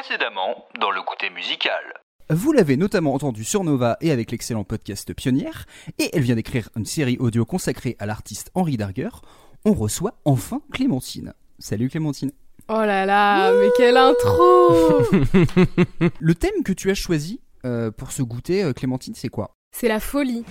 Précédemment, 0.00 0.64
dans 0.80 0.92
le 0.92 1.00
goûter 1.02 1.28
musical. 1.30 1.82
Vous 2.30 2.52
l'avez 2.52 2.76
notamment 2.76 3.14
entendu 3.14 3.42
sur 3.42 3.64
Nova 3.64 3.96
et 4.00 4.12
avec 4.12 4.30
l'excellent 4.30 4.62
podcast 4.62 5.12
Pionnière, 5.12 5.66
et 5.98 6.10
elle 6.12 6.22
vient 6.22 6.36
d'écrire 6.36 6.68
une 6.76 6.86
série 6.86 7.16
audio 7.18 7.44
consacrée 7.44 7.96
à 7.98 8.06
l'artiste 8.06 8.52
Henri 8.54 8.76
Darger. 8.76 9.08
On 9.64 9.72
reçoit 9.72 10.14
enfin 10.24 10.60
Clémentine. 10.72 11.34
Salut 11.58 11.90
Clémentine. 11.90 12.30
Oh 12.68 12.74
là 12.74 13.06
là, 13.06 13.50
mais 13.52 13.70
quelle 13.76 13.96
intro 13.96 15.02
Le 16.20 16.34
thème 16.36 16.62
que 16.64 16.72
tu 16.72 16.92
as 16.92 16.94
choisi 16.94 17.40
euh, 17.64 17.90
pour 17.90 18.12
ce 18.12 18.22
goûter, 18.22 18.62
euh, 18.62 18.72
Clémentine, 18.72 19.16
c'est 19.16 19.30
quoi? 19.30 19.50
C'est 19.76 19.88
la 19.88 19.98
folie. 19.98 20.44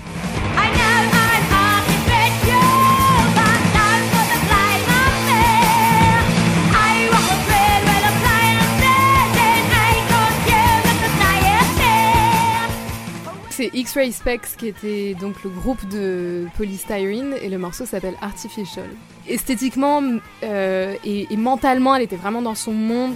C'est 13.71 13.78
X-Ray 13.80 14.12
Specs 14.14 14.56
qui 14.57 14.68
était 14.68 15.14
donc 15.20 15.44
le 15.44 15.50
groupe 15.50 15.86
de 15.89 16.46
Polystyrene 16.57 17.34
et 17.42 17.50
le 17.50 17.57
morceau 17.57 17.86
s'appelle 17.86 18.14
Artificial. 18.21 18.86
Esthétiquement 19.28 20.02
euh, 20.43 20.93
et, 21.04 21.28
et 21.30 21.38
mentalement, 21.38 21.93
elle 21.96 22.04
était 22.04 22.16
vraiment 22.16 22.42
dans 22.42 22.56
son 22.56 22.71
monde. 22.71 23.14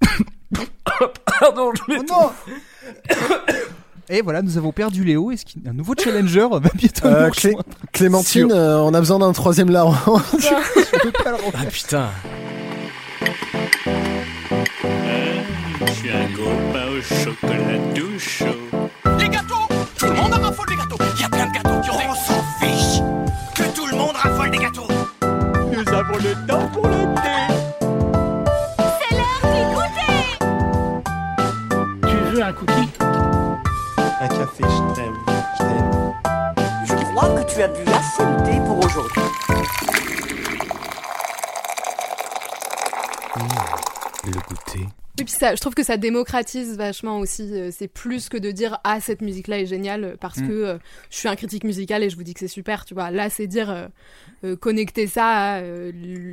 Pardon, 1.40 1.72
je 1.74 1.82
mets 1.92 2.02
non 2.04 2.30
Et 4.08 4.22
voilà, 4.22 4.40
nous 4.40 4.56
avons 4.56 4.72
perdu 4.72 5.04
Léo. 5.04 5.30
Est-ce 5.32 5.44
qu'un 5.44 5.72
nouveau 5.74 5.94
challenger 6.02 6.46
va 6.50 6.60
bientôt 6.74 7.06
Euh, 7.06 7.26
nous 7.26 7.32
Clé- 7.32 7.56
Clémentine, 7.92 8.52
euh, 8.52 8.78
on 8.78 8.94
a 8.94 9.00
besoin 9.00 9.18
d'un 9.18 9.32
troisième 9.32 9.68
larron. 9.70 10.20
Je 10.38 10.98
peux 11.00 11.10
pas 11.12 11.30
le 11.30 11.36
refaire. 11.36 11.60
Ah 11.60 11.66
putain. 11.66 12.08
Suis 16.06 16.14
un 16.14 16.28
copain 16.36 16.86
au 16.86 17.02
chocolat 17.02 17.78
tout 17.92 18.16
chaud. 18.16 18.46
Les 19.18 19.28
gâteaux 19.28 19.66
Tout 19.98 20.06
le 20.06 20.12
monde 20.12 20.34
en 20.34 20.40
raffole 20.40 20.68
des 20.68 20.76
gâteaux 20.76 20.98
Il 21.16 21.22
y 21.22 21.24
a 21.24 21.28
plein 21.28 21.46
de 21.48 21.52
gâteaux 21.52 21.80
qui 21.80 21.90
ont... 21.90 21.94
On 22.08 22.14
s'en 22.14 22.44
fiche 22.60 23.02
Que 23.56 23.64
tout 23.74 23.86
le 23.88 23.96
monde 23.96 24.14
raffole 24.14 24.50
des 24.52 24.58
gâteaux 24.58 24.86
Nous 25.72 25.88
avons 25.92 26.16
le 26.18 26.46
temps 26.46 26.68
pour 26.68 26.86
le 26.86 27.12
thé 27.16 27.54
Tu 32.02 32.16
veux 32.16 32.42
un 32.44 32.52
cookie? 32.52 32.88
Un 33.00 34.28
café, 34.28 34.62
je 34.62 34.94
t'aime, 34.94 35.16
je 35.58 35.64
t'aime. 35.64 36.12
Je 36.84 36.94
crois 36.94 37.30
que 37.30 37.52
tu 37.52 37.62
as 37.62 37.68
bu 37.68 37.80
assez 37.80 38.22
de 38.22 38.44
thé 38.44 38.60
pour 38.64 38.78
aujourd'hui. 38.78 39.22
Le 44.26 44.32
goûter. 44.48 44.86
Et 45.18 45.24
puis 45.24 45.32
ça, 45.32 45.54
je 45.54 45.60
trouve 45.62 45.72
que 45.72 45.82
ça 45.82 45.96
démocratise 45.96 46.76
vachement 46.76 47.18
aussi. 47.20 47.48
euh, 47.54 47.70
C'est 47.72 47.88
plus 47.88 48.28
que 48.28 48.36
de 48.36 48.50
dire 48.50 48.78
ah 48.84 49.00
cette 49.00 49.22
musique 49.22 49.48
là 49.48 49.58
est 49.58 49.64
géniale 49.66 50.16
parce 50.20 50.36
Mm. 50.38 50.48
que 50.48 50.52
euh, 50.52 50.78
je 51.10 51.16
suis 51.16 51.28
un 51.28 51.36
critique 51.36 51.64
musical 51.64 52.02
et 52.02 52.10
je 52.10 52.16
vous 52.16 52.22
dis 52.22 52.34
que 52.34 52.40
c'est 52.40 52.48
super. 52.48 52.84
Tu 52.84 52.92
vois, 52.92 53.10
là 53.10 53.30
c'est 53.30 53.46
dire 53.46 53.70
euh, 53.70 53.86
euh, 54.44 54.56
connecter 54.56 55.06
ça 55.06 55.54
à 55.54 55.60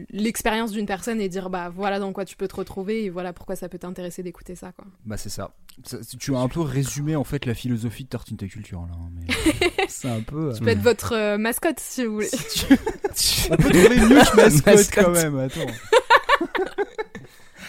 l'expérience 0.10 0.72
d'une 0.72 0.86
personne 0.86 1.22
et 1.22 1.30
dire 1.30 1.50
bah 1.50 1.72
voilà 1.74 2.00
dans 2.00 2.12
quoi 2.12 2.26
tu 2.26 2.36
peux 2.36 2.48
te 2.50 2.56
retrouver 2.58 3.06
et 3.06 3.10
voilà 3.10 3.32
pourquoi 3.32 3.56
ça 3.56 3.70
peut 3.70 3.78
t'intéresser 3.78 4.22
d'écouter 4.22 4.56
ça 4.56 4.74
quoi. 4.74 4.86
Bah 5.06 5.16
c'est 5.16 5.30
ça. 5.30 5.52
Ça- 5.86 6.00
Tu 6.20 6.36
as 6.36 6.40
un 6.40 6.50
peu 6.50 6.60
résumé 6.62 7.16
en 7.16 7.24
fait 7.24 7.46
la 7.46 7.54
philosophie 7.54 8.04
de 8.04 8.10
Tartine 8.10 8.36
ta 8.38 8.48
culture 8.48 8.82
là. 8.82 8.98
mais 9.16 9.34
c'est 9.88 10.10
un 10.10 10.22
peu. 10.22 10.54
Ça 10.54 10.60
peut 10.60 10.68
être 10.70 10.82
votre 10.82 11.38
mascotte 11.38 11.80
si 11.80 12.04
vous 12.06 12.16
voulez. 12.16 12.28
si 12.28 12.66
tu- 12.68 12.74
On 13.52 13.56
peut 13.56 13.70
trouver 13.70 13.96
que 13.96 14.14
mascotte 14.36 14.66
Mascotte. 14.66 15.06
quand 15.06 15.12
même. 15.12 15.40
Attends. 15.40 15.62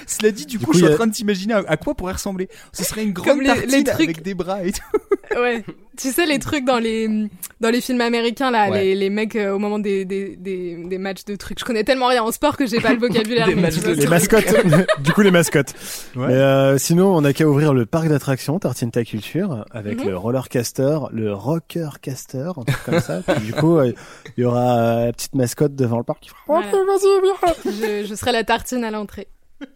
Cela 0.07 0.31
dit, 0.31 0.47
du, 0.47 0.59
Du 0.59 0.65
coup, 0.65 0.73
coup, 0.73 0.73
je 0.75 0.79
suis 0.79 0.87
en 0.89 0.93
a- 0.93 0.95
train 0.97 1.07
de 1.07 1.13
t'imaginer 1.13 1.55
à, 1.55 1.63
à 1.67 1.77
quoi 1.77 1.95
pourrait 1.95 2.15
ressembler. 2.15 2.49
Ce 2.73 2.85
serait 2.85 3.03
une 3.05 3.13
grande 3.13 3.41
les- 3.41 3.47
tartine 3.47 3.71
les 3.71 3.85
trucs- 3.85 4.01
avec 4.09 4.23
des 4.23 4.35
bras 4.35 4.65
et 4.65 4.73
tout. 4.73 4.81
ouais. 5.41 5.65
Tu 5.97 6.11
sais 6.11 6.27
les 6.27 6.41
trucs 6.41 6.65
dans 6.65 6.81
les 6.81 7.29
dans 7.61 7.71
les 7.71 7.81
films 7.81 8.01
américains 8.01 8.51
là, 8.51 8.69
Ouais. 8.69 8.83
les, 8.83 8.95
les 8.97 9.11
mecs 9.11 9.37
euh, 9.37 9.53
au 9.53 9.61
moment 9.61 9.79
des, 9.79 10.05
des, 10.05 10.35
des, 10.35 10.75
des 10.85 10.99
matchs 10.99 11.25
de 11.25 11.37
trucs. 11.37 11.61
Je 11.61 11.65
connais 11.65 11.85
tellement 11.85 12.09
rien 12.09 12.25
en 12.25 12.33
sport 12.33 12.57
que 12.57 12.67
j'ai 12.67 12.81
pas 12.81 12.93
le 12.93 12.99
vocabulaire. 12.99 13.47
Des 13.49 13.55
mais 13.55 13.63
matchs 13.63 13.79
de- 13.79 13.93
Les 13.95 14.07
mascottes. 14.09 14.53
du 15.05 15.13
coup, 15.13 15.21
les 15.21 15.31
mascottes. 15.31 15.73
Ouais. 16.17 16.27
Mais 16.27 16.35
euh, 16.35 16.79
sinon, 16.79 17.15
on 17.15 17.23
a 17.25 17.33
qu'à 17.33 17.47
ouvrir 17.47 17.73
le 17.75 17.87
parc 17.87 18.09
d'attractions 18.09 18.59
Tartine 18.59 18.91
ta 18.91 19.05
culture 19.05 19.65
avec 19.71 20.01
Mhm. 20.03 20.11
le 20.11 20.17
rollercaster, 20.17 20.99
le 21.13 21.33
rockercaster, 21.33 22.51
un 22.57 22.65
truc 22.65 22.85
comme 22.85 23.01
ça. 23.01 23.23
Puis, 23.27 23.47
du 23.47 23.53
coup, 23.53 23.79
euh, 23.79 23.93
il 24.37 24.43
y 24.43 24.45
aura 24.45 24.79
euh, 24.79 25.07
la 25.07 25.13
petite 25.13 25.35
mascotte 25.37 25.77
devant 25.77 25.99
le 25.99 26.05
parc 26.05 26.21
qui 26.25 26.31
fera 26.31 26.41
Voilà. 26.49 26.67
Ok, 26.67 26.75
vas-y, 26.75 27.21
viens. 27.23 28.03
je, 28.03 28.07
je 28.09 28.15
serai 28.17 28.33
la 28.33 28.43
tartine 28.43 28.83
à 28.85 28.91
l'entrée. 28.91 29.29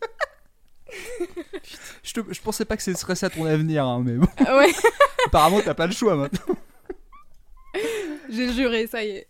Je, 2.03 2.13
te- 2.15 2.33
je 2.33 2.41
pensais 2.41 2.65
pas 2.65 2.77
que 2.77 2.83
ce 2.83 2.95
serait 2.95 3.15
ça 3.15 3.29
ton 3.29 3.45
avenir, 3.45 3.85
hein, 3.85 4.03
mais 4.05 4.15
bon, 4.15 4.27
Ah 4.47 4.57
ouais, 4.57 4.73
apparemment 5.27 5.61
t'as 5.63 5.75
pas 5.75 5.87
le 5.87 5.93
choix 5.93 6.17
maintenant. 6.17 6.57
j'ai 8.31 8.53
juré, 8.53 8.87
ça 8.87 9.05
y 9.05 9.09
est. 9.11 9.29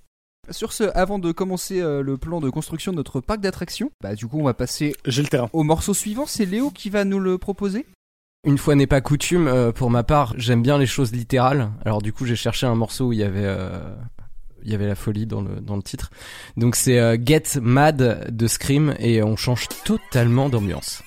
Sur 0.51 0.73
ce, 0.73 0.85
avant 0.97 1.19
de 1.19 1.33
commencer 1.33 1.81
euh, 1.81 2.03
le 2.03 2.17
plan 2.17 2.41
de 2.41 2.49
construction 2.49 2.93
de 2.93 2.97
notre 2.97 3.21
parc 3.21 3.41
d'attractions, 3.41 3.91
bah 4.01 4.15
du 4.15 4.27
coup 4.27 4.39
on 4.41 4.45
va 4.45 4.55
passer 4.55 4.95
J'ai 5.05 5.23
le 5.23 5.29
terrain. 5.29 5.51
au 5.53 5.63
morceau 5.65 5.93
suivant. 5.95 6.25
C'est 6.27 6.47
Léo 6.47 6.71
qui 6.71 6.89
va 6.91 7.05
nous 7.05 7.19
le 7.19 7.37
proposer. 7.37 7.85
Une 8.45 8.57
fois 8.57 8.75
n'est 8.77 8.87
pas 8.87 9.01
coutume, 9.01 9.49
euh, 9.49 9.73
pour 9.73 9.91
ma 9.91 10.05
part, 10.05 10.33
j'aime 10.39 10.63
bien 10.63 10.79
les 10.79 10.87
choses 10.87 11.13
littérales. 11.13 11.71
Alors 11.85 12.01
du 12.01 12.13
coup, 12.13 12.25
j'ai 12.25 12.37
cherché 12.37 12.67
un 12.67 12.77
morceau 12.77 13.09
où 13.09 13.13
il 13.13 13.19
y 13.19 13.25
avait, 13.25 13.45
euh, 13.45 13.95
il 14.65 14.71
y 14.71 14.75
avait 14.75 14.87
la 14.87 14.95
folie 14.95 15.27
dans 15.27 15.41
le 15.43 15.83
titre. 15.83 16.11
Donc 16.57 16.77
c'est 16.77 16.99
euh, 16.99 17.17
Get 17.23 17.61
Mad 17.61 18.27
de 18.31 18.47
Scream 18.47 18.95
et 18.99 19.23
on 19.23 19.37
change 19.37 19.69
totalement 19.85 20.49
d'ambiance. 20.49 21.03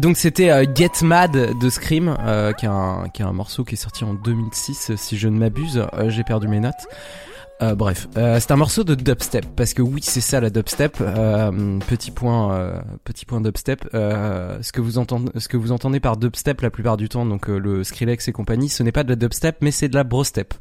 Donc 0.00 0.16
c'était 0.16 0.50
euh, 0.50 0.66
Get 0.74 1.02
Mad 1.02 1.32
de 1.58 1.70
Scream, 1.70 2.14
euh, 2.20 2.52
qui, 2.52 2.66
est 2.66 2.68
un, 2.68 3.08
qui 3.12 3.22
est 3.22 3.24
un 3.24 3.32
morceau 3.32 3.64
qui 3.64 3.74
est 3.74 3.78
sorti 3.78 4.04
en 4.04 4.14
2006, 4.14 4.92
si 4.96 5.16
je 5.16 5.28
ne 5.28 5.38
m'abuse. 5.38 5.86
Euh, 5.94 6.10
J'ai 6.10 6.24
perdu 6.24 6.48
mes 6.48 6.60
notes. 6.60 6.86
Euh, 7.62 7.74
bref, 7.74 8.06
euh, 8.18 8.38
c'est 8.38 8.50
un 8.50 8.56
morceau 8.56 8.84
de 8.84 8.94
dubstep 8.94 9.46
parce 9.56 9.72
que 9.72 9.80
oui, 9.80 10.02
c'est 10.02 10.20
ça 10.20 10.40
la 10.40 10.50
dubstep. 10.50 10.98
Petit 10.98 12.10
point, 12.10 12.82
petit 13.04 13.24
point 13.24 13.40
dubstep. 13.40 13.88
Ce 13.92 14.72
que 14.72 14.80
vous 14.82 14.98
entendez, 14.98 15.32
ce 15.36 15.48
que 15.48 15.56
vous 15.56 15.72
entendez 15.72 16.00
par 16.00 16.18
dubstep 16.18 16.60
la 16.60 16.70
plupart 16.70 16.98
du 16.98 17.08
temps, 17.08 17.24
donc 17.24 17.48
le 17.48 17.82
Skrillex 17.82 18.28
et 18.28 18.32
compagnie, 18.32 18.68
ce 18.68 18.82
n'est 18.82 18.92
pas 18.92 19.04
de 19.04 19.08
la 19.08 19.16
dubstep, 19.16 19.56
mais 19.62 19.70
c'est 19.70 19.88
de 19.88 19.94
la 19.94 20.04
brostep. 20.04 20.52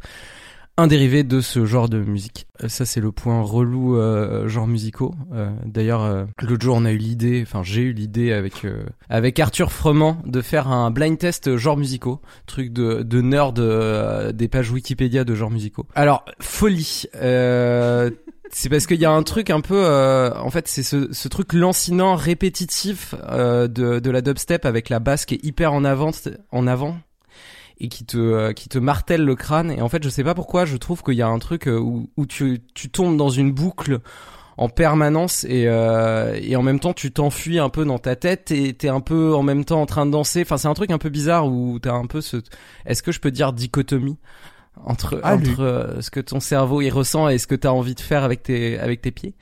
Un 0.78 0.88
dérivé 0.88 1.24
de 1.24 1.40
ce 1.40 1.66
genre 1.66 1.88
de 1.88 2.00
musique. 2.00 2.48
Euh, 2.62 2.68
Ça, 2.68 2.86
c'est 2.86 3.00
le 3.00 3.14
point 3.14 3.42
relou 3.42 3.98
euh, 3.98 4.50
genre 4.50 4.68
musicaux. 4.68 5.16
Euh, 5.34 5.50
D'ailleurs, 5.66 6.04
euh, 6.04 6.26
l'autre 6.42 6.64
jour, 6.66 6.76
on 6.78 6.84
a 6.84 6.92
eu 6.92 6.98
l'idée, 6.98 7.42
enfin, 7.48 7.64
j'ai 7.64 7.82
eu 7.82 7.94
l'idée 7.94 8.34
avec 8.34 8.66
euh, 8.66 8.84
avec 9.10 9.40
Arthur 9.40 9.72
Froment 9.72 10.18
de 10.26 10.42
faire 10.42 10.68
un 10.68 10.92
blind 10.92 11.18
test 11.18 11.56
genre 11.56 11.78
musicaux, 11.78 12.20
truc 12.46 12.74
de 12.74 13.04
de 13.04 13.22
nerd 13.22 13.58
euh, 13.60 14.34
des 14.34 14.50
pages 14.50 14.70
Wikipédia 14.70 15.24
de 15.24 15.34
genre 15.34 15.50
musicaux. 15.50 15.86
Alors, 15.96 16.26
folie. 16.42 17.04
C'est 18.52 18.70
parce 18.70 18.86
qu'il 18.86 19.00
y 19.02 19.06
a 19.06 19.12
un 19.12 19.24
truc 19.24 19.50
un 19.50 19.60
peu, 19.60 19.86
en 19.86 20.50
fait, 20.50 20.68
c'est 20.68 20.84
ce, 20.84 21.12
ce 21.12 21.28
truc 21.28 21.52
lancinant, 21.52 22.16
répétitif 22.16 23.14
de, 23.28 23.68
de 23.68 24.12
la 24.12 24.22
dubstep 24.22 24.66
avec 24.66 24.88
la 24.90 25.00
basse 25.00 25.26
qui 25.26 25.34
est 25.34 25.44
hyper 25.44 25.74
en 25.74 25.84
avant, 25.84 26.12
en 26.52 26.68
avant 26.68 26.96
et 27.80 27.90
qui 27.90 28.06
te 28.06 28.18
euh, 28.18 28.54
qui 28.54 28.70
te 28.70 28.78
martèle 28.78 29.24
le 29.24 29.36
crâne. 29.36 29.72
Et 29.72 29.82
en 29.82 29.90
fait, 29.90 30.04
je 30.04 30.10
sais 30.10 30.24
pas 30.24 30.34
pourquoi, 30.34 30.66
je 30.66 30.78
trouve 30.78 31.04
qu'il 31.04 31.16
y 31.16 31.22
a 31.22 31.28
un 31.28 31.40
truc 31.40 31.68
euh, 31.68 31.78
où, 31.78 32.10
où 32.18 32.26
tu 32.26 32.62
tu 32.74 32.90
tombes 32.90 33.18
dans 33.18 33.30
une 33.30 33.52
boucle 33.52 34.00
en 34.58 34.70
permanence 34.70 35.44
et 35.44 35.66
euh, 35.68 36.40
et 36.42 36.56
en 36.56 36.62
même 36.62 36.80
temps 36.80 36.94
tu 36.94 37.12
t'enfuis 37.12 37.60
un 37.60 37.70
peu 37.70 37.84
dans 37.84 38.00
ta 38.00 38.16
tête 38.16 38.52
et 38.52 38.74
t'es 38.74 38.88
un 38.88 39.02
peu 39.02 39.36
en 39.36 39.44
même 39.44 39.66
temps 39.66 39.82
en 39.82 39.86
train 39.86 40.06
de 40.06 40.12
danser. 40.12 40.42
Enfin, 40.42 40.58
c'est 40.58 40.68
un 40.68 40.74
truc 40.74 40.92
un 40.92 40.98
peu 40.98 41.10
bizarre 41.10 41.48
où 41.48 41.80
t'as 41.80 41.94
un 41.94 42.06
peu 42.06 42.22
ce. 42.22 42.38
Est-ce 42.86 43.04
que 43.04 43.12
je 43.12 43.20
peux 43.20 43.32
dire 43.32 43.54
dichotomie? 43.54 44.18
entre 44.84 45.22
Ah, 45.24 45.36
entre 45.36 45.62
euh, 45.62 46.02
ce 46.02 46.10
que 46.12 46.20
ton 46.20 46.40
cerveau 46.40 46.82
y 46.82 46.90
ressent 46.90 47.30
et 47.30 47.38
ce 47.38 47.48
que 47.48 47.56
tu 47.56 47.68
as 47.68 47.74
envie 47.74 47.96
de 47.96 48.02
faire 48.02 48.24
avec 48.24 48.44
tes 48.44 48.78
avec 48.80 49.02
tes 49.02 49.12
pieds? 49.12 49.34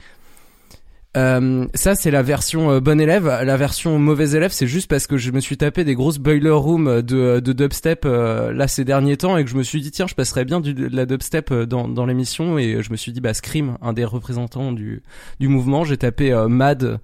Euh, 1.16 1.68
ça 1.76 1.94
c'est 1.94 2.10
la 2.10 2.24
version 2.24 2.72
euh, 2.72 2.80
bon 2.80 3.00
élève. 3.00 3.28
La 3.28 3.58
version 3.58 4.00
mauvais 4.00 4.32
élève, 4.32 4.52
c'est 4.52 4.68
juste 4.68 4.90
parce 4.90 5.06
que 5.06 5.18
je 5.18 5.32
me 5.32 5.40
suis 5.40 5.58
tapé 5.58 5.84
des 5.84 5.94
grosses 5.94 6.18
boiler 6.18 6.50
room 6.50 7.02
de, 7.02 7.40
de 7.40 7.54
dubstep 7.54 8.04
euh, 8.06 8.52
là 8.52 8.68
ces 8.68 8.84
derniers 8.84 9.18
temps 9.18 9.38
et 9.38 9.44
que 9.44 9.50
je 9.50 9.56
me 9.56 9.64
suis 9.64 9.82
dit 9.82 9.92
tiens 9.92 10.08
je 10.08 10.16
passerais 10.16 10.44
bien 10.44 10.60
du, 10.60 10.74
de 10.74 10.96
la 10.96 11.06
dubstep 11.06 11.52
euh, 11.52 11.66
dans, 11.66 11.88
dans 11.88 12.06
l'émission 12.06 12.58
et 12.58 12.82
je 12.82 12.92
me 12.92 12.98
suis 12.98 13.12
dit 13.12 13.22
bah 13.22 13.34
Scream, 13.34 13.78
un 13.82 13.94
des 13.94 14.06
représentants 14.06 14.72
du, 14.72 15.04
du 15.40 15.48
mouvement, 15.48 15.84
j'ai 15.84 15.98
tapé 15.98 16.32
euh, 16.32 16.48
Mad 16.48 17.00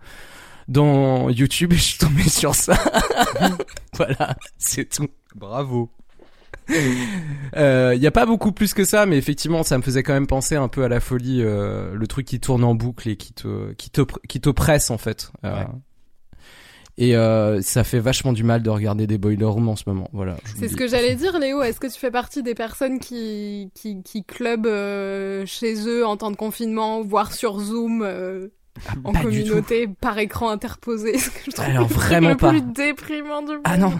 dans 0.68 1.30
YouTube 1.30 1.74
et 1.74 1.78
je 1.78 1.84
suis 1.84 1.98
tombé 2.00 2.24
sur 2.24 2.56
ça. 2.56 2.74
voilà, 3.94 4.36
c'est 4.58 4.90
tout. 4.90 5.08
Bravo. 5.36 5.92
Il 6.70 8.02
y 8.02 8.08
a 8.08 8.12
pas 8.12 8.26
beaucoup 8.26 8.52
plus 8.52 8.74
que 8.74 8.84
ça, 8.84 9.06
mais 9.06 9.18
effectivement, 9.18 9.64
ça 9.64 9.78
me 9.78 9.84
faisait 9.84 10.04
quand 10.04 10.14
même 10.14 10.28
penser 10.28 10.56
un 10.56 10.68
peu 10.68 10.84
à 10.84 10.88
la 10.88 11.00
folie, 11.00 11.42
euh, 11.42 11.94
le 11.94 12.08
truc 12.08 12.28
qui 12.28 12.40
tourne 12.40 12.64
en 12.64 12.76
boucle 12.76 13.10
et 13.10 13.16
qui 13.18 13.34
te, 13.34 13.74
qui 13.74 13.90
te, 13.90 14.02
qui 14.28 14.40
te 14.40 14.50
presse 14.50 14.92
en 14.92 14.98
fait. 14.98 15.32
Euh, 15.46 15.50
Ouais. 15.60 15.66
Et 17.02 17.16
euh, 17.16 17.62
ça 17.62 17.86
fait 17.86 18.00
vachement 18.02 18.34
du 18.34 18.44
mal 18.44 18.62
de 18.62 18.70
regarder 18.70 19.08
des 19.08 19.18
boiler 19.18 19.46
rooms 19.46 19.70
en 19.70 19.78
ce 19.78 19.86
moment. 19.88 20.10
Voilà. 20.12 20.36
C'est 20.60 20.68
ce 20.68 20.76
que 20.76 20.86
j'allais 20.86 21.16
dire, 21.16 21.40
Léo. 21.40 21.62
Est-ce 21.62 21.80
que 21.80 21.88
tu 21.88 21.98
fais 21.98 22.12
partie 22.12 22.44
des 22.44 22.56
personnes 22.56 23.00
qui, 23.00 23.72
qui, 23.74 24.04
qui 24.04 24.26
clubent 24.26 24.68
euh, 24.68 25.46
chez 25.46 25.88
eux 25.88 26.06
en 26.06 26.18
temps 26.18 26.30
de 26.30 26.36
confinement, 26.36 27.02
voire 27.02 27.32
sur 27.32 27.58
Zoom, 27.58 28.02
euh, 28.02 28.50
en 29.04 29.12
pas 29.14 29.20
du 29.20 29.26
communauté, 29.44 29.88
par 30.02 30.18
écran 30.18 30.50
interposé 30.50 31.18
Ce 31.20 31.30
que 31.30 31.40
je 31.48 31.52
trouve 31.52 31.66
Alors 31.66 31.88
vraiment 31.88 32.30
le 32.30 32.38
pas. 32.38 32.50
plus 32.50 32.62
déprimant 32.62 33.42
du 33.42 33.54
monde. 33.54 33.62
Ah 33.66 33.78
non. 33.78 33.94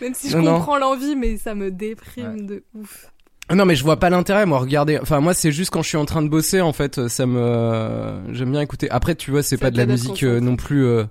Même 0.00 0.14
si 0.14 0.30
je 0.30 0.38
Non, 0.38 0.54
comprends 0.56 0.78
l'envie, 0.78 1.16
mais 1.16 1.36
ça 1.36 1.54
me 1.54 1.70
déprime 1.70 2.46
de 2.46 2.62
ouf. 2.74 3.06
Non 3.52 3.64
mais 3.64 3.74
je 3.74 3.82
vois 3.82 3.98
pas 3.98 4.10
l'intérêt 4.10 4.46
moi 4.46 4.58
regarder. 4.60 4.98
Enfin 5.02 5.18
moi 5.20 5.34
c'est 5.34 5.50
juste 5.50 5.70
quand 5.72 5.82
je 5.82 5.88
suis 5.88 5.96
en 5.96 6.04
train 6.04 6.22
de 6.22 6.28
bosser 6.28 6.60
en 6.60 6.72
fait 6.72 7.08
ça 7.08 7.26
me 7.26 8.20
j'aime 8.32 8.52
bien 8.52 8.60
écouter. 8.60 8.88
Après 8.90 9.16
tu 9.16 9.32
vois 9.32 9.42
c'est 9.42 9.56
pas 9.56 9.72
de 9.72 9.76
la 9.76 9.86
musique 9.86 10.22
euh, 10.22 10.38
non 10.38 10.54
plus 10.54 10.84
euh, 10.84 11.04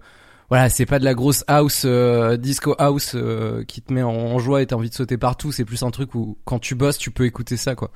voilà 0.49 0.69
c'est 0.69 0.85
pas 0.85 0.99
de 0.99 1.03
la 1.03 1.13
grosse 1.13 1.43
house 1.49 1.81
euh, 1.83 2.37
disco 2.37 2.75
house 2.79 3.11
euh, 3.15 3.65
qui 3.65 3.81
te 3.81 3.91
met 3.91 4.03
en, 4.03 4.11
en 4.11 4.39
joie 4.39 4.61
et 4.61 4.67
t'as 4.67 4.77
envie 4.77 4.89
de 4.89 4.95
sauter 4.95 5.17
partout. 5.17 5.51
C'est 5.51 5.65
plus 5.65 5.83
un 5.83 5.91
truc 5.91 6.15
où 6.15 6.37
quand 6.45 6.59
tu 6.59 6.75
bosses 6.75 6.97
tu 6.97 7.11
peux 7.11 7.25
écouter 7.25 7.57
ça 7.57 7.75
quoi 7.75 7.91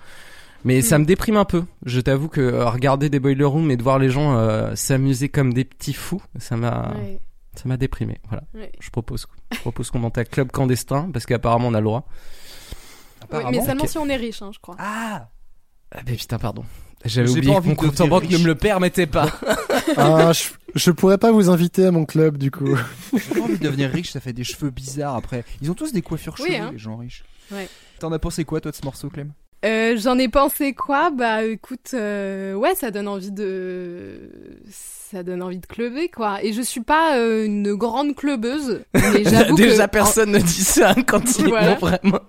mais 0.64 0.82
ça 0.82 0.98
Mm. 0.98 1.02
me 1.02 1.06
déprime 1.06 1.38
un 1.38 1.46
peu 1.46 1.64
je 1.86 2.00
t'avoue 2.00 2.28
que 2.30 2.42
euh, 2.42 2.70
regarder 2.70 3.10
des 3.10 3.20
boiler 3.20 3.44
rooms 3.46 3.70
et 3.72 3.78
de 3.78 3.84
voir 3.84 4.00
les 4.00 4.10
gens 4.10 4.36
euh, 4.38 4.76
s'amuser 4.76 5.30
comme 5.30 5.54
des 5.54 5.66
petits 5.66 5.94
fous 5.94 6.22
ça 6.40 6.56
m'a 6.58 6.94
Ouais, 6.96 7.20
ça 7.56 7.64
m'a 7.70 7.78
déprimé 7.78 8.20
voilà 8.30 8.44
ouais. 8.54 8.72
je 8.80 8.90
propose 8.90 9.28
je 9.52 9.60
propose 9.60 9.90
qu'on 9.92 10.00
monte 10.00 10.18
à 10.18 10.26
club 10.26 10.52
clandestin 10.52 11.10
parce 11.12 11.26
qu'apparemment 11.26 11.68
on 11.68 11.74
a 11.74 11.80
le 11.80 11.86
droit 11.86 12.08
Oui, 13.32 13.40
mais 13.52 13.66
seulement 13.66 13.84
ok. 13.84 13.90
si 13.90 13.98
on 13.98 14.08
est 14.10 14.16
riche, 14.16 14.42
hein, 14.42 14.52
je 14.54 14.60
crois. 14.60 14.76
Ah 14.80 15.30
ah 15.96 16.02
ben 16.06 16.16
putain 16.16 16.38
pardon 16.40 16.64
j'avais 17.06 17.28
J'ai 17.28 17.34
oublié 17.34 17.48
pas 17.48 17.54
que 17.54 17.58
envie 17.60 17.68
mon 17.70 17.76
de 17.76 17.80
compte 17.80 18.02
en 18.02 18.08
banque 18.08 18.30
ne 18.30 18.38
me 18.38 18.46
le 18.46 18.56
permettait 18.56 19.08
pas 19.08 19.28
Ah, 19.98 20.32
je, 20.32 20.46
je 20.76 20.90
pourrais 20.92 21.18
pas 21.18 21.32
vous 21.34 21.50
inviter 21.50 21.86
à 21.86 21.92
mon 21.92 22.06
club 22.06 22.38
du 22.38 22.50
coup. 22.50 22.76
J'ai 23.14 23.36
pas 23.36 23.42
envie 23.42 23.58
de 23.58 23.64
devenir 23.64 23.90
riche, 23.92 24.12
ça 24.12 24.22
fait 24.22 24.32
des 24.34 24.46
cheveux 24.46 24.70
bizarres 24.70 25.16
après. 25.16 25.44
Ils 25.62 25.70
ont 25.70 25.74
tous 25.74 25.92
des 25.92 26.02
coiffures 26.02 26.36
Oui, 26.40 26.56
hein. 26.56 26.70
les 26.72 26.78
gens 26.80 26.96
riches. 26.96 27.26
Ouais. 27.52 27.68
T'en 28.00 28.12
as 28.14 28.20
pensé 28.20 28.46
quoi, 28.46 28.62
toi, 28.62 28.72
de 28.72 28.76
ce 28.78 28.84
morceau, 28.86 29.10
Clem? 29.10 29.34
Euh, 29.66 29.96
J'en 29.98 30.18
ai 30.20 30.28
pensé 30.28 30.74
quoi? 30.74 31.10
Bah 31.10 31.44
écoute, 31.44 31.92
euh, 31.94 32.54
ouais, 32.54 32.76
ça 32.76 32.92
donne 32.92 33.08
envie 33.08 33.32
de, 33.32 34.30
ça 34.70 35.24
donne 35.24 35.42
envie 35.42 35.60
de 35.60 35.66
clubber 35.66 36.10
quoi. 36.10 36.44
Et 36.44 36.52
je 36.54 36.62
suis 36.62 36.82
pas 36.82 37.18
euh, 37.18 37.46
une 37.46 37.74
grande 37.76 38.14
clubeuse, 38.16 38.84
mais 38.94 39.24
j'avoue 39.30 39.56
Déjà 39.56 39.86
que 39.88 39.92
personne 39.92 40.32
ne 40.32 40.40
dit 40.40 40.64
ça 40.64 40.94
quand 41.08 41.38
ils 41.40 41.48
Voilà. 41.48 41.76
vont 41.76 41.88
vraiment. 41.88 42.20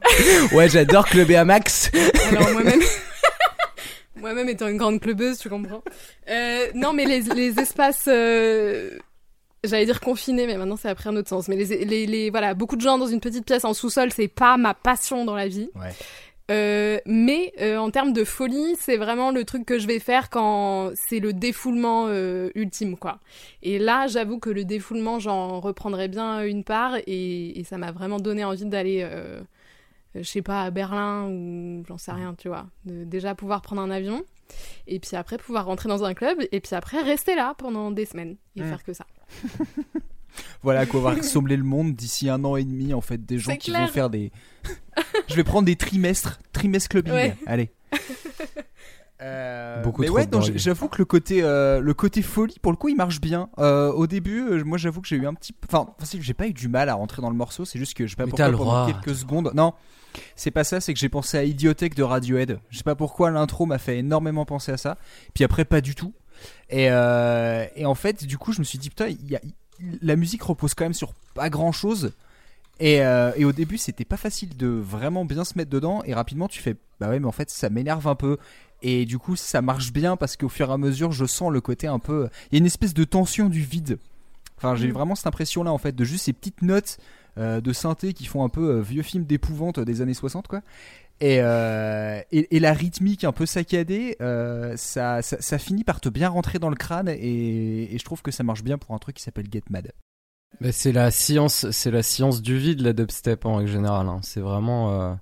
Ouais, 0.52 0.68
j'adore 0.68 1.06
clubber 1.06 1.36
à 1.36 1.44
max. 1.44 1.90
Alors 2.30 2.50
moi-même, 2.52 2.80
moi-même 4.16 4.48
étant 4.48 4.68
une 4.68 4.76
grande 4.76 5.00
clubeuse, 5.00 5.38
tu 5.38 5.48
comprends. 5.48 5.82
Euh, 6.30 6.66
non, 6.74 6.92
mais 6.92 7.04
les, 7.04 7.20
les 7.20 7.58
espaces, 7.58 8.04
euh, 8.06 8.90
j'allais 9.64 9.86
dire 9.86 10.00
confinés, 10.00 10.46
mais 10.46 10.56
maintenant 10.56 10.76
c'est 10.80 10.88
après 10.88 11.10
un 11.10 11.16
autre 11.16 11.28
sens. 11.30 11.48
Mais 11.48 11.56
les, 11.56 11.84
les, 11.84 12.06
les- 12.06 12.30
voilà, 12.30 12.54
beaucoup 12.54 12.76
de 12.76 12.80
gens 12.80 12.96
dans 12.96 13.08
une 13.08 13.20
petite 13.20 13.44
pièce 13.44 13.64
en 13.64 13.74
sous-sol, 13.74 14.10
c'est 14.14 14.28
pas 14.28 14.56
ma 14.56 14.72
passion 14.74 15.24
dans 15.24 15.34
la 15.34 15.48
vie. 15.48 15.68
Ouais. 15.74 15.90
Euh, 16.50 16.98
mais 17.06 17.52
euh, 17.60 17.78
en 17.78 17.90
termes 17.90 18.12
de 18.12 18.22
folie, 18.24 18.76
c'est 18.78 18.98
vraiment 18.98 19.30
le 19.30 19.44
truc 19.44 19.64
que 19.64 19.78
je 19.78 19.86
vais 19.86 19.98
faire 19.98 20.28
quand 20.28 20.90
c'est 20.94 21.18
le 21.20 21.32
défoulement 21.32 22.06
euh, 22.08 22.50
ultime, 22.54 22.96
quoi. 22.98 23.18
Et 23.62 23.78
là, 23.78 24.06
j'avoue 24.08 24.38
que 24.38 24.50
le 24.50 24.64
défoulement, 24.66 25.18
j'en 25.18 25.60
reprendrai 25.60 26.08
bien 26.08 26.42
une 26.44 26.62
part, 26.62 26.96
et, 27.06 27.58
et 27.58 27.64
ça 27.64 27.78
m'a 27.78 27.92
vraiment 27.92 28.18
donné 28.18 28.44
envie 28.44 28.66
d'aller, 28.66 29.00
euh, 29.02 29.40
je 30.14 30.22
sais 30.22 30.42
pas, 30.42 30.64
à 30.64 30.70
Berlin 30.70 31.28
ou 31.30 31.82
j'en 31.88 31.96
sais 31.96 32.12
rien, 32.12 32.34
tu 32.36 32.48
vois. 32.48 32.66
De 32.84 33.04
déjà 33.04 33.34
pouvoir 33.34 33.62
prendre 33.62 33.80
un 33.80 33.90
avion, 33.90 34.22
et 34.86 34.98
puis 35.00 35.16
après 35.16 35.38
pouvoir 35.38 35.64
rentrer 35.64 35.88
dans 35.88 36.04
un 36.04 36.12
club, 36.12 36.38
et 36.52 36.60
puis 36.60 36.74
après 36.74 37.00
rester 37.00 37.34
là 37.36 37.54
pendant 37.56 37.90
des 37.90 38.04
semaines 38.04 38.36
et 38.56 38.60
Mm. 38.62 38.64
faire 38.68 38.82
que 38.84 38.92
ça. 38.92 39.06
Voilà, 40.62 40.86
quoi, 40.86 41.00
va 41.00 41.10
ressembler 41.14 41.56
le 41.56 41.64
monde 41.64 41.94
d'ici 41.94 42.28
un 42.28 42.44
an 42.44 42.56
et 42.56 42.64
demi, 42.64 42.94
en 42.94 43.00
fait, 43.00 43.24
des 43.24 43.38
gens 43.38 43.56
qui 43.56 43.70
clair. 43.70 43.86
vont 43.86 43.92
faire 43.92 44.10
des. 44.10 44.32
Je 45.28 45.34
vais 45.34 45.44
prendre 45.44 45.66
des 45.66 45.76
trimestres, 45.76 46.38
trimestres 46.52 46.88
clubbing. 46.88 47.12
Ouais. 47.12 47.36
Allez. 47.46 47.70
Euh, 49.22 49.82
Beaucoup 49.82 50.02
mais 50.02 50.08
trop 50.08 50.16
ouais, 50.16 50.28
j'avoue 50.56 50.88
que 50.88 50.98
le 50.98 51.04
côté, 51.04 51.42
euh, 51.42 51.80
le 51.80 51.94
côté 51.94 52.20
folie, 52.20 52.58
pour 52.60 52.72
le 52.72 52.76
coup, 52.76 52.88
il 52.88 52.96
marche 52.96 53.20
bien. 53.20 53.48
Euh, 53.58 53.90
au 53.92 54.06
début, 54.06 54.40
euh, 54.40 54.64
moi, 54.64 54.76
j'avoue 54.76 55.00
que 55.00 55.08
j'ai 55.08 55.16
eu 55.16 55.26
un 55.26 55.32
petit, 55.32 55.54
enfin, 55.66 55.86
j'ai 56.20 56.34
pas 56.34 56.46
eu 56.46 56.52
du 56.52 56.68
mal 56.68 56.88
à 56.90 56.94
rentrer 56.94 57.22
dans 57.22 57.30
le 57.30 57.36
morceau. 57.36 57.64
C'est 57.64 57.78
juste 57.78 57.94
que 57.94 58.06
je 58.06 58.10
sais 58.10 58.16
pas 58.16 58.24
Mais 58.24 58.30
pourquoi 58.30 58.46
pendant 58.50 58.58
droit. 58.58 58.86
quelques 58.86 59.16
secondes. 59.16 59.52
Non, 59.54 59.72
c'est 60.36 60.50
pas 60.50 60.64
ça. 60.64 60.80
C'est 60.80 60.92
que 60.92 61.00
j'ai 61.00 61.08
pensé 61.08 61.38
à 61.38 61.44
Idiotech 61.44 61.94
de 61.94 62.02
Radiohead. 62.02 62.58
Je 62.68 62.76
sais 62.76 62.84
pas 62.84 62.96
pourquoi 62.96 63.30
l'intro 63.30 63.64
m'a 63.66 63.78
fait 63.78 63.98
énormément 63.98 64.44
penser 64.44 64.72
à 64.72 64.76
ça. 64.76 64.98
Puis 65.32 65.44
après, 65.44 65.64
pas 65.64 65.80
du 65.80 65.94
tout. 65.94 66.12
Et, 66.68 66.90
euh, 66.90 67.64
et 67.76 67.86
en 67.86 67.94
fait, 67.94 68.24
du 68.26 68.36
coup, 68.36 68.52
je 68.52 68.58
me 68.58 68.64
suis 68.64 68.78
dit 68.78 68.90
putain, 68.90 69.06
il 69.06 69.30
y 69.30 69.36
a, 69.36 69.40
la 70.02 70.16
musique 70.16 70.42
repose 70.42 70.74
quand 70.74 70.84
même 70.84 70.94
sur 70.94 71.12
pas 71.34 71.50
grand 71.50 71.72
chose. 71.72 72.12
Et, 72.80 73.02
euh, 73.02 73.32
et 73.36 73.44
au 73.44 73.52
début, 73.52 73.78
c'était 73.78 74.04
pas 74.04 74.16
facile 74.16 74.56
de 74.56 74.66
vraiment 74.66 75.24
bien 75.24 75.44
se 75.44 75.56
mettre 75.56 75.70
dedans. 75.70 76.02
Et 76.04 76.14
rapidement, 76.14 76.48
tu 76.48 76.60
fais 76.60 76.76
bah 77.00 77.08
ouais, 77.08 77.20
mais 77.20 77.26
en 77.26 77.32
fait, 77.32 77.50
ça 77.50 77.70
m'énerve 77.70 78.06
un 78.08 78.14
peu. 78.14 78.36
Et 78.82 79.04
du 79.04 79.18
coup, 79.18 79.36
ça 79.36 79.62
marche 79.62 79.92
bien 79.92 80.16
parce 80.16 80.36
qu'au 80.36 80.48
fur 80.48 80.70
et 80.70 80.72
à 80.72 80.76
mesure, 80.78 81.12
je 81.12 81.24
sens 81.24 81.50
le 81.52 81.60
côté 81.60 81.86
un 81.86 81.98
peu. 81.98 82.28
Il 82.50 82.54
y 82.54 82.56
a 82.56 82.60
une 82.60 82.66
espèce 82.66 82.94
de 82.94 83.04
tension 83.04 83.48
du 83.48 83.60
vide. 83.60 83.98
Enfin, 84.56 84.74
j'ai 84.76 84.88
Mm. 84.88 84.92
vraiment 84.92 85.14
cette 85.14 85.26
impression-là, 85.26 85.72
en 85.72 85.78
fait, 85.78 85.94
de 85.94 86.04
juste 86.04 86.24
ces 86.24 86.32
petites 86.32 86.62
notes 86.62 86.98
euh, 87.38 87.60
de 87.60 87.72
synthé 87.72 88.12
qui 88.12 88.26
font 88.26 88.44
un 88.44 88.48
peu 88.48 88.76
euh, 88.76 88.80
vieux 88.80 89.02
film 89.02 89.24
d'épouvante 89.24 89.80
des 89.80 90.00
années 90.00 90.14
60, 90.14 90.46
quoi. 90.46 90.60
Et, 91.20 91.38
euh, 91.40 92.20
et, 92.32 92.58
la 92.58 92.72
rythmique 92.72 93.24
un 93.24 93.32
peu 93.32 93.46
saccadée, 93.46 94.16
euh, 94.20 94.74
ça, 94.76 95.22
finit 95.58 95.84
par 95.84 96.00
te 96.00 96.08
bien 96.08 96.28
rentrer 96.28 96.58
dans 96.58 96.70
le 96.70 96.76
crâne. 96.76 97.08
Et, 97.08 97.96
je 97.96 98.04
trouve 98.04 98.20
que 98.20 98.30
ça 98.30 98.42
marche 98.42 98.64
bien 98.64 98.78
pour 98.78 98.94
un 98.94 98.98
truc 98.98 99.16
qui 99.16 99.22
s'appelle 99.22 99.46
Get 99.50 99.62
Mad. 99.70 99.92
C'est 100.70 100.92
la 100.92 101.10
science, 101.10 101.70
c'est 101.70 101.90
la 101.90 102.02
science 102.02 102.42
du 102.42 102.58
vide 102.58 102.80
la 102.80 102.92
dubstep 102.92 103.44
en 103.44 103.56
règle 103.56 103.70
générale. 103.70 104.08
hein. 104.08 104.20
C'est 104.22 104.40
vraiment, 104.40 104.92
euh, 104.92 105.14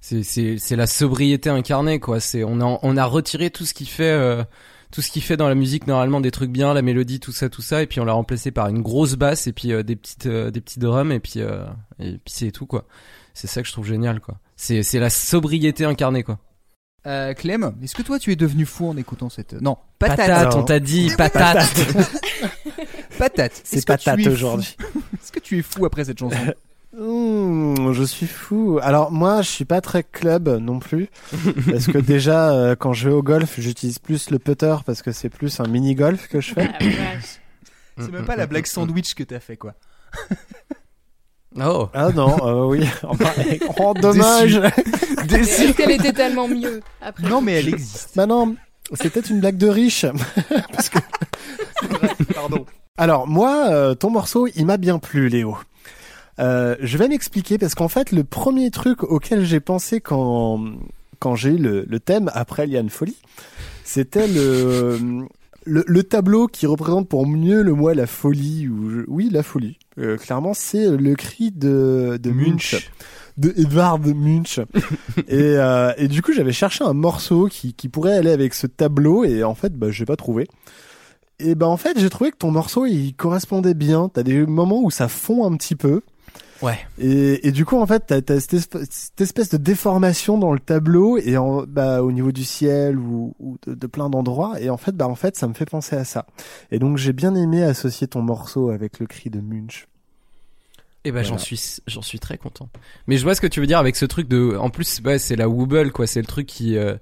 c'est 0.00 0.76
la 0.76 0.86
sobriété 0.86 1.48
incarnée 1.48 2.00
quoi. 2.00 2.18
On 2.44 2.96
a 2.96 3.04
retiré 3.04 3.50
tout 3.50 3.64
ce 3.64 3.72
qui 3.72 3.86
fait 3.86 4.44
tout 4.90 5.02
ce 5.02 5.10
qui 5.10 5.20
fait 5.20 5.36
dans 5.36 5.48
la 5.48 5.54
musique 5.54 5.86
normalement 5.86 6.20
des 6.20 6.30
trucs 6.30 6.50
bien, 6.50 6.74
la 6.74 6.82
mélodie, 6.82 7.20
tout 7.20 7.32
ça, 7.32 7.48
tout 7.48 7.62
ça, 7.62 7.82
et 7.82 7.86
puis 7.86 8.00
on 8.00 8.04
l'a 8.04 8.12
remplacé 8.12 8.50
par 8.50 8.68
une 8.68 8.82
grosse 8.82 9.14
basse 9.14 9.46
et 9.46 9.52
puis 9.52 9.72
euh, 9.72 9.82
des 9.82 9.96
petites 9.96 10.26
euh, 10.26 10.50
des 10.50 10.60
petits 10.60 10.78
drums 10.78 11.12
et 11.12 11.20
puis 11.20 11.34
euh, 11.36 11.64
et 11.98 12.12
puis 12.12 12.34
c'est 12.34 12.52
tout 12.52 12.66
quoi. 12.66 12.86
C'est 13.34 13.46
ça 13.46 13.62
que 13.62 13.68
je 13.68 13.72
trouve 13.72 13.86
génial 13.86 14.20
quoi. 14.20 14.38
C'est 14.56 14.82
c'est 14.82 15.00
la 15.00 15.10
sobriété 15.10 15.84
incarnée 15.84 16.22
quoi. 16.22 16.38
Euh, 17.06 17.34
Clem, 17.34 17.72
est-ce 17.82 17.94
que 17.94 18.02
toi 18.02 18.18
tu 18.18 18.32
es 18.32 18.36
devenu 18.36 18.66
fou 18.66 18.88
en 18.88 18.96
écoutant 18.96 19.28
cette. 19.28 19.52
Non, 19.60 19.78
patate. 19.98 20.16
Patate, 20.16 20.54
on 20.56 20.64
t'a 20.64 20.80
dit 20.80 21.12
patate. 21.16 21.68
Patate. 23.18 23.60
C'est 23.64 23.86
patate 23.86 24.26
aujourd'hui. 24.26 24.76
Est-ce 25.14 25.32
que 25.32 25.40
tu 25.40 25.58
es 25.58 25.62
fou 25.62 25.86
après 25.86 26.04
cette 26.04 26.18
chanson? 26.18 26.36
Mmh, 26.98 27.92
je 27.92 28.02
suis 28.04 28.26
fou. 28.26 28.78
Alors 28.82 29.12
moi, 29.12 29.42
je 29.42 29.50
suis 29.50 29.66
pas 29.66 29.82
très 29.82 30.02
club 30.02 30.48
non 30.48 30.78
plus, 30.78 31.08
parce 31.70 31.86
que 31.86 31.98
déjà, 31.98 32.52
euh, 32.52 32.74
quand 32.74 32.94
je 32.94 33.10
vais 33.10 33.14
au 33.14 33.22
golf, 33.22 33.60
j'utilise 33.60 33.98
plus 33.98 34.30
le 34.30 34.38
putter 34.38 34.76
parce 34.86 35.02
que 35.02 35.12
c'est 35.12 35.28
plus 35.28 35.60
un 35.60 35.66
mini 35.66 35.94
golf 35.94 36.26
que 36.28 36.40
je 36.40 36.54
fais. 36.54 36.70
Ah. 36.72 36.84
C'est 37.98 38.12
même 38.12 38.24
pas 38.24 38.36
la 38.36 38.46
blague 38.46 38.66
sandwich 38.66 39.14
que 39.14 39.24
t'as 39.24 39.40
fait 39.40 39.56
quoi. 39.56 39.74
Oh. 41.58 41.88
Ah 41.94 42.10
non, 42.10 42.36
euh, 42.46 42.66
oui. 42.66 42.86
Enfin, 43.02 43.30
oh, 43.78 43.94
dommage. 43.94 44.60
Mais 44.60 45.38
Est-ce 45.38 45.72
qu'elle 45.72 45.92
était 45.92 46.12
tellement 46.12 46.48
mieux 46.48 46.82
après 47.00 47.26
Non 47.26 47.40
mais 47.40 47.52
elle 47.54 47.68
existe. 47.68 48.10
bah 48.14 48.26
non, 48.26 48.56
c'était 48.92 49.20
une 49.20 49.40
blague 49.40 49.56
de 49.56 49.68
riche. 49.68 50.04
parce 50.70 50.90
que... 50.90 50.98
Pardon. 52.34 52.66
Alors 52.98 53.26
moi, 53.26 53.68
euh, 53.70 53.94
ton 53.94 54.10
morceau, 54.10 54.46
il 54.54 54.66
m'a 54.66 54.76
bien 54.76 54.98
plu, 54.98 55.30
Léo. 55.30 55.56
Euh, 56.38 56.76
je 56.80 56.98
vais 56.98 57.08
m'expliquer 57.08 57.58
parce 57.58 57.74
qu'en 57.74 57.88
fait, 57.88 58.12
le 58.12 58.24
premier 58.24 58.70
truc 58.70 59.02
auquel 59.02 59.44
j'ai 59.44 59.60
pensé 59.60 60.00
quand 60.00 60.62
quand 61.18 61.34
j'ai 61.34 61.50
eu 61.50 61.56
le, 61.58 61.84
le 61.88 61.98
thème 62.00 62.30
après 62.34 62.66
Liane 62.66 62.90
Folie, 62.90 63.16
c'était 63.84 64.28
le, 64.28 64.98
le 65.64 65.82
le 65.86 66.02
tableau 66.02 66.46
qui 66.46 66.66
représente 66.66 67.08
pour 67.08 67.26
mieux 67.26 67.62
le 67.62 67.72
moi 67.72 67.94
la 67.94 68.06
folie 68.06 68.68
ou 68.68 68.90
je- 68.90 69.04
oui 69.08 69.30
la 69.32 69.42
folie. 69.42 69.78
Euh, 69.98 70.18
clairement, 70.18 70.52
c'est 70.52 70.90
le 70.90 71.14
cri 71.14 71.52
de 71.52 72.18
de 72.22 72.30
Munch, 72.30 72.90
de 73.38 73.54
Edvard 73.56 73.98
Munch. 74.00 74.60
et 75.28 75.56
euh, 75.56 75.92
et 75.96 76.06
du 76.08 76.20
coup, 76.20 76.32
j'avais 76.34 76.52
cherché 76.52 76.84
un 76.84 76.92
morceau 76.92 77.46
qui 77.46 77.72
qui 77.72 77.88
pourrait 77.88 78.14
aller 78.14 78.30
avec 78.30 78.52
ce 78.52 78.66
tableau 78.66 79.24
et 79.24 79.42
en 79.42 79.54
fait, 79.54 79.72
bah 79.72 79.90
j'ai 79.90 80.04
pas 80.04 80.16
trouvé. 80.16 80.46
Et 81.38 81.54
ben 81.54 81.66
en 81.66 81.78
fait, 81.78 81.98
j'ai 81.98 82.10
trouvé 82.10 82.30
que 82.30 82.36
ton 82.36 82.50
morceau 82.50 82.84
il 82.84 83.14
correspondait 83.14 83.72
bien. 83.74 84.10
T'as 84.12 84.22
des 84.22 84.44
moments 84.44 84.82
où 84.82 84.90
ça 84.90 85.08
fond 85.08 85.46
un 85.50 85.56
petit 85.56 85.76
peu. 85.76 86.02
Ouais. 86.62 86.78
Et, 86.98 87.46
et 87.46 87.52
du 87.52 87.64
coup, 87.64 87.78
en 87.78 87.86
fait, 87.86 88.04
t'as, 88.06 88.22
t'as 88.22 88.40
cette, 88.40 89.20
espèce, 89.20 89.50
de 89.50 89.56
déformation 89.56 90.38
dans 90.38 90.52
le 90.52 90.58
tableau 90.58 91.18
et 91.18 91.36
en, 91.36 91.64
bah, 91.66 92.02
au 92.02 92.12
niveau 92.12 92.32
du 92.32 92.44
ciel 92.44 92.98
ou, 92.98 93.34
ou 93.38 93.58
de, 93.66 93.74
de 93.74 93.86
plein 93.86 94.08
d'endroits. 94.08 94.60
Et 94.60 94.70
en 94.70 94.76
fait, 94.76 94.92
bah, 94.92 95.08
en 95.08 95.14
fait, 95.14 95.36
ça 95.36 95.46
me 95.48 95.54
fait 95.54 95.66
penser 95.66 95.96
à 95.96 96.04
ça. 96.04 96.26
Et 96.70 96.78
donc, 96.78 96.96
j'ai 96.96 97.12
bien 97.12 97.34
aimé 97.34 97.62
associer 97.62 98.08
ton 98.08 98.22
morceau 98.22 98.70
avec 98.70 98.98
le 98.98 99.06
cri 99.06 99.30
de 99.30 99.40
Munch. 99.40 99.86
Et 101.04 101.12
ben 101.12 101.22
j'en 101.22 101.38
suis 101.38 101.78
j'en 101.86 102.02
suis 102.02 102.18
très 102.18 102.36
content. 102.36 102.68
Mais 103.06 103.16
je 103.16 103.22
vois 103.22 103.36
ce 103.36 103.40
que 103.40 103.46
tu 103.46 103.60
veux 103.60 103.68
dire 103.68 103.78
avec 103.78 103.94
ce 103.94 104.04
truc 104.04 104.26
de 104.26 104.56
en 104.56 104.70
plus 104.70 105.00
ouais, 105.04 105.20
c'est 105.20 105.36
la 105.36 105.48
wobble 105.48 105.92
quoi, 105.92 106.08
c'est 106.08 106.18
le 106.18 106.26
truc 106.26 106.48
qui 106.48 106.76
euh, 106.76 106.96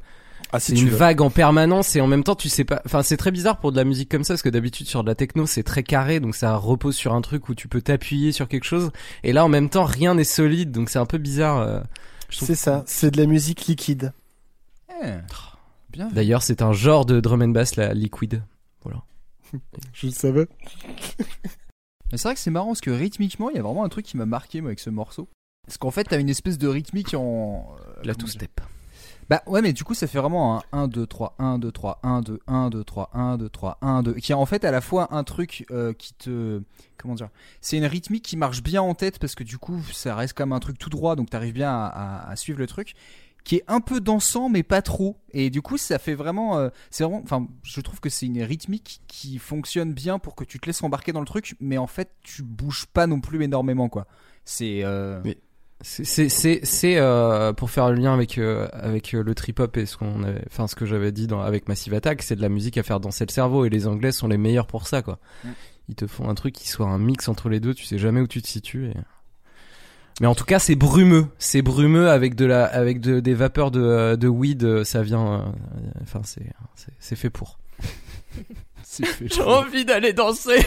Ah, 0.56 0.60
c'est 0.60 0.74
une 0.74 0.88
vague 0.88 1.20
en 1.20 1.30
permanence 1.30 1.96
et 1.96 2.00
en 2.00 2.06
même 2.06 2.22
temps 2.22 2.36
tu 2.36 2.48
sais 2.48 2.64
pas 2.64 2.80
enfin 2.86 3.02
c'est 3.02 3.16
très 3.16 3.30
bizarre 3.30 3.58
pour 3.58 3.72
de 3.72 3.76
la 3.76 3.84
musique 3.84 4.10
comme 4.10 4.22
ça 4.24 4.34
parce 4.34 4.42
que 4.42 4.48
d'habitude 4.48 4.86
sur 4.86 5.02
de 5.02 5.08
la 5.08 5.14
techno 5.14 5.46
c'est 5.46 5.62
très 5.64 5.82
carré 5.82 6.20
donc 6.20 6.34
ça 6.36 6.56
repose 6.56 6.94
sur 6.94 7.12
un 7.12 7.20
truc 7.22 7.48
où 7.48 7.54
tu 7.54 7.66
peux 7.68 7.82
t'appuyer 7.82 8.30
sur 8.32 8.46
quelque 8.48 8.64
chose 8.64 8.90
et 9.24 9.32
là 9.32 9.44
en 9.44 9.48
même 9.48 9.68
temps 9.68 9.84
rien 9.84 10.14
n'est 10.14 10.22
solide 10.24 10.70
donc 10.70 10.90
c'est 10.90 10.98
un 11.00 11.06
peu 11.06 11.18
bizarre 11.18 11.58
euh, 11.58 11.80
je 12.30 12.36
trouve. 12.38 12.46
C'est 12.48 12.54
ça, 12.54 12.82
c'est 12.86 13.10
de 13.12 13.20
la 13.20 13.26
musique 13.26 13.66
liquide. 13.66 14.12
Eh, 15.02 15.10
bien. 15.92 16.08
D'ailleurs, 16.12 16.42
c'est 16.42 16.62
un 16.62 16.72
genre 16.72 17.04
de 17.04 17.20
drum 17.20 17.42
and 17.42 17.48
bass 17.48 17.76
la 17.76 17.94
liquid. 17.94 18.42
Je 19.92 20.06
le 20.06 20.12
savais. 20.12 20.46
Mais 22.10 22.18
c'est 22.18 22.22
vrai 22.28 22.34
que 22.34 22.40
c'est 22.40 22.50
marrant 22.50 22.68
parce 22.68 22.80
que 22.80 22.90
rythmiquement, 22.90 23.50
il 23.50 23.56
y 23.56 23.58
a 23.58 23.62
vraiment 23.62 23.84
un 23.84 23.88
truc 23.88 24.04
qui 24.04 24.16
m'a 24.16 24.26
marqué 24.26 24.60
moi 24.60 24.68
avec 24.70 24.80
ce 24.80 24.90
morceau. 24.90 25.28
Parce 25.66 25.78
qu'en 25.78 25.90
fait, 25.92 26.04
t'as 26.04 26.18
une 26.18 26.28
espèce 26.28 26.58
de 26.58 26.66
rythmique 26.66 27.14
en. 27.14 27.76
euh, 27.78 27.92
La 28.04 28.14
comment 28.14 28.18
two 28.18 28.26
dire 28.26 28.32
step. 28.32 28.60
Bah 29.30 29.42
ouais, 29.46 29.62
mais 29.62 29.72
du 29.72 29.84
coup, 29.84 29.94
ça 29.94 30.06
fait 30.06 30.18
vraiment 30.18 30.58
un 30.58 30.62
1, 30.72 30.88
2, 30.88 31.06
3, 31.06 31.34
1, 31.38 31.58
2, 31.58 31.72
3, 31.72 32.00
1, 32.02 32.20
2, 32.20 32.40
1, 32.46 32.70
2, 32.70 32.84
3, 32.84 33.10
1, 33.14 33.36
2, 33.38 33.48
3, 33.48 33.78
1, 33.80 34.02
2. 34.02 34.14
Qui 34.14 34.32
est 34.32 34.34
en 34.34 34.46
fait 34.46 34.64
à 34.64 34.70
la 34.70 34.80
fois 34.80 35.08
un 35.14 35.24
truc 35.24 35.66
euh, 35.70 35.92
qui 35.92 36.14
te. 36.14 36.60
Comment 36.98 37.14
dire 37.14 37.28
C'est 37.60 37.76
une 37.76 37.86
rythmique 37.86 38.24
qui 38.24 38.36
marche 38.36 38.62
bien 38.62 38.82
en 38.82 38.94
tête 38.94 39.18
parce 39.18 39.34
que 39.34 39.44
du 39.44 39.58
coup, 39.58 39.82
ça 39.92 40.14
reste 40.14 40.34
comme 40.34 40.52
un 40.52 40.60
truc 40.60 40.78
tout 40.78 40.90
droit, 40.90 41.16
donc 41.16 41.30
t'arrives 41.30 41.54
bien 41.54 41.70
à, 41.72 42.32
suivre 42.36 42.58
le 42.58 42.66
truc. 42.66 42.94
Qui 43.44 43.56
est 43.56 43.64
un 43.68 43.80
peu 43.80 44.00
dansant, 44.00 44.48
mais 44.48 44.62
pas 44.62 44.80
trop. 44.80 45.18
Et 45.32 45.50
du 45.50 45.60
coup, 45.60 45.76
ça 45.76 45.98
fait 45.98 46.14
vraiment. 46.14 46.56
euh, 46.58 46.70
c'est 46.90 47.04
vraiment. 47.04 47.20
Enfin, 47.22 47.46
je 47.62 47.80
trouve 47.82 48.00
que 48.00 48.08
c'est 48.08 48.24
une 48.24 48.42
rythmique 48.42 49.02
qui 49.06 49.36
fonctionne 49.36 49.92
bien 49.92 50.18
pour 50.18 50.34
que 50.34 50.44
tu 50.44 50.58
te 50.58 50.64
laisses 50.66 50.82
embarquer 50.82 51.12
dans 51.12 51.20
le 51.20 51.26
truc, 51.26 51.54
mais 51.60 51.76
en 51.76 51.86
fait, 51.86 52.10
tu 52.22 52.42
bouges 52.42 52.86
pas 52.86 53.06
non 53.06 53.20
plus 53.20 53.42
énormément, 53.44 53.90
quoi. 53.90 54.06
C'est. 54.46 54.82
euh, 54.82 55.20
Mais- 55.24 55.36
C'est 55.86 56.04
c'est 56.04 56.28
c'est 56.30 56.60
c'est, 56.62 56.96
euh, 56.96 57.52
pour 57.52 57.70
faire 57.70 57.90
le 57.90 57.96
lien 57.96 58.14
avec 58.14 58.38
euh, 58.38 58.66
avec 58.72 59.14
euh, 59.14 59.22
le 59.22 59.34
trip 59.34 59.60
hop 59.60 59.76
et 59.76 59.84
ce 59.84 59.98
qu'on 59.98 60.24
avait 60.24 60.42
enfin 60.46 60.66
ce 60.66 60.74
que 60.74 60.86
j'avais 60.86 61.12
dit 61.12 61.26
dans 61.26 61.42
avec 61.42 61.68
Massive 61.68 61.92
Attack, 61.92 62.22
c'est 62.22 62.36
de 62.36 62.40
la 62.40 62.48
musique 62.48 62.78
à 62.78 62.82
faire 62.82 63.00
danser 63.00 63.26
le 63.26 63.30
cerveau 63.30 63.66
et 63.66 63.68
les 63.68 63.86
anglais 63.86 64.10
sont 64.10 64.26
les 64.26 64.38
meilleurs 64.38 64.66
pour 64.66 64.86
ça 64.86 65.02
quoi. 65.02 65.18
Mm. 65.44 65.48
Ils 65.90 65.94
te 65.94 66.06
font 66.06 66.28
un 66.30 66.34
truc 66.34 66.54
qui 66.54 66.68
soit 66.68 66.86
un 66.86 66.98
mix 66.98 67.28
entre 67.28 67.50
les 67.50 67.60
deux, 67.60 67.74
tu 67.74 67.84
sais 67.84 67.98
jamais 67.98 68.22
où 68.22 68.26
tu 68.26 68.40
te 68.40 68.48
situes 68.48 68.88
et 68.88 68.94
mais 70.20 70.26
en 70.28 70.34
tout 70.34 70.44
cas, 70.44 70.58
c'est 70.58 70.76
brumeux, 70.76 71.26
c'est 71.38 71.62
brumeux 71.62 72.08
avec 72.08 72.36
de 72.36 72.46
la 72.46 72.64
avec 72.64 73.00
de, 73.00 73.18
des 73.18 73.34
vapeurs 73.34 73.70
de 73.70 73.80
euh, 73.80 74.16
de 74.16 74.28
weed, 74.28 74.62
euh, 74.62 74.84
ça 74.84 75.02
vient 75.02 75.34
euh, 75.34 75.40
enfin 76.02 76.20
c'est 76.22 76.46
c'est 76.76 76.92
c'est 77.00 77.16
fait 77.16 77.30
pour. 77.30 77.58
c'est 78.84 79.04
fait 79.06 79.26
J'ai 79.32 79.42
envie 79.42 79.84
d'aller 79.84 80.12
danser. 80.12 80.64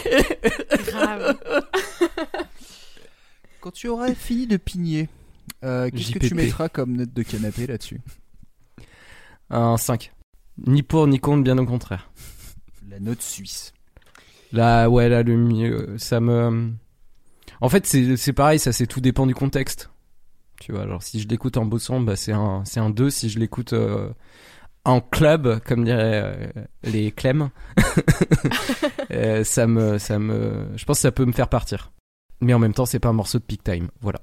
Grave. 0.88 1.38
Quand 3.62 3.72
tu 3.72 3.88
auras 3.88 4.14
fini 4.14 4.48
de 4.48 4.58
pigner, 4.58 5.10
euh, 5.64 5.90
qu'est-ce 5.90 6.12
que 6.12 6.20
tu 6.20 6.36
mettras 6.36 6.70
comme 6.70 6.96
note 6.96 7.14
de 7.14 7.24
canapé 7.24 7.68
là-dessus? 7.68 8.02
Un 9.50 9.78
5. 9.78 10.12
Ni 10.66 10.84
pour 10.84 11.08
ni 11.08 11.20
contre, 11.20 11.44
bien 11.44 11.58
au 11.58 11.66
contraire. 11.66 12.10
La 12.90 13.00
note 13.00 13.22
suisse. 13.22 13.74
Là, 14.52 14.90
ouais, 14.90 15.10
là, 15.10 15.24
le 15.24 15.38
mieux, 15.38 15.96
ça 15.98 16.20
me. 16.20 16.72
En 17.62 17.70
fait, 17.70 17.86
c'est 17.86 18.34
pareil, 18.34 18.60
ça, 18.60 18.72
c'est 18.72 18.88
tout 18.88 19.02
dépend 19.02 19.26
du 19.26 19.36
contexte. 19.36 19.90
Tu 20.60 20.72
vois, 20.72 20.88
genre, 20.88 21.04
si 21.04 21.20
je 21.20 21.28
l'écoute 21.28 21.58
en 21.58 21.66
bossant, 21.66 22.00
bah, 22.00 22.16
c'est 22.16 22.32
un, 22.32 22.64
c'est 22.66 22.80
un 22.80 22.90
2. 22.90 23.10
Si 23.10 23.30
je 23.30 23.40
l'écoute 23.40 23.74
euh, 23.74 24.10
en 24.86 25.02
club, 25.02 25.60
comme 25.66 25.84
diraient 25.84 26.22
euh, 26.24 26.64
les 26.84 27.12
Clem, 27.12 27.50
euh, 29.12 29.44
ça 29.44 29.68
me, 29.68 29.98
ça 29.98 30.18
me. 30.18 30.68
Je 30.76 30.86
pense 30.86 30.98
que 30.98 31.02
ça 31.02 31.12
peut 31.12 31.26
me 31.26 31.34
faire 31.34 31.50
partir. 31.50 31.92
Mais 32.42 32.54
en 32.54 32.60
même 32.60 32.74
temps, 32.74 32.86
c'est 32.86 33.00
pas 33.00 33.10
un 33.10 33.14
morceau 33.14 33.40
de 33.40 33.44
peak 33.44 33.64
time. 33.64 33.90
Voilà. 34.02 34.20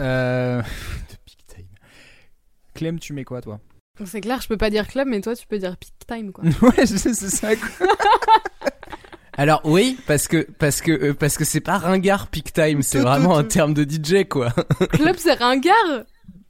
Euh... 0.00 0.60
de 1.10 1.16
Big 1.26 1.36
Time. 1.46 1.66
Clem, 2.74 2.98
tu 2.98 3.12
mets 3.12 3.24
quoi 3.24 3.40
toi? 3.40 3.60
C'est 4.04 4.20
clair, 4.20 4.40
je 4.40 4.48
peux 4.48 4.56
pas 4.56 4.70
dire 4.70 4.88
club, 4.88 5.06
mais 5.08 5.20
toi, 5.20 5.36
tu 5.36 5.46
peux 5.46 5.58
dire 5.58 5.76
peak 5.76 5.92
time, 6.06 6.32
quoi. 6.32 6.44
Ouais, 6.62 6.86
c'est 6.86 7.14
ça. 7.14 7.54
quoi. 7.54 7.68
Alors, 9.36 9.60
oui, 9.64 9.96
parce 10.06 10.28
que, 10.28 10.46
parce 10.58 10.80
que, 10.80 10.90
euh, 10.92 11.14
parce 11.14 11.36
que 11.38 11.44
c'est 11.44 11.60
pas 11.60 11.78
ringard 11.78 12.28
peak 12.28 12.52
time, 12.52 12.82
c'est 12.82 13.00
vraiment 13.00 13.32
tout, 13.34 13.38
un 13.40 13.44
terme 13.44 13.74
de 13.74 13.82
DJ, 13.84 14.28
quoi. 14.28 14.50
club, 14.92 15.16
c'est 15.18 15.34
ringard? 15.34 16.04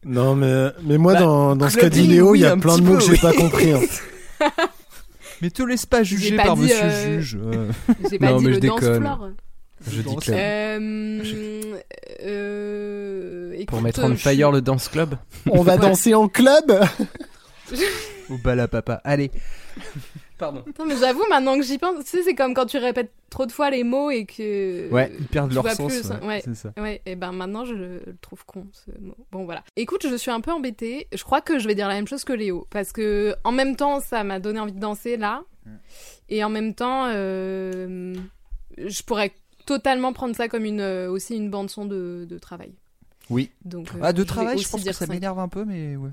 Non, 0.05 0.35
mais, 0.35 0.69
mais 0.83 0.99
moi, 0.99 1.15
Bah, 1.15 1.21
dans, 1.21 1.57
dans 1.57 1.69
ce 1.71 1.79
qu'a 1.79 1.89
dit 1.89 2.07
Léo, 2.07 2.29
il 2.29 2.31
oui, 2.33 2.39
y 2.41 2.45
a 2.47 2.57
plein 2.59 2.77
de 2.79 2.83
mots 2.83 2.93
peu, 2.93 2.99
que 2.99 3.05
j'ai 3.05 3.13
oui. 3.13 3.19
pas 3.21 3.33
compris. 3.33 3.73
hein. 3.73 3.81
Mais 5.41 5.51
te 5.51 5.63
laisse 5.63 5.87
pas 5.87 6.03
juger 6.03 6.37
pas 6.37 6.45
par 6.45 6.57
dit, 6.57 6.63
monsieur 6.65 6.83
euh, 6.85 7.21
juge. 7.21 7.39
euh. 7.43 7.71
J'ai 8.11 8.19
pas 8.19 8.31
Non, 8.31 8.37
dit 8.39 8.45
mais 8.45 8.51
le 8.51 8.55
je 8.57 8.61
déconne. 8.61 8.81
dance 8.81 8.99
floor. 8.99 9.29
Je 9.87 10.03
dis. 10.03 10.17
Euh, 10.31 11.63
euh, 12.23 13.53
écoute, 13.53 13.67
Pour 13.67 13.83
mettre 13.83 14.03
on 14.05 14.11
je 14.11 14.15
fire 14.15 14.51
le 14.53 14.61
dance 14.61 14.89
club. 14.89 15.17
On 15.51 15.63
va 15.63 15.75
Ouais. 15.75 15.79
danser 15.81 16.15
en 16.15 16.29
club 16.29 16.73
Au 18.31 18.39
bal 18.39 18.61
à 18.61 18.69
papa. 18.69 19.01
Allez. 19.05 19.31
Pardon. 20.39 20.65
Non, 20.79 20.87
mais 20.87 20.97
j'avoue, 20.97 21.23
maintenant 21.29 21.57
que 21.59 21.63
j'y 21.65 21.79
pense, 21.79 22.03
tu 22.05 22.11
sais, 22.11 22.23
c'est 22.23 22.35
comme 22.35 22.55
quand 22.55 22.67
tu 22.67 22.79
répètes 22.79 23.13
trop 23.31 23.45
de 23.47 23.53
fois 23.53 23.71
les 23.71 23.85
mots 23.85 24.11
et 24.11 24.25
que. 24.25 24.91
Ouais, 24.91 25.13
ils 25.19 25.27
perdent 25.27 25.53
leur 25.53 25.69
sens. 25.71 25.93
plus, 25.93 26.11
ouais, 26.11 26.27
ouais. 26.27 26.41
C'est 26.45 26.55
ça. 26.55 26.73
Ouais, 26.79 27.03
et 27.07 27.15
ben 27.17 27.33
maintenant 27.33 27.65
je 27.65 27.75
le 27.75 28.01
trouve 28.21 28.45
con 28.47 28.67
ce 28.73 28.91
mot. 29.01 29.15
Bon 29.31 29.45
voilà. 29.45 29.63
Écoute, 29.77 30.07
je 30.09 30.15
suis 30.17 30.31
un 30.31 30.41
peu 30.41 30.51
embêtée. 30.53 31.07
Je 31.13 31.23
crois 31.23 31.41
que 31.41 31.59
je 31.59 31.69
vais 31.69 31.75
dire 31.75 31.89
la 31.89 31.95
même 31.95 32.09
chose 32.09 32.25
que 32.25 32.33
Léo 32.33 32.67
parce 32.71 32.93
que 32.93 33.35
en 33.45 33.53
même 33.53 33.77
temps 33.77 34.01
ça 34.01 34.25
m'a 34.25 34.41
donné 34.41 34.59
envie 34.61 34.73
de 34.73 34.81
danser 34.81 35.17
là, 35.17 35.43
Mm. 35.67 35.71
et 36.29 36.45
en 36.45 36.51
même 36.51 36.75
temps 36.75 37.07
euh, 37.09 38.15
je 38.77 39.03
pourrais 39.03 39.33
totalement 39.67 40.13
prendre 40.13 40.35
ça 40.37 40.49
comme 40.49 40.65
une 40.65 40.81
euh, 40.81 41.11
aussi 41.11 41.37
une 41.37 41.51
bande 41.51 41.71
son 41.71 41.85
de, 41.87 42.27
de 42.29 42.39
travail. 42.39 42.73
Oui. 43.31 43.51
Donc 43.65 43.89
euh, 43.95 43.99
Ah, 44.03 44.13
de 44.13 44.23
travail, 44.23 44.59
je 44.59 44.69
pense 44.69 44.85
que 44.85 44.93
ça 44.93 45.07
m'énerve 45.07 45.39
un 45.39 45.49
peu, 45.49 45.65
mais 45.65 45.97
ouais. 45.97 46.11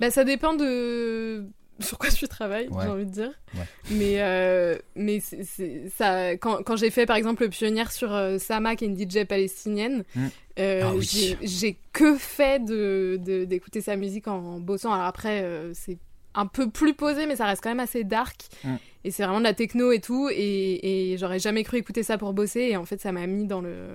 Bah 0.00 0.10
ça 0.10 0.24
dépend 0.24 0.54
de 0.54 1.44
sur 1.80 1.96
quoi 1.96 2.10
tu 2.10 2.26
travailles, 2.28 2.68
Ouais. 2.68 2.82
j'ai 2.84 2.88
envie 2.90 3.06
de 3.06 3.10
dire. 3.10 3.32
Ouais. 3.54 3.64
Mais 3.92 4.20
euh, 4.20 4.76
mais 4.96 5.20
c'est- 5.20 5.44
c'est 5.44 5.88
ça 5.96 6.32
quand, 6.32 6.62
quand 6.64 6.76
j'ai 6.76 6.90
fait 6.90 7.06
par 7.06 7.16
exemple 7.16 7.44
le 7.44 7.48
pionnière 7.48 7.90
sur 7.92 8.12
euh, 8.12 8.38
Sama 8.38 8.76
qui 8.76 8.84
est 8.84 8.88
une 8.88 8.98
DJ 8.98 9.24
palestinienne, 9.24 10.04
Mm. 10.14 10.26
euh, 10.58 10.80
Ah 10.84 10.94
oui. 10.94 11.02
j'ai- 11.02 11.38
j'ai 11.40 11.78
que 11.92 12.16
fait 12.16 12.62
de 12.64 13.18
de- 13.24 13.44
d'écouter 13.44 13.80
sa 13.80 13.96
musique 13.96 14.26
en, 14.28 14.58
bossant. 14.60 14.92
Alors 14.92 15.06
après 15.06 15.40
c'est 15.74 15.96
un 16.34 16.46
peu 16.46 16.70
plus 16.70 16.94
posé 16.94 17.26
mais 17.26 17.36
ça 17.36 17.46
reste 17.46 17.62
quand 17.62 17.70
même 17.70 17.80
assez 17.80 18.04
dark 18.04 18.46
Mm. 18.64 18.74
et 19.04 19.10
c'est 19.10 19.22
vraiment 19.24 19.38
de 19.40 19.44
la 19.44 19.54
techno 19.54 19.90
et 19.92 20.00
tout 20.00 20.28
et, 20.30 21.12
et 21.12 21.18
j'aurais 21.18 21.38
jamais 21.38 21.64
cru 21.64 21.78
écouter 21.78 22.02
ça 22.02 22.18
pour 22.18 22.32
bosser 22.34 22.60
et 22.60 22.76
en 22.76 22.84
fait 22.84 23.00
ça 23.00 23.10
m'a 23.12 23.26
mis 23.26 23.46
dans 23.46 23.60
le 23.60 23.88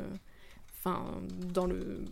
enfin 0.80 1.04
dans 1.54 1.66
le 1.66 2.04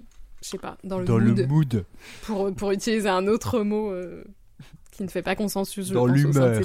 je 0.41 0.49
sais 0.49 0.57
pas, 0.57 0.77
dans 0.83 0.99
le 0.99 1.05
Dans 1.05 1.19
mood, 1.19 1.37
le 1.39 1.47
mood. 1.47 1.85
Pour, 2.23 2.53
pour 2.53 2.71
utiliser 2.71 3.07
un 3.07 3.27
autre 3.27 3.61
mot 3.61 3.91
euh, 3.91 4.25
qui 4.91 5.01
ne 5.03 5.07
fait 5.07 5.21
pas 5.21 5.35
consensus, 5.35 5.87
je 5.87 5.93
Dans 5.93 6.05
l'humeur. 6.05 6.61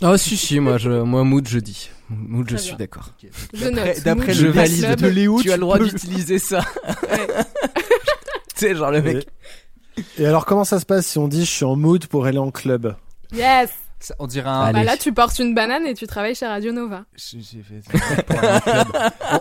Ah 0.00 0.16
si 0.16 0.38
si, 0.38 0.58
moi 0.58 0.78
je 0.78 0.90
moi 1.02 1.22
mood 1.22 1.46
je 1.46 1.58
dis. 1.58 1.90
Mood 2.08 2.46
je 2.48 2.54
Très 2.54 2.62
suis 2.64 2.70
bien. 2.70 2.78
d'accord. 2.78 3.12
Je 3.52 4.02
D'après- 4.02 4.32
le 4.34 4.48
valide 4.50 4.94
de 4.96 5.06
Léo, 5.08 5.38
tu 5.42 5.52
as 5.52 5.56
le 5.56 5.60
droit 5.60 5.76
peux- 5.78 5.88
d'utiliser 5.90 6.38
ça. 6.38 6.60
Ouais. 7.10 7.26
tu 8.48 8.56
sais 8.56 8.74
genre 8.74 8.90
le 8.90 9.02
mec. 9.02 9.26
Et 10.18 10.26
alors, 10.26 10.46
comment 10.46 10.64
ça 10.64 10.80
se 10.80 10.86
passe 10.86 11.06
si 11.06 11.18
on 11.18 11.28
dit 11.28 11.44
je 11.44 11.50
suis 11.50 11.64
en 11.64 11.76
mood 11.76 12.06
pour 12.06 12.26
aller 12.26 12.38
en 12.38 12.50
club? 12.50 12.94
Yes 13.32 13.70
Ça, 14.00 14.14
On 14.18 14.26
dirait 14.26 14.48
un. 14.48 14.60
Allez. 14.62 14.72
Bah 14.80 14.84
là, 14.84 14.96
tu 14.96 15.12
portes 15.12 15.38
une 15.38 15.54
banane 15.54 15.86
et 15.86 15.94
tu 15.94 16.06
travailles 16.06 16.34
chez 16.34 16.46
Radio 16.46 16.72
Nova. 16.72 17.04
J'ai- 17.16 17.40
j'ai 17.40 17.62
fait 17.62 17.82
ça 18.16 18.22
pour 18.22 18.38
un 18.42 18.60
club. 18.60 18.86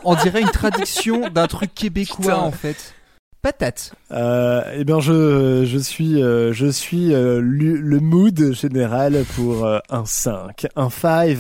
on, 0.04 0.12
on 0.12 0.16
dirait 0.16 0.42
une 0.42 0.50
traduction 0.52 1.30
d'un 1.30 1.48
truc 1.48 1.74
québécois 1.74 2.18
Putain. 2.26 2.38
en 2.38 2.52
fait. 2.52 2.94
Patate. 3.42 3.94
euh, 4.12 4.62
Eh 4.76 4.84
bien, 4.84 5.00
je 5.00 5.64
je 5.66 5.78
suis 5.78 6.22
euh, 6.22 6.52
je 6.52 6.68
suis 6.68 7.14
euh, 7.14 7.40
lu- 7.40 7.78
le 7.80 8.00
mood 8.02 8.52
général 8.52 9.24
pour 9.36 9.66
euh, 9.66 9.80
un 9.90 10.04
5, 10.06 10.68
un 10.76 10.90
5, 10.90 11.38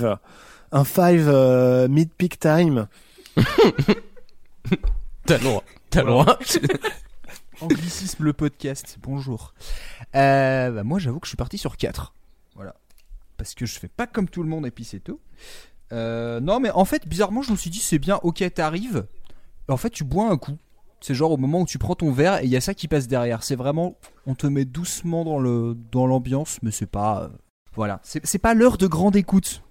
un 0.71 0.83
5 0.85 1.17
euh, 1.19 1.88
mid 1.89 2.09
peak 2.17 2.39
time. 2.39 2.88
T'as 5.25 5.38
le 5.38 5.43
droit. 5.43 5.63
T'as 5.89 6.03
le 6.03 6.07
droit. 6.09 6.39
Anglicisme 7.61 8.23
le 8.23 8.33
podcast. 8.33 8.97
Bonjour. 9.01 9.53
Euh, 10.15 10.71
bah, 10.71 10.83
moi 10.83 10.99
j'avoue 10.99 11.19
que 11.19 11.27
je 11.27 11.31
suis 11.31 11.37
parti 11.37 11.57
sur 11.57 11.75
4. 11.75 12.13
Voilà. 12.55 12.75
Parce 13.37 13.53
que 13.53 13.65
je 13.65 13.77
fais 13.77 13.89
pas 13.89 14.07
comme 14.07 14.29
tout 14.29 14.43
le 14.43 14.49
monde 14.49 14.65
et 14.65 14.71
puis 14.71 14.85
c'est 14.85 14.99
tout. 14.99 15.19
Euh, 15.91 16.39
non 16.39 16.59
mais 16.59 16.69
en 16.71 16.85
fait 16.85 17.07
bizarrement 17.07 17.41
je 17.41 17.51
me 17.51 17.57
suis 17.57 17.69
dit 17.69 17.79
c'est 17.79 17.99
bien 17.99 18.19
ok 18.23 18.43
t'arrives. 18.53 19.07
En 19.67 19.77
fait 19.77 19.89
tu 19.89 20.03
bois 20.03 20.29
un 20.29 20.37
coup. 20.37 20.57
C'est 21.01 21.13
genre 21.13 21.31
au 21.31 21.37
moment 21.37 21.61
où 21.61 21.65
tu 21.65 21.77
prends 21.77 21.95
ton 21.95 22.11
verre 22.11 22.41
et 22.41 22.45
il 22.45 22.49
y 22.49 22.55
a 22.55 22.61
ça 22.61 22.73
qui 22.73 22.87
passe 22.87 23.07
derrière. 23.07 23.43
C'est 23.43 23.55
vraiment 23.55 23.97
on 24.25 24.35
te 24.35 24.47
met 24.47 24.65
doucement 24.65 25.25
dans 25.25 25.39
le 25.39 25.75
dans 25.91 26.07
l'ambiance 26.07 26.59
mais 26.61 26.71
c'est 26.71 26.85
pas 26.89 27.23
euh, 27.23 27.29
voilà 27.73 27.99
c'est 28.03 28.39
pas 28.39 28.53
l'heure 28.53 28.77
de 28.77 28.87
grande 28.87 29.15
écoute 29.15 29.63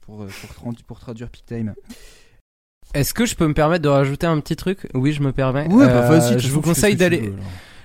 pour 0.00 0.26
pour, 0.26 0.74
pour 0.86 1.00
traduire 1.00 1.30
peak 1.30 1.46
time. 1.46 1.74
Est-ce 2.94 3.12
que 3.14 3.26
je 3.26 3.34
peux 3.34 3.46
me 3.46 3.54
permettre 3.54 3.82
de 3.82 3.88
rajouter 3.88 4.26
un 4.26 4.38
petit 4.40 4.56
truc? 4.56 4.88
Oui, 4.94 5.12
je 5.12 5.22
me 5.22 5.32
permets. 5.32 5.66
Ouais 5.68 5.86
bah 5.86 6.10
Euh, 6.10 6.18
vas-y. 6.18 6.38
Je 6.38 6.48
vous 6.50 6.62
conseille 6.62 6.96
d'aller. 6.96 7.32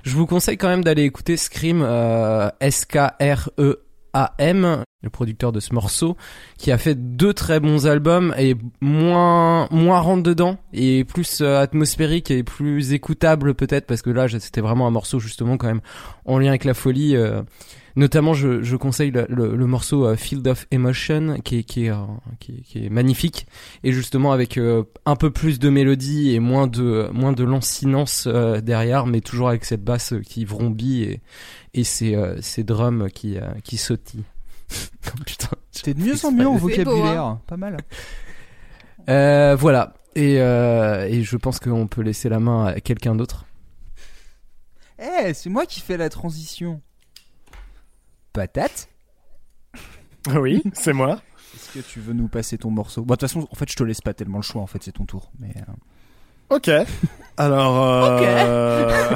Je 0.04 0.16
vous 0.16 0.26
conseille 0.26 0.58
quand 0.58 0.70
même 0.70 0.84
d'aller 0.84 1.04
écouter 1.04 1.38
Scream, 1.38 1.82
euh, 1.84 2.50
S-K-R-E-A-M, 2.60 4.84
le 5.04 5.10
producteur 5.10 5.52
de 5.52 5.60
ce 5.60 5.74
morceau, 5.74 6.18
qui 6.58 6.72
a 6.72 6.78
fait 6.78 6.96
deux 6.96 7.34
très 7.34 7.60
bons 7.60 7.88
albums 7.88 8.34
et 8.38 8.56
moins 8.82 9.68
moins 9.72 10.00
rentre 10.00 10.24
dedans 10.24 10.58
et 10.74 11.04
plus 11.04 11.42
euh, 11.42 11.60
atmosphérique 11.62 12.32
et 12.32 12.44
plus 12.44 12.94
écoutable 12.94 13.54
peut-être 13.54 13.86
parce 13.88 14.02
que 14.02 14.10
là 14.10 14.28
c'était 14.28 14.62
vraiment 14.62 14.88
un 14.88 14.92
morceau 14.92 15.20
justement 15.20 15.58
quand 15.58 15.68
même 15.68 15.82
en 16.26 16.40
lien 16.40 16.50
avec 16.50 16.66
la 16.66 16.74
folie. 16.74 17.16
euh, 17.16 17.42
Notamment, 17.96 18.34
je, 18.34 18.62
je 18.62 18.76
conseille 18.76 19.12
le, 19.12 19.26
le- 19.30 19.56
le 19.56 19.66
morceau 19.68 20.06
euh, 20.06 20.16
Field 20.16 20.48
of 20.48 20.66
Emotion, 20.72 21.40
qui 21.44 21.58
est, 21.60 21.64
qui, 21.64 21.86
est, 21.86 21.90
euh, 21.92 21.96
qui, 22.40 22.52
est, 22.54 22.62
qui 22.62 22.86
est 22.86 22.90
magnifique, 22.90 23.48
et 23.84 23.92
justement 23.92 24.32
avec 24.32 24.58
euh, 24.58 24.84
un 25.06 25.16
peu 25.16 25.30
plus 25.32 25.60
de 25.60 25.70
mélodie 25.70 26.34
et 26.34 26.40
moins 26.40 26.68
de 26.68 27.10
moins 27.12 27.34
de 27.34 27.44
lancinance 27.44 28.26
euh, 28.28 28.62
derrière, 28.62 29.06
mais 29.08 29.22
toujours 29.22 29.50
avec 29.50 29.66
cette 29.66 29.84
basse 29.84 30.14
qui 30.26 30.46
vrombit 30.46 31.04
et, 31.04 31.22
et 31.74 31.84
ces, 31.84 32.16
euh, 32.16 32.38
ces 32.42 32.64
drums 32.64 33.10
qui, 33.14 33.38
euh, 33.38 33.48
qui 33.64 33.78
sautillent. 33.78 34.24
Putain. 35.26 35.50
T'es 35.84 35.94
de 35.94 36.02
mieux 36.02 36.26
en 36.26 36.32
mieux 36.32 36.48
en 36.48 36.54
beau, 36.54 36.60
vocabulaire. 36.60 37.40
Pas 37.48 37.58
mal. 37.58 37.78
Euh, 39.10 39.56
voilà. 39.60 39.94
Et, 40.16 40.40
euh, 40.40 41.08
et 41.08 41.24
je 41.24 41.38
pense 41.38 41.60
qu'on 41.60 41.88
peut 41.88 42.02
laisser 42.02 42.30
la 42.30 42.40
main 42.40 42.66
à 42.68 42.80
quelqu'un 42.82 43.16
d'autre. 43.16 43.46
Eh, 45.00 45.34
c'est 45.34 45.50
moi 45.50 45.66
qui 45.66 45.80
fais 45.80 45.98
la 45.98 46.10
transition. 46.10 46.82
Patate 48.34 48.90
Oui, 50.34 50.62
c'est 50.74 50.94
moi. 50.94 51.20
Est-ce 51.54 51.80
que 51.80 51.86
tu 51.86 52.00
veux 52.00 52.14
nous 52.14 52.28
passer 52.28 52.58
ton 52.58 52.70
morceau? 52.70 53.02
Bon, 53.02 53.14
de 53.14 53.20
toute 53.20 53.30
façon, 53.30 53.48
en 53.52 53.56
fait, 53.56 53.70
je 53.70 53.76
te 53.76 53.84
laisse 53.84 54.02
pas 54.02 54.14
tellement 54.14 54.38
le 54.38 54.44
choix, 54.44 54.62
en 54.62 54.68
fait, 54.68 54.82
c'est 54.82 54.94
ton 54.94 55.06
tour. 55.06 55.32
Mais 55.40 55.54
euh, 55.58 56.56
Ok. 56.56 56.70
Alors, 57.38 57.82
euh... 57.82 59.16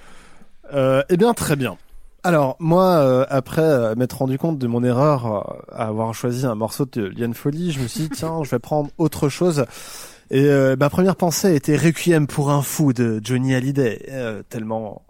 euh, 0.72 1.02
eh 1.08 1.16
bien, 1.16 1.34
très 1.34 1.56
bien. 1.56 1.76
Alors, 2.22 2.56
moi, 2.58 2.98
euh, 2.98 3.24
après 3.28 3.62
euh, 3.62 3.94
m'être 3.94 4.18
rendu 4.18 4.36
compte 4.36 4.58
de 4.58 4.66
mon 4.66 4.82
erreur 4.82 5.26
euh, 5.26 5.40
à 5.72 5.86
avoir 5.86 6.12
choisi 6.12 6.44
un 6.44 6.54
morceau 6.56 6.84
de 6.84 7.04
Liane 7.04 7.34
Folly, 7.34 7.70
je 7.70 7.80
me 7.80 7.86
suis 7.86 8.02
dit, 8.02 8.10
tiens, 8.10 8.42
je 8.42 8.50
vais 8.50 8.58
prendre 8.58 8.90
autre 8.98 9.28
chose. 9.28 9.64
Et 10.30 10.44
euh, 10.46 10.74
ma 10.78 10.90
première 10.90 11.14
pensée 11.16 11.54
était 11.54 11.76
Requiem 11.76 12.26
pour 12.26 12.50
un 12.50 12.62
fou 12.62 12.92
de 12.92 13.20
Johnny 13.22 13.54
Hallyday, 13.54 14.06
euh, 14.10 14.42
tellement 14.48 15.02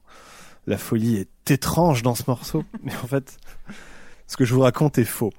la 0.66 0.76
folie 0.76 1.16
est 1.16 1.28
étrange 1.50 2.02
dans 2.02 2.14
ce 2.14 2.24
morceau. 2.26 2.64
Mais 2.82 2.92
en 3.02 3.06
fait, 3.06 3.38
ce 4.26 4.36
que 4.36 4.44
je 4.44 4.54
vous 4.54 4.60
raconte 4.60 4.98
est 4.98 5.04
faux. 5.04 5.32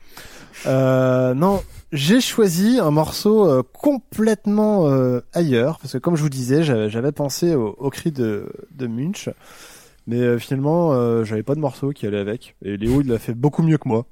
Euh, 0.66 1.34
non, 1.34 1.62
j'ai 1.92 2.20
choisi 2.20 2.80
un 2.80 2.92
morceau 2.92 3.48
euh, 3.48 3.62
complètement 3.74 4.90
euh, 4.90 5.22
ailleurs 5.34 5.78
parce 5.80 5.94
que 5.94 5.98
comme 6.00 6.16
je 6.16 6.24
vous 6.24 6.30
disais, 6.30 6.64
j'avais 6.64 7.12
pensé 7.12 7.54
au, 7.54 7.76
au 7.78 7.90
cri 7.92 8.12
de, 8.12 8.52
de 8.72 8.88
Munch, 8.88 9.30
mais 10.08 10.22
euh, 10.22 10.40
finalement, 10.40 10.94
euh, 10.94 11.26
j'avais 11.26 11.44
pas 11.44 11.54
de 11.54 11.60
morceau 11.60 11.92
qui 11.92 12.08
allait 12.08 12.20
avec. 12.20 12.56
Et 12.64 12.78
Léo, 12.78 13.02
il 13.02 13.08
l'a 13.08 13.20
fait 13.20 13.34
beaucoup 13.34 13.62
mieux 13.62 13.78
que 13.78 13.88
moi. 13.88 14.06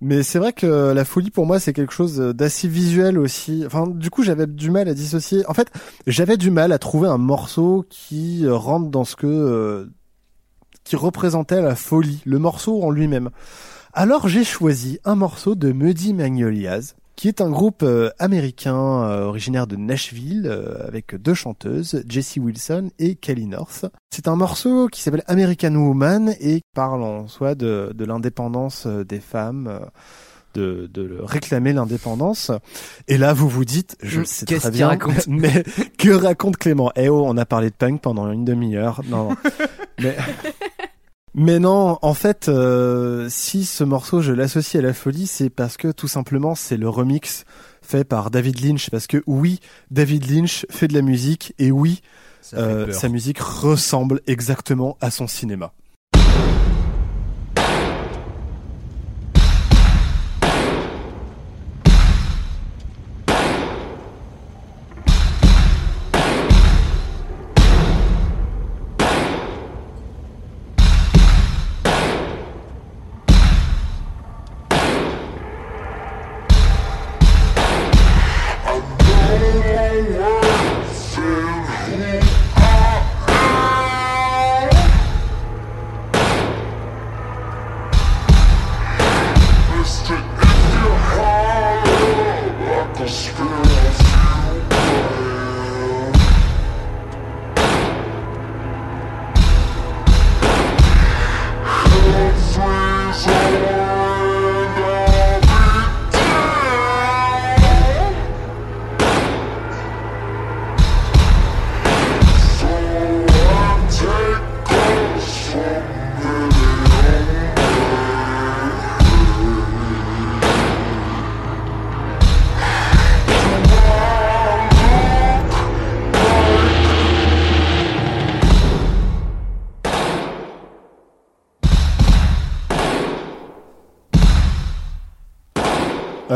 Mais 0.00 0.24
c'est 0.24 0.40
vrai 0.40 0.52
que 0.52 0.92
la 0.92 1.04
folie 1.04 1.30
pour 1.30 1.46
moi 1.46 1.60
c'est 1.60 1.72
quelque 1.72 1.92
chose 1.92 2.18
d'assez 2.18 2.66
visuel 2.66 3.18
aussi. 3.18 3.62
Enfin, 3.64 3.86
du 3.86 4.10
coup, 4.10 4.24
j'avais 4.24 4.48
du 4.48 4.72
mal 4.72 4.88
à 4.88 4.94
dissocier. 4.94 5.46
En 5.48 5.54
fait, 5.54 5.70
j'avais 6.08 6.36
du 6.36 6.50
mal 6.50 6.72
à 6.72 6.78
trouver 6.80 7.08
un 7.08 7.18
morceau 7.18 7.86
qui 7.88 8.44
euh, 8.44 8.56
rentre 8.56 8.88
dans 8.90 9.04
ce 9.04 9.14
que 9.14 9.88
qui 10.84 10.96
représentait 10.96 11.62
la 11.62 11.74
folie, 11.74 12.22
le 12.24 12.38
morceau 12.38 12.82
en 12.82 12.90
lui-même. 12.90 13.30
Alors 13.92 14.28
j'ai 14.28 14.44
choisi 14.44 14.98
un 15.04 15.14
morceau 15.14 15.54
de 15.54 15.72
Muddy 15.72 16.14
Magnolias, 16.14 16.94
qui 17.16 17.28
est 17.28 17.40
un 17.40 17.50
groupe 17.50 17.82
euh, 17.82 18.10
américain 18.18 18.74
euh, 18.74 19.24
originaire 19.26 19.66
de 19.66 19.76
Nashville, 19.76 20.46
euh, 20.46 20.86
avec 20.86 21.14
deux 21.14 21.34
chanteuses, 21.34 22.02
Jessie 22.08 22.40
Wilson 22.40 22.90
et 22.98 23.14
Kelly 23.14 23.46
North. 23.46 23.86
C'est 24.10 24.28
un 24.28 24.36
morceau 24.36 24.88
qui 24.88 25.02
s'appelle 25.02 25.24
American 25.26 25.74
Woman 25.74 26.34
et 26.40 26.56
qui 26.56 26.62
parle 26.74 27.02
en 27.02 27.28
soi 27.28 27.54
de, 27.54 27.92
de 27.94 28.04
l'indépendance 28.04 28.86
des 28.86 29.20
femmes. 29.20 29.80
de, 30.54 30.86
de 30.92 31.18
réclamer 31.22 31.72
l'indépendance. 31.72 32.50
Et 33.08 33.16
là, 33.16 33.32
vous 33.32 33.48
vous 33.48 33.64
dites, 33.64 33.96
je 34.02 34.20
le 34.20 34.26
sais 34.26 34.44
qu'est-ce 34.44 34.62
très 34.62 34.70
bien, 34.70 34.88
raconte 34.88 35.26
mais 35.28 35.64
que 35.96 36.10
raconte 36.10 36.58
Clément? 36.58 36.92
Eh 36.94 37.08
oh, 37.08 37.24
on 37.26 37.36
a 37.38 37.46
parlé 37.46 37.70
de 37.70 37.74
punk 37.74 38.02
pendant 38.02 38.30
une 38.30 38.44
demi-heure. 38.44 39.00
Non, 39.08 39.30
non. 39.30 39.36
mais 40.02 40.16
mais 41.34 41.58
non, 41.58 41.98
en 42.02 42.14
fait, 42.14 42.48
euh, 42.48 43.28
si 43.30 43.64
ce 43.64 43.84
morceau 43.84 44.20
je 44.20 44.32
l'associe 44.32 44.82
à 44.82 44.86
la 44.86 44.92
folie, 44.92 45.26
c'est 45.26 45.50
parce 45.50 45.76
que 45.76 45.88
tout 45.90 46.08
simplement 46.08 46.54
c'est 46.54 46.76
le 46.76 46.88
remix 46.88 47.44
fait 47.80 48.04
par 48.04 48.30
David 48.30 48.60
Lynch. 48.60 48.90
Parce 48.90 49.06
que 49.06 49.22
oui, 49.26 49.60
David 49.90 50.30
Lynch 50.30 50.66
fait 50.70 50.88
de 50.88 50.94
la 50.94 51.02
musique 51.02 51.54
et 51.58 51.70
oui, 51.70 52.02
euh, 52.54 52.92
sa 52.92 53.08
musique 53.08 53.38
ressemble 53.40 54.20
exactement 54.26 54.96
à 55.00 55.10
son 55.10 55.26
cinéma. 55.26 55.72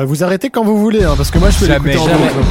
Vous 0.07 0.25
arrêtez 0.25 0.51
quand 0.51 0.65
vous 0.65 0.79
voulez, 0.79 1.05
hein, 1.05 1.15
parce 1.17 1.31
que 1.31 1.39
moi 1.39 1.51
je 1.51 1.59
peux 1.59 1.67
l'écouter 1.67 1.97
en 1.99 2.07
boucle. 2.07 2.47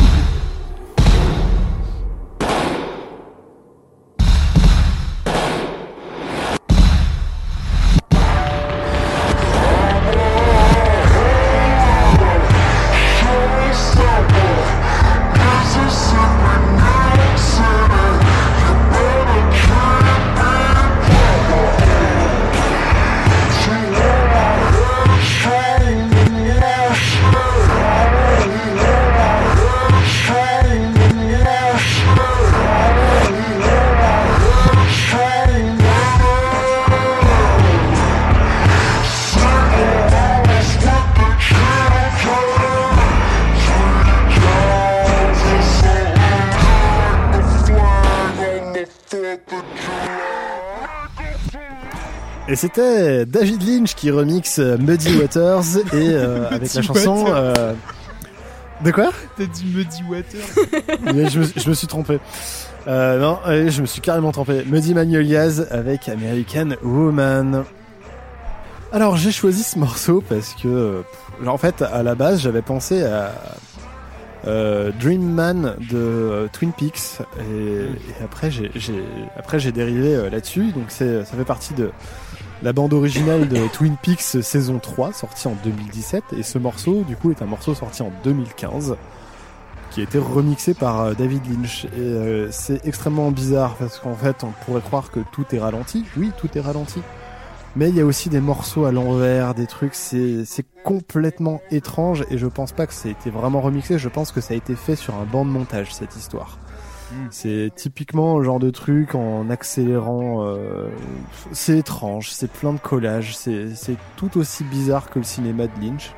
C'était 52.66 53.26
David 53.26 53.62
Lynch 53.68 53.96
qui 53.96 54.12
remixe 54.12 54.60
euh, 54.60 54.78
Muddy 54.78 55.18
Waters 55.18 55.78
et 55.94 56.10
euh, 56.10 56.48
avec 56.52 56.74
la 56.74 56.82
chanson. 56.82 57.24
Waters. 57.26 57.36
euh, 57.58 57.74
De 58.84 58.92
quoi? 58.92 59.10
T'as 59.38 59.46
dit 59.46 59.66
Muddy 59.66 60.04
Water. 60.10 60.42
Mais 61.14 61.30
je, 61.30 61.40
me, 61.40 61.46
je 61.56 61.70
me 61.70 61.74
suis 61.74 61.88
trompé. 61.88 62.20
Euh, 62.88 63.20
non, 63.20 63.40
je 63.46 63.82
me 63.82 63.86
suis 63.86 64.02
carrément 64.02 64.32
trompé. 64.32 64.64
Muddy 64.66 64.94
Magnolias 64.94 65.62
avec 65.72 66.08
American 66.10 66.70
Woman. 66.84 67.64
Alors 68.92 69.18
j'ai 69.18 69.32
choisi 69.32 69.64
ce 69.64 69.78
morceau 69.80 70.24
parce 70.28 70.54
que, 70.62 71.04
pff, 71.40 71.48
en 71.48 71.58
fait, 71.58 71.82
à 71.82 72.02
la 72.04 72.16
base, 72.16 72.42
j'avais 72.42 72.62
pensé 72.62 73.04
à 73.04 73.32
euh, 74.48 74.92
Dream 75.02 75.24
Man 75.24 75.76
de 75.92 75.98
euh, 75.98 76.48
Twin 76.54 76.72
Peaks 76.72 77.20
et, 77.40 77.44
et 77.44 78.24
après 78.24 78.52
j'ai 78.52 78.70
j'ai- 78.76 79.04
après 79.36 79.58
j'ai 79.60 79.72
dérivé 79.72 80.16
euh, 80.16 80.30
là-dessus. 80.30 80.72
Donc 80.72 80.86
c'est 80.90 81.26
ça 81.26 81.36
fait 81.36 81.44
partie 81.46 81.74
de 81.74 81.90
la 82.64 82.74
bande 82.74 82.94
originale 82.94 83.48
de 83.48 83.68
Twin 83.74 83.96
Peaks 84.02 84.44
saison 84.44 84.80
3 84.80 85.14
sortie 85.14 85.48
en 85.48 85.56
2017 85.64 86.24
et 86.38 86.44
ce 86.44 86.58
morceau 86.58 87.04
du 87.04 87.16
coup 87.16 87.32
est 87.32 87.42
un 87.42 87.46
morceau 87.46 87.76
sorti 87.76 88.02
en 88.02 88.12
2015 88.24 88.96
qui 89.92 90.02
a 90.02 90.04
été 90.04 90.18
remixé 90.18 90.74
par 90.74 91.02
euh, 91.02 91.14
David 91.14 91.42
Lynch. 91.50 91.86
Et 91.86 91.90
euh, 92.00 92.52
c'est 92.52 92.86
extrêmement 92.86 93.32
bizarre 93.32 93.76
parce 93.76 93.98
qu'en 94.00 94.16
fait, 94.16 94.44
on 94.44 94.52
pourrait 94.66 94.82
croire 94.82 95.10
que 95.10 95.22
tout 95.32 95.46
est 95.54 95.60
ralenti. 95.60 96.04
Oui, 96.18 96.32
tout 96.38 96.50
est 96.58 96.60
ralenti. 96.60 97.00
Mais 97.78 97.90
il 97.90 97.96
y 97.96 98.02
a 98.02 98.06
aussi 98.06 98.30
des 98.30 98.42
morceaux 98.42 98.84
à 98.84 98.92
l'envers, 98.92 99.54
des 99.54 99.68
trucs, 99.68 99.96
c'est 99.96 100.44
c'est 100.46 100.66
complètement 100.84 101.62
étrange 101.72 102.26
et 102.30 102.38
je 102.38 102.48
pense 102.48 102.72
pas 102.72 102.88
que 102.88 102.94
ça 102.94 103.10
été 103.10 103.30
vraiment 103.30 103.60
remixé, 103.60 103.98
je 104.00 104.08
pense 104.08 104.32
que 104.32 104.40
ça 104.40 104.54
a 104.54 104.58
été 104.58 104.76
fait 104.76 104.96
sur 104.96 105.16
un 105.16 105.26
banc 105.26 105.44
de 105.44 105.50
montage 105.50 105.94
cette 105.94 106.16
histoire. 106.16 106.58
Mm. 107.16 107.28
C'est 107.32 107.72
typiquement 107.76 108.38
le 108.38 108.44
genre 108.44 108.60
de 108.60 108.70
truc 108.70 109.16
en 109.16 109.50
accélérant, 109.50 110.46
euh, 110.46 110.90
c'est 111.52 111.78
étrange, 111.80 112.32
c'est 112.32 112.52
plein 112.52 112.74
de 112.74 112.80
collages, 112.80 113.36
c'est 113.36 113.98
tout 114.18 114.38
aussi 114.38 114.64
bizarre 114.64 115.10
que 115.10 115.20
le 115.20 115.26
cinéma 115.26 115.68
de 115.68 115.82
Lynch 115.82 116.14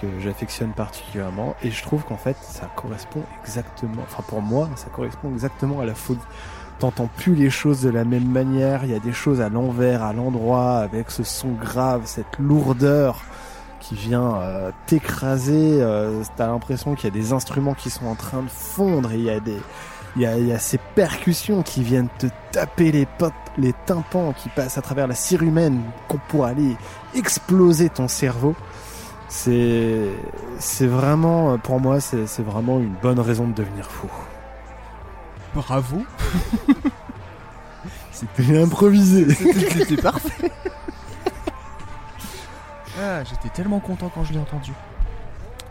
que 0.00 0.06
j'affectionne 0.20 0.72
particulièrement 0.72 1.54
et 1.62 1.70
je 1.70 1.80
trouve 1.82 2.02
qu'en 2.04 2.16
fait 2.16 2.36
ça 2.42 2.68
correspond 2.74 3.22
exactement, 3.42 4.02
enfin 4.02 4.24
pour 4.26 4.42
moi 4.42 4.68
ça 4.74 4.88
correspond 4.90 5.30
exactement 5.32 5.80
à 5.80 5.86
la 5.86 5.94
folie. 5.94 6.18
T'entends 6.80 7.08
plus 7.16 7.36
les 7.36 7.50
choses 7.50 7.82
de 7.82 7.90
la 7.90 8.04
même 8.04 8.26
manière, 8.28 8.84
il 8.84 8.90
y 8.90 8.94
a 8.94 8.98
des 8.98 9.12
choses 9.12 9.40
à 9.40 9.48
l'envers, 9.48 10.02
à 10.02 10.12
l'endroit, 10.12 10.78
avec 10.78 11.12
ce 11.12 11.22
son 11.22 11.52
grave, 11.52 12.02
cette 12.06 12.38
lourdeur 12.40 13.22
qui 13.78 13.94
vient 13.94 14.36
euh, 14.36 14.70
t'écraser. 14.86 15.80
euh, 15.80 16.22
T'as 16.36 16.48
l'impression 16.48 16.94
qu'il 16.96 17.04
y 17.04 17.12
a 17.12 17.14
des 17.14 17.32
instruments 17.32 17.74
qui 17.74 17.90
sont 17.90 18.06
en 18.06 18.16
train 18.16 18.42
de 18.42 18.48
fondre 18.48 19.12
et 19.12 19.16
il 19.18 19.24
y 19.24 19.30
a 19.30 19.38
des, 19.38 19.58
il 20.16 20.22
y 20.22 20.26
a, 20.26 20.36
il 20.38 20.46
y 20.46 20.52
a 20.52 20.58
ces 20.58 20.78
percussions 20.78 21.62
qui 21.62 21.82
viennent 21.82 22.08
te 22.18 22.26
taper 22.50 22.92
les 22.92 23.06
potes, 23.06 23.32
les 23.56 23.72
tympans 23.86 24.32
qui 24.32 24.48
passent 24.48 24.78
à 24.78 24.82
travers 24.82 25.06
la 25.06 25.14
cire 25.14 25.42
humaine 25.42 25.82
qu'on 26.08 26.18
pourrait 26.28 26.50
aller 26.50 26.76
exploser 27.14 27.88
ton 27.88 28.08
cerveau. 28.08 28.54
C'est, 29.28 30.10
c'est 30.58 30.86
vraiment, 30.86 31.56
pour 31.58 31.80
moi, 31.80 32.00
c'est 32.00 32.26
c'est 32.26 32.42
vraiment 32.42 32.78
une 32.78 32.94
bonne 33.02 33.20
raison 33.20 33.46
de 33.46 33.54
devenir 33.54 33.90
fou. 33.90 34.10
Bravo. 35.54 36.02
C'était 38.12 38.58
improvisé. 38.58 39.34
C'était 39.34 39.70
c'était 39.70 40.02
parfait. 40.02 40.52
Ah, 43.00 43.24
j'étais 43.24 43.48
tellement 43.48 43.80
content 43.80 44.10
quand 44.14 44.22
je 44.24 44.32
l'ai 44.32 44.38
entendu. 44.38 44.72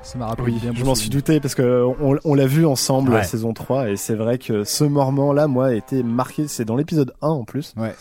Ça 0.03 0.17
m'a 0.17 0.27
rappelé 0.27 0.51
Oui, 0.53 0.59
bien 0.59 0.73
je 0.73 0.83
m'en 0.83 0.95
suis 0.95 1.09
douté 1.09 1.39
parce 1.39 1.53
que 1.55 1.83
on, 1.99 2.17
on 2.23 2.33
l'a 2.33 2.47
vu 2.47 2.65
ensemble 2.65 3.11
Ouais. 3.11 3.17
la 3.17 3.23
saison 3.23 3.53
3 3.53 3.89
et 3.89 3.95
c'est 3.97 4.15
vrai 4.15 4.37
que 4.39 4.63
ce 4.63 4.83
moment-là, 4.83 5.47
moi, 5.47 5.67
a 5.67 5.73
été 5.73 6.01
marqué. 6.03 6.47
C'est 6.47 6.65
dans 6.65 6.75
l'épisode 6.75 7.13
1 7.21 7.27
en 7.29 7.43
plus. 7.43 7.73
Ouais. 7.77 7.95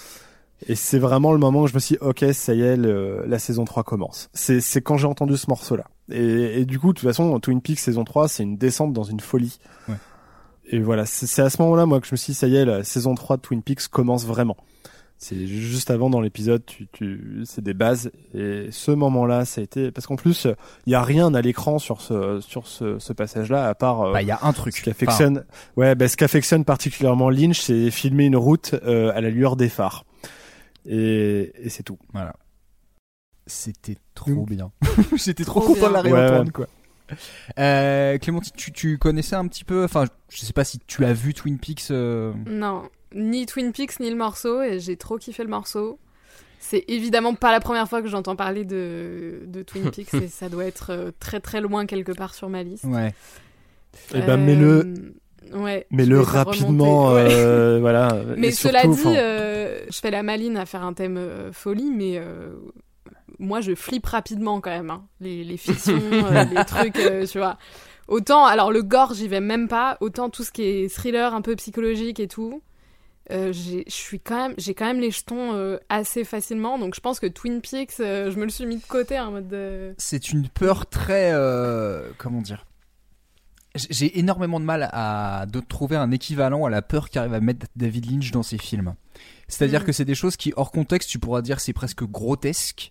Et 0.67 0.75
c'est 0.75 0.99
vraiment 0.99 1.33
le 1.33 1.39
moment 1.39 1.63
où 1.63 1.67
je 1.67 1.75
me 1.75 1.79
suis 1.79 1.97
dit, 1.97 2.03
ok, 2.03 2.25
ça 2.33 2.55
y 2.55 2.63
est, 2.63 2.77
le- 2.77 3.25
la 3.27 3.39
saison 3.39 3.65
3 3.65 3.83
commence. 3.83 4.29
C'est, 4.35 4.61
c'est 4.61 4.81
quand 4.83 4.97
j'ai 4.97 5.07
entendu 5.07 5.37
ce 5.37 5.47
morceau-là. 5.49 5.85
Et, 6.11 6.61
et 6.61 6.65
du 6.67 6.79
coup, 6.79 6.89
de 6.93 6.99
toute 6.99 7.09
façon, 7.09 7.39
Twin 7.41 7.61
Peaks 7.63 7.79
saison 7.79 8.05
3, 8.05 8.29
c'est 8.29 8.43
une 8.43 8.57
descente 8.57 8.93
dans 8.93 9.05
une 9.05 9.21
folie. 9.21 9.59
Ouais. 9.89 9.95
Et 10.73 10.81
voilà, 10.81 11.07
c'est, 11.07 11.27
c'est 11.27 11.43
à 11.43 11.51
ce 11.51 11.61
moment-là, 11.63 11.87
moi, 11.87 12.01
que 12.01 12.07
je 12.07 12.13
me 12.13 12.17
suis 12.17 12.33
dit, 12.33 12.39
ça 12.39 12.47
y 12.47 12.57
est, 12.57 12.65
la 12.65 12.85
saison 12.85 13.15
3 13.15 13.37
de 13.39 13.43
Twin 13.43 13.63
Peaks 13.63 13.89
commence 13.89 14.27
vraiment. 14.27 14.57
C'est 15.23 15.47
juste 15.47 15.91
avant 15.91 16.09
dans 16.09 16.23
l'épisode, 16.23 16.65
tu, 16.65 16.87
tu, 16.93 17.43
c'est 17.45 17.63
des 17.63 17.75
bases. 17.75 18.11
Et 18.33 18.69
ce 18.71 18.91
moment-là, 18.91 19.45
ça 19.45 19.61
a 19.61 19.65
été, 19.65 19.91
parce 19.91 20.07
qu'en 20.07 20.17
plus, 20.17 20.47
il 20.87 20.93
y 20.93 20.95
a 20.95 21.03
rien 21.03 21.35
à 21.35 21.43
l'écran 21.43 21.79
sur 21.79 22.01
ce, 22.01 22.41
sur 22.41 22.67
ce, 22.67 22.99
ce 22.99 23.13
passage-là, 23.13 23.69
à 23.69 23.75
part, 23.75 24.01
euh, 24.01 24.13
Bah, 24.15 24.23
il 24.23 24.29
y 24.29 24.31
a 24.31 24.39
un 24.41 24.55
truc. 24.55 24.75
ce 24.75 24.83
qu'affectionne, 24.83 25.45
ouais, 25.77 25.95
bah, 25.95 26.09
ce 26.09 26.17
qu'affectionne 26.17 26.65
particulièrement 26.65 27.29
Lynch, 27.29 27.61
c'est 27.61 27.91
filmer 27.91 28.25
une 28.25 28.37
route 28.37 28.75
euh, 28.87 29.13
à 29.15 29.21
la 29.21 29.29
lueur 29.29 29.57
des 29.57 29.69
phares. 29.69 30.07
Et, 30.87 31.53
et 31.59 31.69
c'est 31.69 31.83
tout. 31.83 31.99
Voilà. 32.15 32.35
C'était 33.47 33.97
trop 34.15 34.31
Donc- 34.33 34.49
bien. 34.49 34.73
J'étais 35.17 35.45
trop, 35.45 35.61
Trop 35.61 35.75
content 35.75 35.89
de 35.91 35.95
la 36.09 36.41
Ouais, 36.43 36.51
quoi. 36.51 36.67
Euh, 37.59 38.17
Clémentine, 38.19 38.53
tu, 38.57 38.73
tu 38.73 38.97
connaissais 38.97 39.37
un 39.37 39.47
petit 39.49 39.65
peu, 39.65 39.85
enfin, 39.85 40.07
je 40.31 40.39
sais 40.39 40.53
pas 40.53 40.65
si 40.65 40.79
tu 40.87 41.05
as 41.05 41.13
vu 41.13 41.35
Twin 41.35 41.59
Peaks. 41.59 41.91
euh, 41.91 42.33
Non, 42.47 42.85
ni 43.15 43.47
Twin 43.47 43.73
Peaks 43.73 44.01
ni 44.01 44.11
le 44.11 44.17
morceau, 44.17 44.63
et 44.63 44.79
j'ai 44.81 44.97
trop 44.97 45.19
kiffé 45.19 45.43
le 45.43 45.49
morceau. 45.51 45.99
C'est 46.59 46.85
évidemment 46.89 47.35
pas 47.35 47.53
la 47.53 47.61
première 47.61 47.89
fois 47.89 48.03
que 48.03 48.09
j'entends 48.09 48.37
parler 48.37 48.65
de, 48.65 49.41
de 49.47 49.63
Twin 49.63 49.91
Peaks, 49.95 50.15
et 50.15 50.29
ça 50.29 50.49
doit 50.49 50.65
être 50.67 50.91
euh, 50.91 51.11
très 51.19 51.41
très 51.41 51.61
loin 51.61 51.87
quelque 51.87 52.13
part 52.13 52.35
sur 52.35 52.49
ma 52.49 52.63
liste. 52.63 52.85
Ouais. 52.85 53.13
Et 54.15 54.21
ben, 54.21 54.33
Euh, 54.33 54.37
mets-le, 54.37 54.95
Ouais. 55.55 55.87
mets-le 55.91 56.19
vais 56.19 56.25
faire 56.25 56.33
rapidement, 56.47 57.15
ouais. 57.15 57.29
euh, 57.33 57.79
voilà. 57.81 58.15
Mais 58.37 58.49
Et 58.49 58.53
cela 58.53 58.83
surtout, 58.83 58.97
dit, 58.97 59.01
enfin, 59.09 59.17
euh, 59.17 59.81
je 59.91 59.99
fais 59.99 60.11
la 60.11 60.23
maline 60.23 60.57
à 60.57 60.67
faire 60.67 60.85
un 60.85 60.93
thème 60.93 61.17
euh, 61.17 61.51
folie, 61.53 61.91
mais 61.91 62.19
euh, 62.19 62.51
moi 63.39 63.61
je 63.61 63.75
flippe 63.75 64.07
rapidement 64.07 64.61
quand 64.61 64.71
même. 64.71 64.91
hein. 64.91 65.03
Les, 65.21 65.43
les 65.43 65.57
fictions, 65.57 65.99
euh, 66.13 66.45
les 66.45 66.65
trucs, 66.67 66.99
euh, 66.99 67.27
tu 67.27 67.39
vois. 67.39 67.57
Autant, 68.07 68.45
alors 68.45 68.71
le 68.71 68.83
gore, 68.83 69.15
j'y 69.15 69.29
vais 69.29 69.41
même 69.41 69.67
pas. 69.67 69.97
Autant 70.01 70.29
tout 70.31 70.45
ce 70.45 70.53
qui 70.53 70.63
est 70.63 70.95
thriller 70.95 71.35
un 71.35 71.41
peu 71.43 71.57
psychologique 71.57 72.21
et 72.21 72.29
tout. 72.29 72.61
Euh, 73.31 73.53
j'ai- 73.53 73.85
quand 74.25 74.49
même, 74.49 74.57
quand 74.77 74.87
même 74.87 75.01
les 75.01 75.11
jetons 75.11 75.55
euh, 75.55 75.79
assez 75.89 76.25
facilement, 76.25 76.79
donc 76.79 76.95
je 76.95 77.01
pense 77.01 77.21
que 77.21 77.27
Twin 77.27 77.61
Peaks, 77.61 78.01
euh, 78.01 78.31
je 78.31 78.37
me 78.39 78.45
le 78.45 78.51
suis 78.51 78.67
mis 78.67 78.77
de 78.77 78.85
côté 78.87 79.19
en 79.19 79.31
mode. 79.33 79.49
de- 79.49 79.95
C'est 79.99 80.31
une 80.33 80.49
peur 80.49 80.87
très. 80.89 81.31
euh, 81.33 82.11
comment 82.19 82.41
dire 82.43 82.67
J'ai 83.77 84.19
énormément 84.19 84.59
de 84.59 84.65
mal 84.65 84.89
à 84.93 85.47
de 85.47 85.61
trouver 85.61 85.95
un 85.97 86.11
équivalent 86.11 86.65
à 86.65 86.71
la 86.71 86.83
peur 86.83 87.09
qu'arrive 87.09 87.35
à 87.35 87.41
mettre 87.41 87.67
David 87.77 88.11
Lynch 88.11 88.33
dans 88.33 88.43
ses 88.43 88.59
films. 88.59 88.95
C'est-à-dire 89.47 89.83
Mm. 89.83 89.85
que 89.85 89.93
c'est 89.93 90.05
des 90.05 90.15
choses 90.17 90.37
qui, 90.37 90.53
hors 90.57 90.73
contexte, 90.73 91.09
tu 91.09 91.19
pourras 91.21 91.41
dire 91.43 91.61
c'est 91.61 91.73
presque 91.73 92.03
grotesque. 92.05 92.91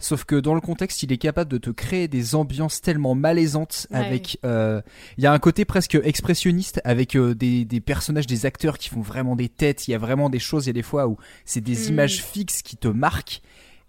Sauf 0.00 0.24
que 0.24 0.36
dans 0.36 0.54
le 0.54 0.60
contexte, 0.60 1.02
il 1.02 1.10
est 1.12 1.18
capable 1.18 1.50
de 1.50 1.58
te 1.58 1.70
créer 1.70 2.06
des 2.06 2.34
ambiances 2.36 2.80
tellement 2.80 3.14
malaisantes 3.16 3.86
Ouais. 3.90 3.96
avec. 3.98 4.38
euh, 4.44 4.80
Il 5.16 5.24
y 5.24 5.26
a 5.26 5.32
un 5.32 5.38
côté 5.40 5.64
presque 5.64 5.96
expressionniste 5.96 6.80
avec 6.84 7.16
euh, 7.16 7.34
des, 7.34 7.64
des 7.64 7.80
personnages, 7.80 8.26
des 8.26 8.46
acteurs 8.46 8.78
qui 8.78 8.88
font 8.90 9.00
vraiment 9.00 9.34
des 9.34 9.48
têtes. 9.48 9.88
Il 9.88 9.90
y 9.90 9.94
a 9.94 9.98
vraiment 9.98 10.30
des 10.30 10.38
choses. 10.38 10.66
Il 10.66 10.68
y 10.68 10.70
a 10.70 10.74
des 10.74 10.82
fois 10.82 11.08
où 11.08 11.16
c'est 11.44 11.60
des 11.60 11.74
Mm. 11.74 11.88
images 11.88 12.22
fixes 12.22 12.62
qui 12.62 12.76
te 12.76 12.86
marquent. 12.88 13.42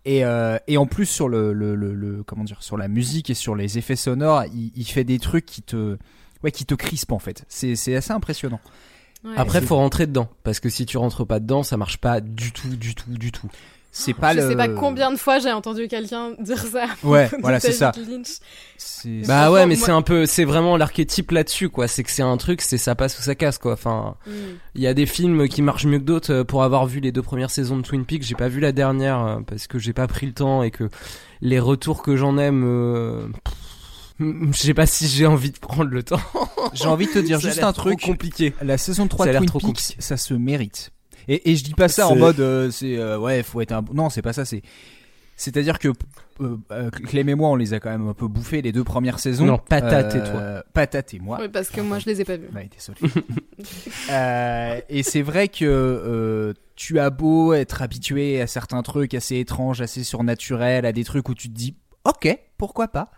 Et, 0.05 0.23
euh, 0.25 0.57
et 0.67 0.77
en 0.77 0.87
plus 0.87 1.05
sur 1.05 1.29
le, 1.29 1.53
le, 1.53 1.75
le, 1.75 1.93
le- 1.93 2.23
comment 2.23 2.43
dire 2.45 2.63
sur 2.63 2.77
la 2.77 2.87
musique 2.87 3.29
et 3.29 3.33
sur 3.35 3.53
les 3.55 3.77
effets 3.77 3.97
sonores, 3.97 4.45
il, 4.45 4.71
il 4.75 4.85
fait 4.85 5.03
des 5.03 5.19
trucs 5.19 5.45
qui 5.45 5.61
te 5.61 5.97
ouais 6.41 6.51
qui 6.51 6.65
te 6.65 6.73
crispent 6.73 7.11
en 7.11 7.19
fait. 7.19 7.43
C'est 7.49 7.75
c'est 7.75 7.95
assez 7.95 8.13
impressionnant. 8.13 8.61
Ouais. 9.25 9.33
Après, 9.35 9.61
faut 9.61 9.75
rentrer 9.75 10.07
dedans. 10.07 10.29
Parce 10.43 10.61
que 10.61 10.69
si 10.69 10.85
tu 10.85 10.97
rentres 10.97 11.27
pas 11.27 11.41
dedans, 11.41 11.61
ça 11.63 11.75
marche 11.75 11.97
pas 11.97 12.21
du 12.21 12.53
tout, 12.53 12.69
du 12.69 12.95
tout, 12.95 13.11
du 13.11 13.31
tout. 13.33 13.49
C'est 13.99 14.13
pas 14.13 14.33
je 14.33 14.39
le. 14.41 14.49
sais 14.49 14.55
pas 14.55 14.67
combien 14.69 15.12
de 15.12 15.17
fois 15.17 15.39
j'ai 15.39 15.51
entendu 15.51 15.88
quelqu'un 15.88 16.31
dire 16.39 16.57
ça. 16.59 16.85
Ouais, 17.03 17.29
voilà, 17.41 17.59
c'est 17.59 17.71
ça. 17.73 17.91
Lynch. 17.97 18.27
Bah 19.27 19.51
ouais, 19.51 19.65
mais 19.65 19.75
moi- 19.75 19.85
c'est 19.85 19.91
un 19.91 20.01
peu, 20.01 20.25
c'est 20.25 20.45
vraiment 20.45 20.77
l'archétype 20.77 21.31
là-dessus, 21.31 21.69
quoi. 21.69 21.88
C'est 21.88 22.03
que 22.03 22.12
c'est 22.12 22.21
un 22.23 22.38
truc, 22.38 22.62
c'est 22.62 22.77
ça 22.77 22.95
passe 22.95 23.17
ou 23.19 23.21
ça 23.21 23.35
casse, 23.35 23.57
quoi. 23.57 23.73
Enfin, 23.73 24.15
Mm. 24.25 24.31
il 24.75 24.81
y 24.81 24.88
a 24.88 24.93
des 24.93 25.05
films 25.05 25.47
qui 25.47 25.62
marchent 25.62 25.85
mieux 25.85 25.99
que 25.99 26.03
d'autres. 26.03 26.33
euh, 26.33 26.43
Pour 26.43 26.63
avoir 26.63 26.85
vu 26.85 26.99
les 26.99 27.12
deux 27.12 27.21
premières 27.21 27.51
saisons 27.51 27.77
de 27.77 27.81
Twin 27.83 28.05
Peaks, 28.05 28.23
j'ai 28.23 28.35
pas 28.35 28.47
vu 28.47 28.59
la 28.59 28.71
dernière 28.71 29.19
euh, 29.25 29.39
parce 29.45 29.67
que 29.67 29.79
j'ai 29.79 29.93
pas 29.93 30.07
pris 30.07 30.25
le 30.25 30.33
temps 30.33 30.63
et 30.63 30.71
que 30.71 30.89
les 31.41 31.59
retours 31.59 32.01
que 32.01 32.15
j'en 32.15 32.38
aime, 32.38 32.63
euh, 32.65 33.27
je 34.19 34.57
sais 34.57 34.73
pas 34.73 34.85
si 34.85 35.07
j'ai 35.07 35.25
envie 35.25 35.51
de 35.51 35.59
prendre 35.59 35.89
le 35.91 36.03
temps. 36.03 36.19
J'ai 36.73 36.88
envie 36.88 37.07
de 37.07 37.12
te 37.13 37.19
dire 37.19 37.39
Ça 37.41 37.47
juste 37.49 37.63
un 37.63 37.73
truc. 37.73 38.01
compliqué. 38.01 38.53
La 38.62 38.77
saison 38.77 39.07
3 39.07 39.25
Ça 39.25 39.29
a 39.29 39.33
de 39.33 39.39
l'air 39.39 39.41
Twin 39.41 39.49
trop 39.49 39.59
Peaks, 39.59 39.67
compliqué. 39.67 39.95
ça 40.01 40.17
se 40.17 40.33
mérite. 40.33 40.91
Et, 41.27 41.51
et 41.51 41.55
je 41.55 41.63
dis 41.63 41.73
pas 41.73 41.88
ça 41.88 42.08
en 42.08 42.15
mode 42.15 42.39
euh, 42.39 42.71
c'est 42.71 42.97
euh, 42.97 43.17
ouais, 43.19 43.43
faut 43.43 43.62
être 43.62 43.71
un 43.71 43.84
non, 43.93 44.10
c'est 44.10 44.21
pas 44.21 44.34
ça, 44.34 44.45
c'est 44.45 44.62
c'est-à-dire 45.36 45.79
que 45.79 45.88
euh, 46.41 46.58
euh, 46.71 46.89
Clem 46.89 47.29
et 47.29 47.36
moi 47.36 47.49
on 47.49 47.55
les 47.55 47.73
a 47.73 47.79
quand 47.79 47.89
même 47.89 48.10
un 48.10 48.13
peu 48.13 48.27
bouffés 48.27 48.62
les 48.62 48.73
deux 48.73 48.84
premières 48.84 49.19
saisons. 49.19 49.45
Non, 49.45 49.58
patate 49.58 50.15
et 50.15 50.19
Euh, 50.19 50.62
Patate 50.73 51.13
et 51.13 51.19
moi. 51.19 51.38
Oui, 51.39 51.47
parce 51.47 51.69
que 51.69 51.79
moi 51.79 51.97
je 51.99 52.08
les 52.08 52.19
ai 52.19 52.25
pas 52.25 52.36
vus. 52.36 52.49
Ouais, 52.53 52.69
désolé. 52.73 52.99
Euh, 54.12 54.79
et 54.89 55.03
c'est 55.03 55.21
vrai 55.21 55.47
que 55.47 55.65
euh, 55.65 56.53
tu 56.75 56.99
as 56.99 57.10
beau 57.10 57.53
être 57.53 57.82
habitué 57.82 58.41
à 58.41 58.47
certains 58.47 58.82
trucs 58.82 59.13
assez 59.13 59.38
étranges, 59.38 59.82
assez 59.82 60.03
surnaturels, 60.03 60.86
à 60.86 60.91
des 60.91 61.03
trucs 61.03 61.29
où 61.29 61.36
tu 61.36 61.49
te 61.49 61.53
dis 61.53 61.75
ok, 62.05 62.38
pourquoi 62.58 62.88
pas. 62.88 63.12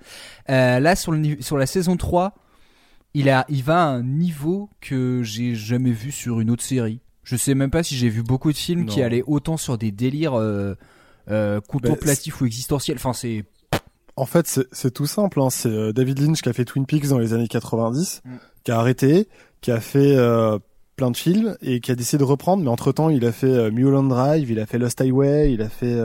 Euh, 0.49 0.79
là 0.79 0.95
sur, 0.95 1.11
le, 1.11 1.41
sur 1.41 1.57
la 1.57 1.65
saison 1.65 1.95
3, 1.97 2.33
il, 3.13 3.29
a, 3.29 3.45
il 3.49 3.63
va 3.63 3.83
à 3.83 3.85
un 3.85 4.03
niveau 4.03 4.69
que 4.81 5.21
j'ai 5.23 5.55
jamais 5.55 5.91
vu 5.91 6.11
sur 6.11 6.39
une 6.39 6.49
autre 6.49 6.63
série. 6.63 6.99
Je 7.23 7.35
sais 7.35 7.53
même 7.53 7.69
pas 7.71 7.83
si 7.83 7.95
j'ai 7.95 8.09
vu 8.09 8.23
beaucoup 8.23 8.51
de 8.51 8.57
films 8.57 8.85
qui 8.87 9.01
allaient 9.01 9.23
autant 9.27 9.57
sur 9.57 9.77
des 9.77 9.91
délires 9.91 10.33
euh, 10.39 10.73
euh, 11.29 11.61
contemplatifs 11.61 12.41
ou 12.41 12.45
existentiels. 12.45 12.97
Enfin, 12.97 13.13
c'est. 13.13 13.45
En 14.17 14.25
fait, 14.25 14.47
c'est- 14.71 14.91
tout 14.91 15.05
simple. 15.05 15.39
Hein. 15.39 15.49
C'est 15.49 15.69
euh, 15.69 15.93
David 15.93 16.19
Lynch 16.19 16.41
qui 16.41 16.49
a 16.49 16.53
fait 16.53 16.65
Twin 16.65 16.85
Peaks 16.85 17.07
dans 17.07 17.19
les 17.19 17.33
années 17.33 17.47
90, 17.47 18.21
Mm. 18.25 18.29
qui 18.63 18.71
a 18.71 18.79
arrêté, 18.79 19.27
qui 19.61 19.71
a 19.71 19.79
fait 19.79 20.15
euh, 20.15 20.59
plein 20.95 21.11
de 21.11 21.17
films 21.17 21.55
et 21.61 21.79
qui 21.79 21.91
a 21.91 21.95
décidé 21.95 22.17
de 22.19 22.23
reprendre. 22.27 22.63
Mais 22.63 22.69
entre 22.69 22.91
temps, 22.91 23.09
il 23.09 23.25
a 23.25 23.31
fait 23.31 23.47
euh, 23.47 23.71
Mulholland 23.71 24.09
Drive, 24.09 24.49
il 24.51 24.59
a 24.59 24.65
fait 24.65 24.77
Lost 24.79 24.99
Highway, 24.99 25.53
il 25.53 25.61
a 25.61 25.69
fait 25.69 25.95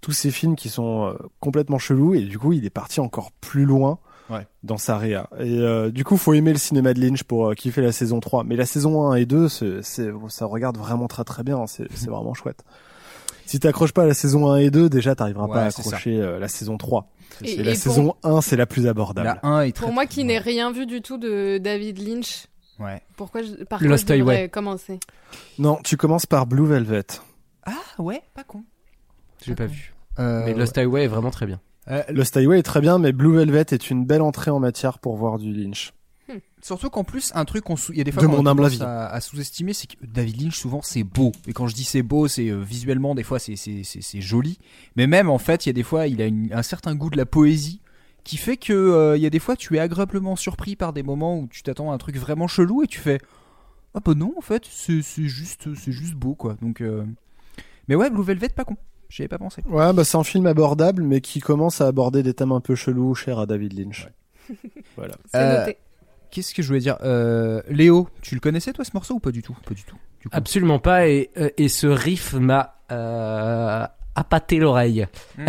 tous 0.00 0.12
ces 0.12 0.30
films 0.30 0.54
qui 0.56 0.68
sont 0.68 1.14
complètement 1.40 1.78
chelous. 1.78 2.14
Et 2.14 2.22
du 2.22 2.38
coup, 2.38 2.52
il 2.52 2.64
est 2.64 2.70
parti 2.70 3.00
encore 3.00 3.32
plus 3.32 3.64
loin 3.64 3.98
Ouais. 4.30 4.46
dans 4.62 4.76
sa 4.76 4.98
réa. 4.98 5.28
Et 5.38 5.58
euh, 5.60 5.90
du 5.90 6.04
coup, 6.04 6.16
faut 6.16 6.34
aimer 6.34 6.52
le 6.52 6.58
cinéma 6.58 6.92
de 6.94 7.00
Lynch 7.00 7.22
pour 7.24 7.48
euh, 7.50 7.54
kiffer 7.54 7.80
la 7.82 7.92
saison 7.92 8.20
3. 8.20 8.44
Mais 8.44 8.56
la 8.56 8.66
saison 8.66 9.10
1 9.10 9.14
et 9.16 9.26
2, 9.26 9.48
c'est, 9.48 9.82
c'est, 9.82 10.10
ça 10.28 10.44
regarde 10.46 10.76
vraiment 10.76 11.08
très 11.08 11.24
très 11.24 11.42
bien. 11.42 11.66
C'est, 11.66 11.88
vraiment 12.06 12.34
chouette. 12.34 12.62
Si 13.46 13.58
t'accroches 13.60 13.92
pas 13.92 14.02
à 14.02 14.06
la 14.06 14.14
saison 14.14 14.50
1 14.50 14.56
et 14.58 14.70
2, 14.70 14.88
déjà 14.90 15.14
t'arriveras 15.14 15.46
Ouais, 15.46 15.52
pas 15.54 15.62
à 15.62 15.66
accrocher 15.68 16.20
euh, 16.20 16.38
la 16.38 16.48
saison 16.48 16.76
3. 16.76 17.08
Et- 17.42 17.52
Et, 17.52 17.56
la 17.62 17.70
et 17.70 17.74
pour- 17.74 17.82
saison 17.82 18.14
1, 18.22 18.40
c'est 18.42 18.56
la 18.56 18.66
plus 18.66 18.86
abordable. 18.86 19.26
La 19.42 19.48
1 19.48 19.62
est 19.62 19.72
très. 19.72 19.84
Pour 19.86 19.94
moi 19.94 20.04
qui 20.06 20.20
ouais. 20.20 20.26
n'ai 20.26 20.38
rien 20.38 20.72
vu 20.72 20.84
du 20.86 21.00
tout 21.00 21.16
de 21.18 21.56
David 21.58 21.98
Lynch, 22.06 22.46
Ouais. 22.78 23.00
pourquoi 23.16 23.42
je, 23.42 23.64
par 23.64 23.82
Lost 23.82 24.06
quoi 24.06 24.14
je 24.14 24.20
devrais 24.20 24.34
Highway. 24.36 24.48
commencer? 24.50 25.00
Non, 25.58 25.78
tu 25.82 25.96
commences 25.96 26.26
par 26.26 26.46
Blue 26.46 26.66
Velvet. 26.66 27.06
Ah 27.64 27.72
ouais, 27.98 28.22
pas 28.34 28.44
con. 28.44 28.62
J'ai 29.44 29.54
pas 29.54 29.66
vu. 29.66 29.94
Euh, 30.18 30.42
Mais 30.46 30.54
Lost 30.54 30.76
Highway 30.76 31.04
est 31.04 31.08
vraiment 31.08 31.30
très 31.30 31.46
bien. 31.46 31.60
Euh, 31.90 32.02
Le 32.10 32.22
Highway 32.36 32.58
est 32.58 32.62
très 32.62 32.80
bien, 32.80 32.98
mais 32.98 33.12
Blue 33.12 33.34
Velvet 33.34 33.64
est 33.70 33.90
une 33.90 34.04
belle 34.04 34.22
entrée 34.22 34.50
en 34.50 34.60
matière 34.60 34.98
pour 34.98 35.16
voir 35.16 35.38
du 35.38 35.52
Lynch. 35.52 35.92
Surtout 36.60 36.90
qu'en 36.90 37.04
plus, 37.04 37.30
un 37.36 37.44
truc 37.44 37.64
qu'on 37.64 37.76
il 37.90 37.98
y 37.98 38.00
a 38.00 38.04
des 38.04 38.10
fois 38.10 38.20
De 38.22 38.26
qu'on 38.26 38.38
mon 38.42 38.46
a 38.46 38.50
humble 38.50 38.62
tendance 38.64 38.80
avis. 38.80 38.82
à, 38.90 39.06
à 39.06 39.20
sous-estimer, 39.20 39.72
c'est 39.72 39.86
que 39.86 39.94
David 40.04 40.42
Lynch 40.42 40.58
souvent 40.58 40.80
c'est 40.82 41.04
beau. 41.04 41.30
Et 41.46 41.52
quand 41.52 41.68
je 41.68 41.74
dis 41.74 41.84
c'est 41.84 42.02
beau, 42.02 42.26
c'est 42.26 42.50
euh, 42.50 42.60
visuellement 42.60 43.14
des 43.14 43.22
fois 43.22 43.38
c'est 43.38 43.54
joli. 44.20 44.58
Mais 44.96 45.06
même 45.06 45.30
en 45.30 45.38
fait, 45.38 45.64
il 45.64 45.68
y 45.68 45.70
a 45.70 45.72
des 45.72 45.84
fois 45.84 46.08
il 46.08 46.20
a 46.20 46.26
une- 46.26 46.52
un 46.52 46.62
certain 46.62 46.96
goût 46.96 47.10
de 47.10 47.16
la 47.16 47.26
poésie 47.26 47.80
qui 48.24 48.36
fait 48.36 48.56
que 48.56 48.72
euh, 48.72 49.16
il 49.16 49.22
y 49.22 49.26
a 49.26 49.30
des 49.30 49.38
fois 49.38 49.54
tu 49.56 49.76
es 49.76 49.78
agréablement 49.78 50.34
surpris 50.36 50.74
par 50.76 50.92
des 50.92 51.04
moments 51.04 51.38
où 51.38 51.46
tu 51.46 51.62
t'attends 51.62 51.92
à 51.92 51.94
un 51.94 51.98
truc 51.98 52.16
vraiment 52.16 52.48
chelou 52.48 52.82
et 52.82 52.86
tu 52.88 52.98
fais 52.98 53.20
ah 53.94 54.00
bah 54.04 54.12
non 54.14 54.34
en 54.36 54.42
fait 54.42 54.64
c'est 54.68 55.00
c'est 55.00 55.28
juste 55.28 55.74
c'est 55.76 55.92
juste 55.92 56.14
beau 56.14 56.34
quoi. 56.34 56.56
Donc 56.60 56.80
euh, 56.82 57.04
mais 57.86 57.94
ouais 57.94 58.10
Blue 58.10 58.24
Velvet 58.24 58.48
pas 58.50 58.64
con. 58.64 58.76
J'y 59.08 59.22
avais 59.22 59.28
pas 59.28 59.38
pensé. 59.38 59.62
Ouais, 59.68 59.92
bah 59.92 60.04
c'est 60.04 60.16
un 60.16 60.24
film 60.24 60.46
abordable, 60.46 61.02
mais 61.02 61.20
qui 61.20 61.40
commence 61.40 61.80
à 61.80 61.86
aborder 61.86 62.22
des 62.22 62.34
thèmes 62.34 62.52
un 62.52 62.60
peu 62.60 62.74
chelous, 62.74 63.14
chers 63.14 63.38
à 63.38 63.46
David 63.46 63.78
Lynch. 63.78 64.08
voilà. 64.96 65.14
Euh. 65.34 65.72
Qu'est-ce 66.30 66.54
que 66.54 66.62
je 66.62 66.68
voulais 66.68 66.80
dire? 66.80 66.98
Euh, 67.02 67.62
Léo, 67.70 68.08
tu 68.20 68.34
le 68.34 68.40
connaissais 68.40 68.72
toi 68.74 68.84
ce 68.84 68.90
morceau 68.92 69.14
ou 69.14 69.18
pas 69.18 69.30
du 69.30 69.42
tout? 69.42 69.56
Pas 69.66 69.74
du 69.74 69.82
tout. 69.84 69.96
Du 70.20 70.28
coup. 70.28 70.36
Absolument 70.36 70.78
pas. 70.78 71.08
Et, 71.08 71.30
euh, 71.38 71.48
et 71.56 71.68
ce 71.68 71.86
riff 71.86 72.34
m'a 72.34 72.74
appâté 74.18 74.58
l'oreille. 74.58 75.06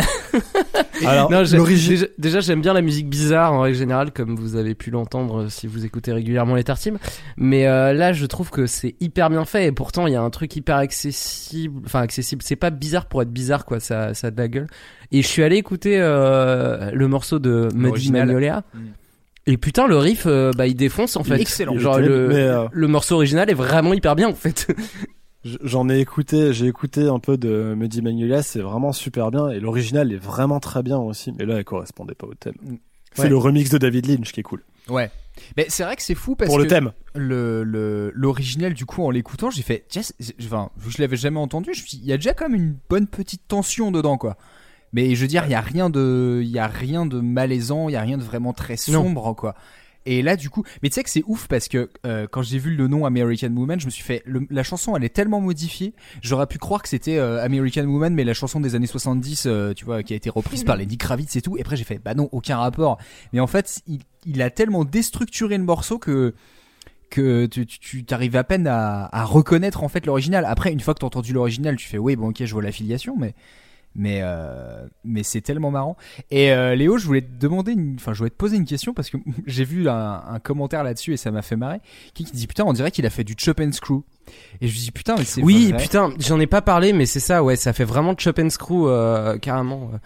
Alors, 1.06 1.30
Non, 1.30 1.44
j'ai- 1.44 1.56
l'origine. 1.56 1.90
déjà, 1.92 2.06
déjà, 2.18 2.40
j'aime 2.40 2.60
bien 2.60 2.72
la 2.72 2.82
musique 2.82 3.08
bizarre 3.08 3.52
en 3.52 3.60
règle 3.60 3.76
générale, 3.78 4.10
comme 4.12 4.36
vous 4.36 4.56
avez 4.56 4.74
pu 4.74 4.90
l'entendre 4.90 5.42
euh, 5.44 5.48
si 5.48 5.66
vous 5.66 5.84
écoutez 5.84 6.12
régulièrement 6.12 6.54
les 6.54 6.64
Tartimes. 6.64 6.98
Mais 7.36 7.66
euh, 7.66 7.92
là, 7.92 8.12
je 8.12 8.26
trouve 8.26 8.50
que 8.50 8.66
c'est 8.66 8.94
hyper 9.00 9.30
bien 9.30 9.44
fait 9.44 9.66
et 9.66 9.72
pourtant 9.72 10.06
il 10.06 10.12
y 10.12 10.16
a 10.16 10.22
un 10.22 10.30
truc 10.30 10.54
hyper 10.56 10.76
accessible. 10.76 11.80
Enfin, 11.86 12.00
accessible. 12.00 12.42
C'est 12.44 12.56
pas 12.56 12.70
bizarre 12.70 13.06
pour 13.06 13.22
être 13.22 13.30
bizarre, 13.32 13.64
quoi. 13.64 13.80
Ça, 13.80 14.14
ça 14.14 14.26
a 14.28 14.30
de 14.30 14.38
la 14.38 14.48
gueule. 14.48 14.66
Et 15.12 15.22
je 15.22 15.26
suis 15.26 15.42
allé 15.42 15.56
écouter 15.56 15.98
euh, 16.00 16.90
le 16.92 17.08
morceau 17.08 17.38
de 17.38 17.68
Muddy. 17.74 18.12
Magnolia. 18.12 18.62
Mm. 18.74 18.78
Et 19.46 19.56
putain, 19.56 19.86
le 19.88 19.96
riff, 19.96 20.24
euh, 20.26 20.52
bah, 20.56 20.66
il 20.66 20.74
défonce 20.74 21.16
en 21.16 21.24
fait. 21.24 21.40
excellent. 21.40 21.76
Genre 21.78 21.98
le, 21.98 22.28
euh, 22.30 22.68
le 22.70 22.86
morceau 22.88 23.14
original 23.16 23.48
est 23.50 23.54
vraiment 23.54 23.94
hyper 23.94 24.14
bien 24.14 24.28
en 24.28 24.34
fait. 24.34 24.68
J'en 25.44 25.88
ai 25.88 25.98
écouté, 26.00 26.52
j'ai 26.52 26.66
écouté 26.66 27.06
un 27.08 27.18
peu 27.18 27.38
de 27.38 27.74
Mehdi 27.74 28.02
Magnolia, 28.02 28.42
c'est 28.42 28.60
vraiment 28.60 28.92
super 28.92 29.30
bien, 29.30 29.48
et 29.48 29.58
l'original 29.58 30.12
est 30.12 30.18
vraiment 30.18 30.60
très 30.60 30.82
bien 30.82 30.98
aussi, 30.98 31.32
mais 31.38 31.46
là, 31.46 31.56
elle 31.56 31.64
correspondait 31.64 32.14
pas 32.14 32.26
au 32.26 32.34
thème. 32.34 32.54
Mm. 32.62 32.74
C'est 33.14 33.22
Ouais. 33.22 33.28
le 33.30 33.36
remix 33.38 33.70
de 33.70 33.78
David 33.78 34.06
Lynch 34.06 34.32
qui 34.32 34.40
est 34.40 34.44
cool. 34.44 34.62
Ouais. 34.88 35.10
Mais 35.56 35.66
c'est 35.68 35.82
vrai 35.82 35.96
que 35.96 36.02
c'est 36.02 36.14
fou 36.14 36.36
parce 36.36 36.48
Pour 36.48 36.58
que 36.58 36.62
le 36.62 36.68
thème. 36.68 36.92
le 37.14 38.12
l'original 38.14 38.74
du 38.74 38.84
coup 38.84 39.02
en 39.04 39.10
l'écoutant 39.10 39.50
j'ai 39.50 39.62
fait 39.62 39.84
c'est- 39.88 40.14
enfin 40.42 40.70
que 40.84 40.90
je 40.90 41.00
l'avais 41.00 41.16
jamais 41.16 41.38
entendu 41.38 41.70
il 41.92 42.04
y 42.04 42.12
a 42.12 42.16
déjà 42.16 42.34
quand 42.34 42.48
même 42.48 42.60
une 42.60 42.76
bonne 42.90 43.06
petite 43.06 43.42
tension 43.48 43.90
dedans 43.90 44.18
quoi 44.18 44.36
mais 44.92 45.14
je 45.14 45.22
veux 45.22 45.28
dire 45.28 45.44
il 45.46 45.50
y 45.52 45.54
a 45.54 45.60
rien 45.60 45.88
de 45.88 46.40
il 46.42 46.48
y 46.50 46.58
a 46.58 46.66
rien 46.66 47.06
de 47.06 47.20
malaisant 47.20 47.88
il 47.88 47.92
y 47.92 47.96
a 47.96 48.00
rien 48.02 48.18
de 48.18 48.22
vraiment 48.22 48.52
très 48.52 48.76
sombre 48.76 49.34
quoi 49.34 49.54
et 50.06 50.22
là 50.22 50.36
du 50.36 50.48
coup 50.50 50.64
mais 50.82 50.88
tu 50.88 50.94
sais 50.94 51.02
que 51.02 51.10
c'est 51.10 51.22
ouf 51.26 51.46
parce 51.48 51.68
que 51.68 51.90
euh, 52.06 52.26
quand 52.30 52.42
j'ai 52.42 52.58
vu 52.58 52.74
le 52.74 52.88
nom 52.88 53.04
American 53.04 53.50
Woman 53.54 53.78
je 53.78 53.86
me 53.86 53.90
suis 53.90 54.02
fait 54.02 54.22
le- 54.24 54.46
la 54.50 54.62
chanson 54.62 54.96
elle 54.96 55.04
est 55.04 55.14
tellement 55.14 55.40
modifiée 55.40 55.92
j'aurais 56.22 56.46
pu 56.46 56.58
croire 56.58 56.82
que 56.82 56.88
c'était 56.88 57.18
euh, 57.18 57.44
American 57.44 57.84
Woman 57.84 58.14
mais 58.14 58.24
la 58.24 58.34
chanson 58.34 58.60
des 58.60 58.74
années 58.74 58.86
70 58.86 59.44
euh, 59.46 59.74
tu 59.74 59.84
vois 59.84 60.02
qui 60.02 60.12
a 60.12 60.16
été 60.16 60.30
reprise 60.30 60.64
par 60.64 60.76
Lenny 60.78 60.96
Kravitz 60.96 61.36
et 61.36 61.42
tout 61.42 61.56
et 61.56 61.60
après 61.60 61.76
j'ai 61.76 61.84
fait 61.84 61.98
bah 61.98 62.14
non 62.14 62.28
aucun 62.32 62.56
rapport 62.56 62.98
mais 63.32 63.40
en 63.40 63.46
fait 63.46 63.82
il, 63.86 64.00
il 64.26 64.40
a 64.42 64.50
tellement 64.50 64.84
déstructuré 64.84 65.58
le 65.58 65.64
morceau 65.64 65.98
que 65.98 66.34
que 67.10 67.46
tu, 67.46 68.04
t'arrives 68.04 68.36
à 68.36 68.44
peine 68.44 68.68
à, 68.68 69.08
à 69.10 69.24
reconnaître 69.24 69.82
en 69.82 69.88
fait 69.88 70.06
l'original. 70.06 70.44
Après, 70.46 70.70
une 70.72 70.78
fois 70.78 70.94
que 70.94 71.00
t'as 71.00 71.08
entendu 71.08 71.32
l'original, 71.32 71.74
tu 71.74 71.88
fais 71.88 71.98
oui, 71.98 72.14
bon 72.14 72.28
ok, 72.28 72.44
je 72.44 72.52
vois 72.52 72.62
l'affiliation, 72.62 73.16
mais 73.18 73.34
mais 73.96 74.20
euh, 74.22 74.86
mais 75.04 75.22
c'est 75.22 75.40
tellement 75.40 75.70
marrant. 75.70 75.96
Et 76.30 76.52
euh, 76.52 76.74
Léo, 76.74 76.96
je 76.98 77.06
voulais 77.06 77.22
te 77.22 77.32
demander, 77.38 77.72
une- 77.72 77.96
enfin, 77.98 78.12
je 78.12 78.18
voulais 78.18 78.30
te 78.30 78.36
poser 78.36 78.56
une 78.56 78.64
question 78.64 78.94
parce 78.94 79.10
que 79.10 79.16
j'ai 79.46 79.64
vu 79.64 79.88
un, 79.88 80.22
un 80.28 80.38
commentaire 80.38 80.84
là-dessus 80.84 81.12
et 81.14 81.16
ça 81.16 81.30
m'a 81.30 81.42
fait 81.42 81.56
marrer. 81.56 81.80
Qui, 82.14 82.24
qui 82.24 82.32
dit 82.32 82.46
putain, 82.46 82.64
on 82.64 82.72
dirait 82.72 82.90
qu'il 82.90 83.04
a 83.06 83.10
fait 83.10 83.24
du 83.24 83.34
chop 83.36 83.60
and 83.60 83.72
screw. 83.72 84.02
Et 84.60 84.68
je 84.68 84.74
me 84.74 84.78
dis 84.78 84.90
putain, 84.92 85.16
mais 85.18 85.24
c'est 85.24 85.42
Oui, 85.42 85.72
vrai. 85.72 85.82
putain, 85.82 86.10
j'en 86.20 86.38
ai 86.38 86.46
pas 86.46 86.62
parlé, 86.62 86.92
mais 86.92 87.06
c'est 87.06 87.20
ça, 87.20 87.42
ouais, 87.42 87.56
ça 87.56 87.72
fait 87.72 87.84
vraiment 87.84 88.14
chop 88.16 88.38
and 88.38 88.50
screw 88.50 88.86
euh, 88.86 89.38
carrément. 89.38 89.90
euh, 89.92 89.98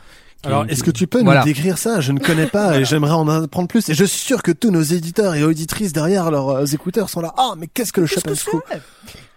Alors, 0.45 0.65
est-ce 0.69 0.83
que 0.83 0.91
tu 0.91 1.07
peux 1.07 1.23
Voilà. 1.23 1.41
nous 1.41 1.47
décrire 1.47 1.77
ça? 1.79 2.01
Je 2.01 2.13
ne 2.13 2.19
connais 2.21 2.47
pas 2.47 2.79
et 2.81 2.85
j'aimerais 2.87 3.13
en 3.13 3.29
apprendre 3.29 3.69
plus. 3.69 3.89
Et 3.91 3.95
je 3.95 4.05
suis 4.05 4.21
sûr 4.21 4.43
que 4.43 4.51
tous 4.53 4.71
nos 4.71 4.83
éditeurs 4.83 5.35
et 5.35 5.43
auditrices 5.45 5.93
derrière 5.93 6.31
leurs 6.31 6.49
euh, 6.49 6.65
écouteurs 6.67 7.11
sont 7.11 7.21
là. 7.21 7.35
Ah, 7.37 7.53
mais 7.59 7.67
qu'est-ce 7.67 7.93
que 7.93 8.01
le 8.01 8.07
Chop 8.07 8.27
and 8.29 8.35
Screw? 8.35 8.61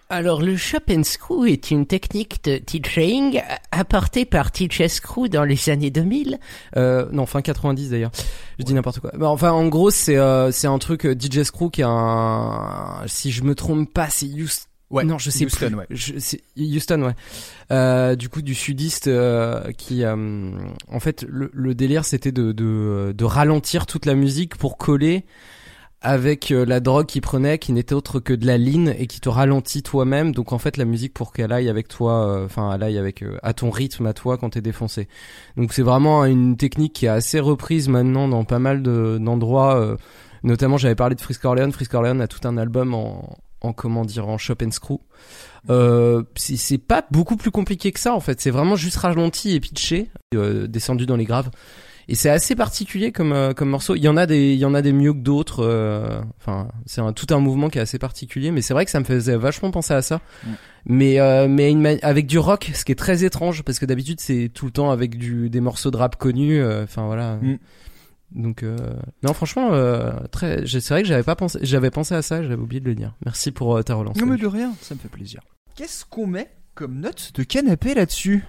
Alors, 0.09 0.41
le 0.41 0.55
chop 0.55 0.83
and 0.89 1.03
screw 1.03 1.47
est 1.47 1.69
une 1.69 1.85
technique 1.85 2.41
de 2.45 2.57
teaching 2.59 3.41
apportée 3.71 4.23
par 4.23 4.51
Teach 4.53 4.81
Screw 4.87 5.27
dans 5.27 5.43
les 5.43 5.69
années 5.69 5.89
2000. 5.91 6.39
Euh, 6.77 7.07
non, 7.11 7.25
fin 7.25 7.41
90 7.41 7.89
d'ailleurs. 7.89 8.11
Je 8.57 8.63
dis 8.63 8.73
n'importe 8.73 9.01
quoi. 9.01 9.11
Enfin, 9.21 9.51
en 9.51 9.67
gros, 9.67 9.89
c'est 9.91 10.15
euh, 10.17 10.49
c'est 10.51 10.67
un 10.67 10.79
truc 10.79 11.05
euh, 11.05 11.13
DJ 11.13 11.43
Screw 11.43 11.69
qui 11.69 11.81
est 11.81 11.85
un, 11.85 13.01
si 13.05 13.31
je 13.31 13.43
me 13.43 13.53
trompe 13.53 13.91
pas, 13.93 14.07
c'est 14.09 14.27
Houston. 14.27 14.63
Ouais, 14.89 15.03
non, 15.03 15.17
je 15.17 15.29
sais 15.29 15.43
Houston, 15.43 15.67
plus. 15.67 15.75
ouais. 15.75 15.85
Je- 15.89 16.37
Houston, 16.77 17.01
ouais. 17.01 17.15
Euh, 17.71 18.15
du 18.15 18.29
coup, 18.29 18.41
du 18.41 18.55
sudiste 18.55 19.07
euh, 19.09 19.73
qui, 19.73 20.05
euh, 20.05 20.15
en 20.89 20.99
fait, 21.01 21.25
le, 21.27 21.51
le 21.53 21.75
délire, 21.75 22.05
c'était 22.05 22.31
de, 22.31 22.53
de 22.53 23.13
de 23.13 23.25
ralentir 23.25 23.85
toute 23.85 24.05
la 24.05 24.13
musique 24.15 24.55
pour 24.55 24.77
coller 24.77 25.25
avec 26.01 26.51
euh, 26.51 26.63
la 26.65 26.79
drogue 26.79 27.07
qu'il 27.07 27.21
prenait, 27.21 27.57
qui 27.57 27.73
n'était 27.73 27.95
autre 27.95 28.19
que 28.19 28.33
de 28.33 28.45
la 28.45 28.57
ligne 28.57 28.93
et 28.99 29.07
qui 29.07 29.19
te 29.19 29.29
ralentit 29.29 29.81
toi-même. 29.83 30.31
Donc 30.33 30.53
en 30.53 30.59
fait, 30.59 30.77
la 30.77 30.85
musique 30.85 31.13
pour 31.13 31.33
qu'elle 31.33 31.51
aille 31.51 31.69
avec 31.69 31.87
toi, 31.87 32.27
euh, 32.29 32.45
enfin, 32.45 32.71
elle 32.73 32.83
aille 32.83 32.97
avec 32.97 33.23
euh, 33.23 33.37
à 33.41 33.53
ton 33.53 33.69
rythme 33.71 34.05
à 34.05 34.13
toi 34.13 34.37
quand 34.37 34.51
t'es 34.51 34.61
défoncé. 34.61 35.07
Donc 35.57 35.73
c'est 35.73 35.81
vraiment 35.81 36.23
une 36.25 36.55
technique 36.55 36.93
qui 36.93 37.05
est 37.05 37.09
assez 37.09 37.39
reprise 37.39 37.89
maintenant 37.89 38.27
dans 38.27 38.43
pas 38.43 38.59
mal 38.59 38.83
de- 38.83 39.17
d'endroits. 39.19 39.77
euh, 39.79 39.97
notamment, 40.43 40.77
j'avais 40.77 40.95
parlé 40.95 41.15
de 41.15 41.21
Frisk 41.21 41.43
Orleans. 41.45 41.71
Frisk 41.71 41.93
Orleans 41.95 42.19
a 42.19 42.27
tout 42.27 42.47
un 42.47 42.57
album 42.57 42.93
en, 42.93 43.35
en 43.61 43.73
comment 43.73 44.05
dire 44.05 44.27
en 44.29 44.37
chop 44.37 44.61
and 44.61 44.71
screw. 44.71 44.99
Euh, 45.69 46.23
c'est 46.35 46.55
c'est 46.57 46.77
pas 46.77 47.05
beaucoup 47.11 47.35
plus 47.35 47.51
compliqué 47.51 47.91
que 47.91 47.99
ça 47.99 48.13
en 48.13 48.19
fait. 48.21 48.39
C'est 48.39 48.51
vraiment 48.51 48.75
juste 48.75 48.97
ralenti 48.97 49.53
et 49.55 49.59
pitché, 49.59 50.09
euh, 50.35 50.67
descendu 50.67 51.05
dans 51.07 51.17
les 51.17 51.25
graves. 51.25 51.49
Et 52.09 52.15
c'est 52.15 52.29
assez 52.29 52.55
particulier 52.55 53.11
comme 53.11 53.33
euh, 53.33 53.53
comme 53.53 53.69
morceau. 53.69 53.95
Il 53.95 54.01
y 54.01 54.07
en 54.07 54.15
a 54.15 54.25
des 54.25 54.53
il 54.53 54.59
y 54.59 54.65
en 54.65 54.73
a 54.73 54.81
des 54.81 54.93
mieux 54.93 55.11
que 55.13 55.19
d'autres. 55.19 55.63
euh, 55.63 56.21
Enfin, 56.39 56.69
c'est 56.85 57.01
un, 57.01 57.11
tout 57.11 57.27
un 57.33 57.39
mouvement 57.39 57.69
qui 57.69 57.79
est 57.79 57.81
assez 57.81 57.99
particulier. 57.99 58.51
Mais 58.51 58.61
c'est 58.61 58.73
vrai 58.73 58.85
que 58.85 58.91
ça 58.91 58.99
me 58.99 59.05
faisait 59.05 59.35
vachement 59.35 59.71
penser 59.71 59.93
à 59.93 60.01
ça. 60.01 60.21
Mm. 60.45 60.49
Mais 60.85 61.19
euh, 61.19 61.47
mais 61.49 61.69
une 61.71 61.85
avec 62.01 62.25
du 62.27 62.39
rock, 62.39 62.71
ce 62.73 62.85
qui 62.85 62.93
est 62.93 62.95
très 62.95 63.25
étrange 63.25 63.63
parce 63.63 63.77
que 63.77 63.85
d'habitude 63.85 64.21
c'est 64.21 64.49
tout 64.53 64.65
le 64.65 64.71
temps 64.71 64.89
avec 64.89 65.17
du 65.17 65.49
des 65.49 65.59
morceaux 65.59 65.91
de 65.91 65.97
rap 65.97 66.15
connus. 66.15 66.61
euh, 66.61 66.83
Enfin 66.85 67.05
voilà. 67.07 67.35
Mm. 67.41 67.57
Donc 68.35 68.63
euh, 68.63 68.77
non 69.23 69.33
franchement 69.33 69.69
euh, 69.73 70.11
très 70.31 70.65
c'est 70.67 70.89
vrai 70.89 71.01
que 71.01 71.07
j'avais 71.07 71.23
pas 71.23 71.37
pensé 71.37 71.59
j'avais 71.61 71.91
pensé 71.91 72.13
à 72.13 72.21
ça 72.21 72.43
j'avais 72.43 72.55
oublié 72.61 72.81
de 72.81 72.85
le 72.85 72.93
dire 72.93 73.15
merci 73.25 73.51
pour 73.51 73.77
euh, 73.77 73.83
ta 73.83 73.95
relance 73.95 74.17
Non 74.17 74.25
mais 74.25 74.35
de 74.37 74.47
rien, 74.47 74.73
ça 74.81 74.95
me 74.95 74.99
fait 74.99 75.07
plaisir. 75.07 75.39
Qu'est-ce 75.75 76.03
qu'on 76.03 76.27
met 76.27 76.49
comme 76.75 76.99
note 76.99 77.31
de 77.35 77.43
canapé 77.43 77.93
là-dessus? 77.93 78.43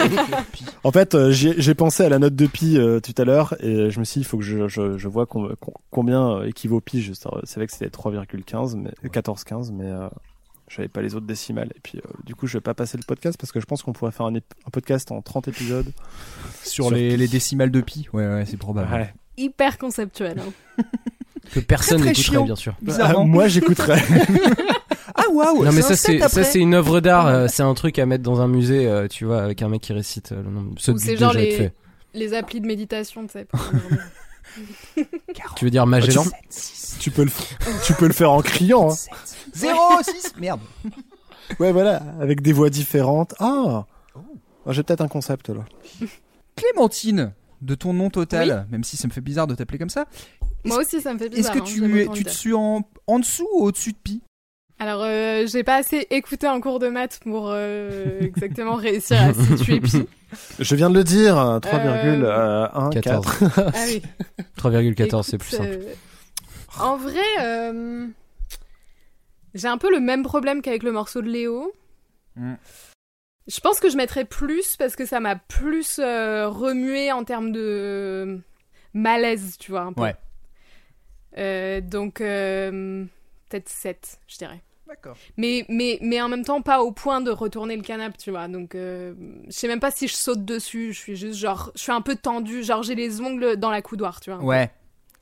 en 0.83 0.91
fait, 0.91 1.15
euh, 1.15 1.31
j'ai 1.31 1.75
pensé 1.75 2.03
à 2.03 2.09
la 2.09 2.19
note 2.19 2.35
de 2.35 2.47
pi 2.47 2.77
euh, 2.77 2.99
tout 2.99 3.13
à 3.17 3.23
l'heure 3.25 3.55
et 3.61 3.89
je 3.91 3.99
me 3.99 4.05
suis 4.05 4.19
dit 4.21 4.25
il 4.25 4.27
faut 4.27 4.37
que 4.37 4.43
je, 4.43 4.67
je, 4.67 4.97
je 4.97 5.07
vois 5.07 5.25
com- 5.25 5.55
com- 5.59 5.73
combien 5.91 6.43
équivaut 6.43 6.81
pi. 6.81 7.01
Je 7.01 7.13
savais 7.13 7.67
que 7.67 7.73
c'était 7.73 7.87
3,15, 7.87 8.75
mais 8.77 8.91
14,15, 9.09 9.71
mais 9.73 9.85
euh, 9.85 10.07
j'avais 10.75 10.87
pas 10.87 11.01
les 11.01 11.15
autres 11.15 11.25
décimales. 11.25 11.69
Et 11.75 11.79
puis 11.81 11.97
euh, 11.97 12.09
du 12.25 12.35
coup 12.35 12.47
je 12.47 12.57
vais 12.57 12.61
pas 12.61 12.73
passer 12.73 12.97
le 12.97 13.03
podcast 13.03 13.37
parce 13.39 13.51
que 13.51 13.59
je 13.59 13.65
pense 13.65 13.81
qu'on 13.83 13.93
pourrait 13.93 14.11
faire 14.11 14.25
un, 14.25 14.33
podcast 14.71 15.11
en 15.11 15.21
30 15.21 15.47
épisodes. 15.47 15.91
sur 16.63 16.85
sur 16.85 16.91
les, 16.91 17.27
décimales 17.27 17.71
de 17.71 17.81
pi. 17.81 18.07
Ouais, 18.13 18.27
ouais, 18.27 18.45
c'est 18.45 18.57
probable. 18.57 18.93
Ouais. 18.93 19.13
Hyper 19.37 19.77
conceptuel. 19.77 20.39
hein. 20.39 20.83
que 21.51 21.59
personne 21.59 22.01
n'écouterait 22.03 22.43
bien 22.43 22.55
sûr. 22.55 22.75
Ah, 22.99 23.13
moi 23.23 23.47
j'écouterai. 23.47 23.99
Ah 25.17 25.31
waouh 25.31 25.63
non 25.63 25.71
mais 25.71 25.81
ça 25.81 25.95
c'est 25.95 26.19
ça 26.19 26.57
une 26.57 26.73
œuvre 26.73 26.99
d'art 26.99 27.27
euh, 27.27 27.47
c'est 27.47 27.63
un 27.63 27.73
truc 27.73 27.99
à 27.99 28.05
mettre 28.05 28.23
dans 28.23 28.41
un 28.41 28.49
musée 28.49 28.85
euh, 28.85 29.07
tu 29.07 29.23
vois 29.23 29.41
avec 29.41 29.61
un 29.61 29.69
mec 29.69 29.81
qui 29.81 29.93
récite 29.93 30.33
euh, 30.33 30.43
le 30.43 30.49
nom 30.49 30.61
Ou 30.63 30.97
c'est 30.97 31.15
genre 31.15 31.31
les, 31.31 31.71
les 32.15 32.33
applis 32.33 32.61
de 32.61 32.65
méditation, 32.65 33.27
tu 33.27 33.33
sais. 33.33 33.47
tu 35.55 35.65
veux 35.65 35.71
dire 35.71 35.85
Magellan 35.85 36.23
tu 36.99 37.11
peux 37.11 37.23
le 37.23 37.29
f- 37.29 37.83
tu 37.85 37.93
peux 37.93 38.07
le 38.07 38.13
faire 38.13 38.31
en 38.31 38.41
criant. 38.41 38.91
Hein. 38.91 39.15
0, 39.53 39.77
6, 40.03 40.33
merde. 40.39 40.59
Ouais 41.59 41.71
voilà, 41.71 41.97
avec 42.19 42.41
des 42.41 42.53
voix 42.53 42.71
différentes. 42.71 43.35
Ah. 43.39 43.85
Ah, 44.65 44.71
J'ai 44.71 44.81
peut-être 44.81 45.01
un 45.01 45.07
concept 45.07 45.49
là. 45.49 45.63
Clémentine, 46.55 47.33
de 47.61 47.75
ton 47.75 47.93
nom 47.93 48.09
total, 48.09 48.65
même 48.71 48.83
si 48.83 48.97
ça 48.97 49.07
me 49.07 49.13
fait 49.13 49.21
bizarre 49.21 49.45
de 49.45 49.53
t'appeler 49.53 49.77
comme 49.77 49.89
ça, 49.91 50.05
Moi 50.63 50.77
aussi, 50.77 51.01
ça 51.01 51.13
me 51.13 51.19
fait 51.19 51.25
est-ce 51.27 51.35
bizarre. 51.35 51.53
que 51.53 51.59
hein, 51.59 51.63
tu, 51.65 52.01
es, 52.01 52.07
tu 52.07 52.23
te 52.23 52.29
suis 52.29 52.53
en, 52.53 52.81
en 53.07 53.19
dessous 53.19 53.47
ou 53.53 53.65
au-dessus 53.65 53.91
de 53.91 53.97
pi? 53.97 54.23
Alors, 54.77 55.03
euh, 55.03 55.45
j'ai 55.47 55.63
pas 55.63 55.77
assez 55.77 56.05
écouté 56.09 56.47
un 56.47 56.59
cours 56.59 56.79
de 56.79 56.89
maths 56.89 57.19
pour 57.23 57.49
euh, 57.49 58.19
exactement 58.21 58.75
réussir 58.75 59.21
à 59.21 59.33
situer 59.33 59.79
pi. 59.79 60.05
Je 60.59 60.75
viens 60.75 60.89
de 60.89 60.95
le 60.95 61.03
dire, 61.03 61.59
3,114. 61.61 63.01
14 63.01 63.37
Ah 63.55 63.71
oui. 63.87 64.01
3,14 64.57 65.23
c'est 65.23 65.37
plus 65.37 65.51
simple 65.51 65.69
euh, 65.69 65.93
En 66.79 66.97
vrai, 66.97 67.23
euh, 67.39 68.07
j'ai 69.53 69.67
un 69.67 69.77
peu 69.77 69.89
le 69.89 70.01
même 70.01 70.23
problème 70.23 70.61
qu'avec 70.61 70.83
le 70.83 70.91
morceau 70.91 71.21
de 71.21 71.29
Léo. 71.29 71.71
Mm. 72.35 72.55
Je 73.47 73.59
pense 73.61 73.79
que 73.79 73.89
je 73.89 73.95
mettrais 73.95 74.25
plus 74.25 74.75
parce 74.75 74.95
que 74.95 75.05
ça 75.05 75.19
m'a 75.19 75.35
plus 75.35 75.99
euh, 75.99 76.49
remué 76.49 77.11
en 77.11 77.23
termes 77.23 77.51
de 77.51 78.41
malaise, 78.93 79.57
tu 79.59 79.71
vois. 79.71 79.81
Un 79.81 79.93
peu. 79.93 80.01
Ouais. 80.01 80.15
Euh, 81.37 81.79
donc, 81.81 82.21
euh, 82.21 83.05
peut-être 83.55 83.69
7, 83.69 84.19
je 84.27 84.37
dirais. 84.37 84.61
D'accord. 84.87 85.17
Mais, 85.37 85.65
mais, 85.69 85.97
mais 86.01 86.21
en 86.21 86.29
même 86.29 86.43
temps, 86.45 86.61
pas 86.61 86.81
au 86.83 86.91
point 86.91 87.21
de 87.21 87.31
retourner 87.31 87.75
le 87.75 87.81
canapé, 87.81 88.17
tu 88.19 88.29
vois. 88.29 88.47
Donc, 88.47 88.75
euh, 88.75 89.15
je 89.47 89.51
sais 89.51 89.67
même 89.67 89.79
pas 89.79 89.89
si 89.91 90.07
je 90.07 90.13
saute 90.13 90.45
dessus. 90.45 90.93
Je 90.93 90.99
suis 90.99 91.15
juste 91.15 91.39
genre, 91.39 91.71
je 91.75 91.81
suis 91.81 91.91
un 91.91 92.01
peu 92.01 92.15
tendue. 92.15 92.63
Genre, 92.63 92.83
j'ai 92.83 92.93
les 92.95 93.19
ongles 93.21 93.55
dans 93.57 93.71
la 93.71 93.81
coudoir, 93.81 94.19
tu 94.19 94.31
vois. 94.31 94.43
Ouais. 94.43 94.71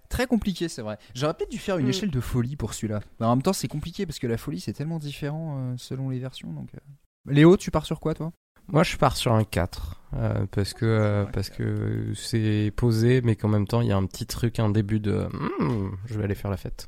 Très 0.09 0.27
compliqué, 0.27 0.67
c'est 0.67 0.81
vrai. 0.81 0.97
J'aurais 1.15 1.33
peut-être 1.33 1.51
dû 1.51 1.57
faire 1.59 1.77
une 1.77 1.85
Mm. 1.85 1.89
échelle 1.89 2.11
de 2.11 2.19
folie 2.19 2.55
pour 2.57 2.73
celui-là. 2.73 2.99
Mais 3.19 3.25
en 3.25 3.35
même 3.35 3.41
temps, 3.41 3.53
c'est 3.53 3.69
compliqué 3.69 4.05
parce 4.05 4.19
que 4.19 4.27
la 4.27 4.37
folie, 4.37 4.59
c'est 4.59 4.73
tellement 4.73 4.99
différent 4.99 5.57
euh, 5.57 5.73
selon 5.77 6.09
les 6.09 6.19
versions. 6.19 6.51
Donc, 6.51 6.69
euh. 6.75 7.31
Léo, 7.31 7.55
tu 7.55 7.71
pars 7.71 7.85
sur 7.85 7.99
quoi, 8.01 8.13
toi? 8.13 8.31
Moi 8.69 8.83
je 8.83 8.95
pars 8.95 9.17
sur 9.17 9.33
un 9.33 9.43
4 9.43 10.01
euh, 10.13 10.45
parce 10.49 10.73
que 10.73 10.85
euh, 10.85 11.25
parce 11.25 11.49
que 11.49 12.13
c'est 12.15 12.71
posé 12.73 13.21
mais 13.21 13.35
qu'en 13.35 13.49
même 13.49 13.67
temps 13.67 13.81
il 13.81 13.89
y 13.89 13.91
a 13.91 13.97
un 13.97 14.05
petit 14.05 14.25
truc 14.25 14.57
un 14.57 14.69
début 14.69 15.01
de 15.01 15.27
Hmm, 15.59 15.89
je 16.05 16.17
vais 16.17 16.23
aller 16.23 16.33
faire 16.33 16.49
la 16.49 16.55
fête 16.55 16.87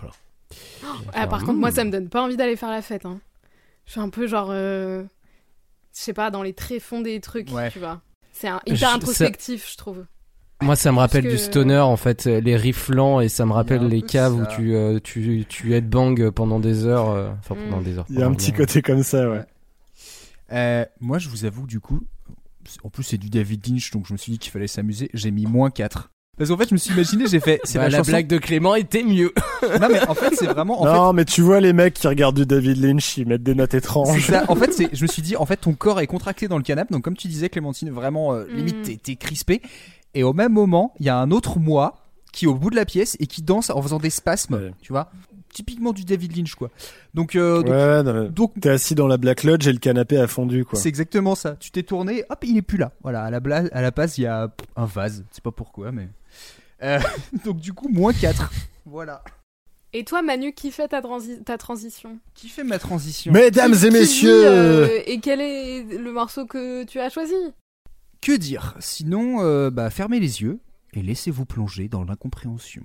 voilà 0.00 0.12
Je 0.82 0.86
Ah, 1.14 1.26
par 1.26 1.40
contre, 1.40 1.58
moi, 1.58 1.70
ça 1.70 1.84
me 1.84 1.90
donne 1.90 2.08
pas 2.08 2.22
envie 2.22 2.36
d'aller 2.36 2.56
faire 2.56 2.70
la 2.70 2.82
fête. 2.82 3.06
Hein. 3.06 3.20
Je 3.86 3.92
suis 3.92 4.00
un 4.00 4.08
peu 4.10 4.26
genre, 4.26 4.48
euh, 4.50 5.02
je 5.94 6.00
sais 6.00 6.12
pas, 6.12 6.30
dans 6.30 6.42
les 6.42 6.52
tréfonds 6.52 7.00
des 7.00 7.20
trucs, 7.20 7.50
Ouais. 7.52 7.70
tu 7.70 7.78
vois. 7.78 8.00
C'est 8.32 8.48
un, 8.48 8.60
Je- 8.66 8.74
hyper 8.74 8.88
ça- 8.90 8.94
introspectif, 8.96 9.70
je 9.70 9.76
trouve. 9.76 10.04
Moi, 10.62 10.76
ça 10.76 10.92
me 10.92 10.98
rappelle 10.98 11.24
que- 11.24 11.30
du 11.30 11.38
stoner, 11.38 11.78
en 11.80 11.96
fait, 11.96 12.26
euh, 12.28 12.40
les 12.40 12.56
riffs 12.56 12.88
lents, 12.88 13.20
et 13.20 13.28
ça 13.28 13.44
me 13.46 13.52
rappelle 13.52 13.88
les 13.88 14.00
caves 14.02 14.36
ça. 14.36 14.42
où 14.42 14.46
tu, 14.56 14.74
euh, 14.76 15.00
tu, 15.02 15.44
tu 15.48 15.74
headbang 15.74 16.30
pendant 16.30 16.60
des 16.60 16.84
heures, 16.84 17.10
euh, 17.10 17.30
enfin, 17.40 17.56
pendant 17.56 17.80
Mm. 17.80 17.84
des 17.84 17.98
heures. 17.98 18.06
Il 18.10 18.18
y 18.18 18.22
a 18.22 18.26
un 18.26 18.34
petit 18.34 18.52
côté 18.52 18.80
comme 18.80 19.02
ça, 19.02 19.28
ouais. 19.28 19.44
Euh, 20.52 20.84
Moi, 21.00 21.18
je 21.18 21.28
vous 21.28 21.44
avoue, 21.44 21.66
du 21.66 21.80
coup, 21.80 22.00
en 22.84 22.90
plus, 22.90 23.02
c'est 23.02 23.18
du 23.18 23.28
David 23.28 23.66
Lynch, 23.66 23.90
donc 23.90 24.06
je 24.06 24.12
me 24.12 24.18
suis 24.18 24.30
dit 24.32 24.38
qu'il 24.38 24.52
fallait 24.52 24.68
s'amuser. 24.68 25.10
J'ai 25.14 25.30
mis 25.32 25.46
moins 25.46 25.70
4. 25.70 26.10
Parce 26.42 26.50
qu'en 26.50 26.56
fait, 26.56 26.68
je 26.70 26.74
me 26.74 26.78
suis 26.78 26.92
imaginé, 26.92 27.26
j'ai 27.28 27.38
fait. 27.40 27.60
C'est 27.64 27.78
Bah, 27.78 27.84
la, 27.84 27.90
la 27.90 27.98
chanson- 27.98 28.10
blague 28.10 28.26
de 28.26 28.38
Clément 28.38 28.74
était 28.74 29.02
mieux. 29.04 29.32
Non, 29.80 29.86
mais 29.90 30.04
en 30.08 30.14
fait, 30.14 30.34
c'est 30.34 30.46
vraiment. 30.46 30.82
En 30.82 30.86
fait, 30.86 30.92
non, 30.92 31.12
mais 31.12 31.24
tu 31.24 31.40
vois 31.40 31.60
les 31.60 31.72
mecs 31.72 31.94
qui 31.94 32.08
regardent 32.08 32.36
du 32.36 32.44
David 32.46 32.78
Lynch, 32.78 33.16
ils 33.16 33.26
mettent 33.28 33.44
des 33.44 33.54
notes 33.54 33.70
C'est 33.70 33.78
étranges. 33.78 34.26
ça. 34.26 34.44
En 34.48 34.56
fait, 34.56 34.72
c'est, 34.72 34.88
je 34.92 35.02
me 35.02 35.06
suis 35.06 35.22
dit, 35.22 35.36
en 35.36 35.46
fait, 35.46 35.56
ton 35.58 35.72
corps 35.74 36.00
est 36.00 36.08
contracté 36.08 36.48
dans 36.48 36.56
le 36.56 36.64
canapé. 36.64 36.92
Donc, 36.92 37.04
comme 37.04 37.16
tu 37.16 37.28
disais, 37.28 37.48
Clémentine, 37.48 37.90
vraiment, 37.90 38.34
euh, 38.34 38.44
limite, 38.52 38.78
Mm. 38.78 38.82
t'es, 38.82 38.96
t'es 39.00 39.14
crispé. 39.16 39.62
Et 40.14 40.24
au 40.24 40.32
même 40.32 40.52
moment, 40.52 40.92
il 40.98 41.06
y 41.06 41.10
a 41.10 41.16
un 41.16 41.30
autre 41.30 41.60
moi 41.60 41.94
qui 42.32 42.46
est 42.46 42.48
au 42.48 42.54
bout 42.54 42.70
de 42.70 42.76
la 42.76 42.84
pièce 42.84 43.16
et 43.20 43.26
qui 43.28 43.40
danse 43.42 43.70
en 43.70 43.80
faisant 43.80 43.98
des 44.00 44.10
spasmes. 44.10 44.54
Ouais. 44.54 44.72
Tu 44.82 44.92
vois 44.92 45.10
Typiquement 45.54 45.92
du 45.92 46.04
David 46.04 46.34
Lynch, 46.36 46.54
quoi. 46.56 46.70
Donc, 47.14 47.36
euh, 47.36 47.58
donc, 47.58 47.68
Ouais, 47.68 48.02
non, 48.02 48.12
mais 48.24 48.28
donc, 48.30 48.52
t'es 48.60 48.70
assis 48.70 48.94
dans 48.96 49.06
la 49.06 49.18
Black 49.18 49.44
Lodge 49.44 49.68
et 49.68 49.72
le 49.72 49.78
canapé 49.78 50.16
a 50.18 50.26
fondu, 50.26 50.64
quoi. 50.64 50.78
c'est 50.78 50.88
exactement 50.88 51.34
ça. 51.34 51.56
Tu 51.60 51.70
t'es 51.70 51.82
tourné, 51.82 52.24
hop, 52.30 52.38
il 52.42 52.56
est 52.56 52.62
plus 52.62 52.78
là. 52.78 52.90
Voilà, 53.02 53.22
à 53.22 53.30
la, 53.30 53.38
bla- 53.40 53.64
à 53.70 53.82
la 53.82 53.92
place, 53.92 54.16
il 54.18 54.22
y 54.22 54.26
a 54.26 54.50
un 54.76 54.86
vase. 54.86 55.24
Je 55.30 55.36
sais 55.36 55.42
pas 55.42 55.50
pourquoi, 55.52 55.92
mais. 55.92 56.08
Euh, 56.82 56.98
donc, 57.44 57.58
du 57.58 57.72
coup, 57.72 57.88
moins 57.88 58.12
4. 58.12 58.50
Voilà. 58.86 59.22
Et 59.94 60.04
toi, 60.04 60.22
Manu, 60.22 60.52
qui 60.54 60.70
fait 60.70 60.88
ta, 60.88 61.00
transi- 61.02 61.42
ta 61.44 61.58
transition? 61.58 62.18
Qui 62.34 62.48
fait 62.48 62.64
ma 62.64 62.78
transition? 62.78 63.32
Mesdames 63.32 63.72
Qui- 63.76 63.86
et 63.86 63.90
qui 63.90 63.94
messieurs, 63.98 64.40
dit, 64.40 64.46
euh, 64.46 65.00
Et 65.06 65.20
quel 65.20 65.40
est 65.40 65.82
le 65.84 66.12
morceau 66.12 66.46
que 66.46 66.84
tu 66.84 66.98
as 66.98 67.10
choisi? 67.10 67.34
Que 68.22 68.32
dire? 68.36 68.74
Sinon, 68.80 69.42
euh, 69.42 69.70
bah, 69.70 69.90
fermez 69.90 70.18
les 70.20 70.40
yeux 70.42 70.60
et 70.94 71.02
laissez-vous 71.02 71.44
plonger 71.44 71.88
dans 71.88 72.04
l'incompréhension. 72.04 72.84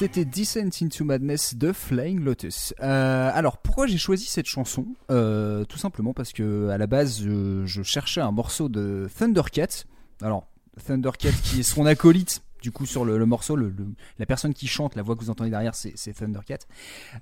C'était 0.00 0.24
Descent 0.24 0.70
into 0.82 1.04
Madness 1.04 1.54
de 1.56 1.72
Flying 1.74 2.20
Lotus. 2.24 2.72
Euh, 2.80 3.30
alors 3.34 3.58
pourquoi 3.58 3.86
j'ai 3.86 3.98
choisi 3.98 4.24
cette 4.24 4.46
chanson 4.46 4.86
Euh, 5.10 5.64
Tout 5.66 5.76
simplement 5.76 6.14
parce 6.14 6.32
que 6.32 6.68
à 6.70 6.78
la 6.78 6.86
base 6.86 7.20
je, 7.22 7.66
je 7.66 7.82
cherchais 7.82 8.22
un 8.22 8.30
morceau 8.30 8.70
de 8.70 9.10
Thundercat. 9.18 9.84
Alors 10.22 10.48
Thundercat 10.86 11.32
qui 11.44 11.60
est 11.60 11.64
son 11.64 11.84
acolyte. 11.84 12.40
Du 12.62 12.72
coup, 12.72 12.86
sur 12.86 13.04
le, 13.04 13.18
le 13.18 13.26
morceau, 13.26 13.56
le, 13.56 13.68
le- 13.68 13.88
la 14.18 14.24
personne 14.26 14.54
qui 14.54 14.66
chante, 14.68 14.94
la 14.94 15.02
voix 15.02 15.16
que 15.16 15.20
vous 15.22 15.28
entendez 15.30 15.50
derrière, 15.50 15.74
c'est 15.74 16.12
Thundercat. 16.14 16.58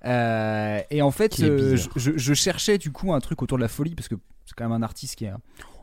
Euh, 0.05 0.81
et 0.91 1.03
en 1.03 1.11
fait, 1.12 1.41
euh, 1.41 1.76
je 1.97 2.35
cherchais 2.35 2.79
du 2.79 2.93
coup 2.93 3.12
un 3.12 3.18
truc 3.20 3.43
autour 3.43 3.59
de 3.59 3.62
la 3.62 3.68
folie 3.68 3.97
parce 3.97 4.07
que 4.09 4.14
c'est 4.47 4.55
quand 4.57 4.64
même 4.68 4.72
un 4.72 4.83
artiste 4.85 5.16
qui 5.16 5.24
est 5.24 5.33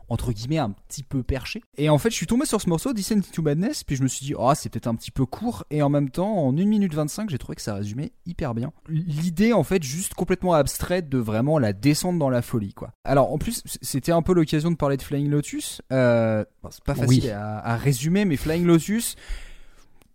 entre 0.08 0.32
guillemets 0.32 0.58
un 0.58 0.70
petit 0.70 1.02
peu 1.02 1.22
perché. 1.22 1.62
Et 1.78 1.88
en 1.88 1.98
fait, 1.98 2.10
je 2.10 2.14
suis 2.16 2.26
tombé 2.26 2.46
sur 2.46 2.60
ce 2.60 2.68
morceau, 2.68 2.92
Descent 2.92 3.16
into 3.16 3.42
Madness, 3.42 3.82
puis 3.84 3.96
je 3.96 4.02
me 4.02 4.08
suis 4.08 4.24
dit, 4.24 4.34
oh, 4.36 4.52
c'est 4.54 4.68
peut-être 4.68 4.86
un 4.86 4.94
petit 4.94 5.10
peu 5.10 5.26
court. 5.26 5.64
Et 5.70 5.82
en 5.82 5.88
même 5.88 6.10
temps, 6.10 6.46
en 6.46 6.56
1 6.56 6.64
minute 6.64 6.94
25, 6.94 7.28
j'ai 7.30 7.38
trouvé 7.38 7.56
que 7.56 7.62
ça 7.62 7.74
résumait 7.74 8.12
hyper 8.26 8.54
bien. 8.54 8.72
L'idée, 8.88 9.52
en 9.52 9.64
fait, 9.64 9.82
juste 9.82 10.14
complètement 10.14 10.54
abstraite 10.54 11.08
de 11.08 11.18
vraiment 11.18 11.58
la 11.58 11.72
descente 11.72 12.18
dans 12.18 12.30
la 12.30 12.42
folie, 12.42 12.72
quoi. 12.74 12.92
Alors, 13.04 13.32
en 13.32 13.38
plus, 13.38 13.62
c'était 13.82 14.12
un 14.12 14.22
peu 14.22 14.32
l'occasion 14.32 14.70
de 14.70 14.76
parler 14.76 14.96
de 14.96 15.02
Flying 15.02 15.28
Lotus. 15.28 15.82
Euh, 15.92 16.44
bon, 16.62 16.70
c'est 16.70 16.84
pas 16.84 16.94
facile 16.94 17.24
Oui. 17.24 17.30
à, 17.30 17.58
à 17.58 17.76
résumer, 17.76 18.24
mais 18.24 18.36
Flying 18.36 18.64
Lotus, 18.64 19.16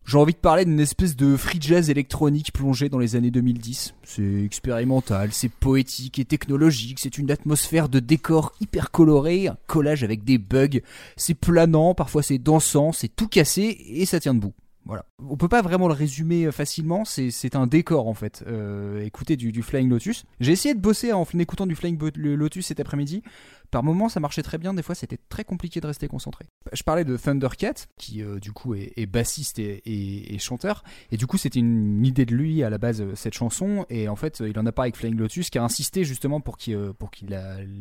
j'ai 0.06 0.18
envie 0.18 0.34
de 0.34 0.38
parler 0.38 0.66
d'une 0.66 0.80
espèce 0.80 1.16
de 1.16 1.38
free 1.38 1.60
jazz 1.62 1.90
électronique 1.90 2.52
plongé 2.52 2.90
dans 2.90 3.00
les 3.00 3.16
années 3.16 3.32
2010. 3.32 3.94
C'est 4.04 4.44
expérimental, 4.44 5.30
c'est 5.32 5.50
poétique 5.50 6.20
et 6.20 6.26
technologique, 6.26 7.00
c'est 7.00 7.18
une 7.18 7.32
atmosphère 7.32 7.88
de 7.88 8.00
décor 8.00 8.54
hyper 8.60 8.92
coloré, 8.92 9.48
un 9.48 9.58
collage 9.68 10.04
avec 10.04 10.24
des 10.24 10.38
bugs, 10.38 10.82
c'est 11.16 11.36
planant, 11.36 11.94
parfois 11.94 12.24
c'est 12.24 12.40
dansant, 12.40 12.92
c'est 12.92 13.16
tout 13.16 13.28
cassé 13.28 13.78
et 13.90 14.06
ça 14.06 14.20
tient 14.20 14.34
debout. 14.34 14.54
Voilà. 14.86 15.06
On 15.20 15.38
peut 15.38 15.48
pas 15.48 15.62
vraiment 15.62 15.88
le 15.88 15.94
résumer 15.94 16.46
euh, 16.46 16.52
facilement, 16.52 17.06
c'est 17.06 17.56
un 17.56 17.68
décor 17.68 18.08
en 18.08 18.14
fait. 18.14 18.44
Euh, 18.48 19.04
écoutez 19.04 19.38
du, 19.38 19.52
du 19.52 19.62
Flying 19.62 19.90
Lotus. 19.90 20.26
J'ai 20.40 20.52
essayé 20.52 20.74
de 20.74 20.80
bosser 20.80 21.14
en 21.14 21.26
écoutant 21.38 21.68
du 21.68 21.76
Flying 21.76 22.00
Lotus 22.16 22.68
cet 22.68 22.80
après-midi. 22.80 23.22
Par 23.70 23.84
moments 23.84 24.10
ça 24.10 24.20
marchait 24.20 24.42
très 24.42 24.58
bien, 24.58 24.74
des 24.74 24.82
fois 24.82 24.96
c'était 24.96 25.20
très 25.30 25.44
compliqué 25.44 25.80
de 25.80 25.88
rester 25.88 26.08
concentré. 26.08 26.46
Je 26.74 26.84
parlais 26.84 27.06
de 27.06 27.16
Thundercat, 27.16 27.74
qui 27.98 28.22
euh, 28.22 28.40
du 28.40 28.52
coup 28.52 28.74
est, 28.74 29.06
bassiste 29.06 29.60
et, 29.60 30.38
chanteur. 30.40 30.84
Et 31.12 31.18
du 31.18 31.28
coup 31.28 31.38
c'était 31.38 31.60
une 31.60 32.06
idée 32.06 32.26
de 32.26 32.36
lui 32.36 32.64
à 32.64 32.70
la 32.70 32.78
base 32.78 33.04
cette 33.14 33.34
chanson. 33.34 33.86
Et 33.90 34.10
en 34.10 34.16
fait 34.16 34.42
il 34.46 34.58
en 34.60 34.66
a 34.66 34.72
parlé 34.72 34.88
avec 34.88 34.98
Flying 34.98 35.16
Lotus 35.16 35.50
qui 35.50 35.60
a 35.60 35.64
insisté 35.64 36.04
justement 36.04 36.42
pour 36.42 36.58
qu'il 36.58 36.78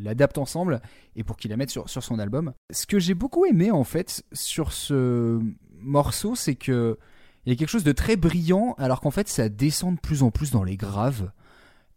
l'adapte 0.02 0.38
ensemble 0.38 0.80
et 1.16 1.24
pour 1.24 1.38
qu'il 1.38 1.50
la 1.50 1.56
mette 1.56 1.70
sur, 1.70 1.88
sur 1.88 2.04
son 2.04 2.18
album. 2.18 2.52
Ce 2.70 2.86
que 2.86 2.98
j'ai 2.98 3.14
beaucoup 3.14 3.46
aimé 3.46 3.70
en 3.70 3.84
fait 3.84 4.22
sur 4.32 4.72
ce 4.72 5.40
morceau, 5.82 6.34
c'est 6.34 6.54
que 6.54 6.98
il 7.46 7.50
y 7.52 7.52
a 7.54 7.58
quelque 7.58 7.70
chose 7.70 7.84
de 7.84 7.92
très 7.92 8.16
brillant, 8.16 8.74
alors 8.78 9.00
qu'en 9.00 9.10
fait 9.10 9.28
ça 9.28 9.48
descend 9.48 9.94
de 9.96 10.00
plus 10.00 10.22
en 10.22 10.30
plus 10.30 10.50
dans 10.50 10.62
les 10.64 10.76
graves. 10.76 11.30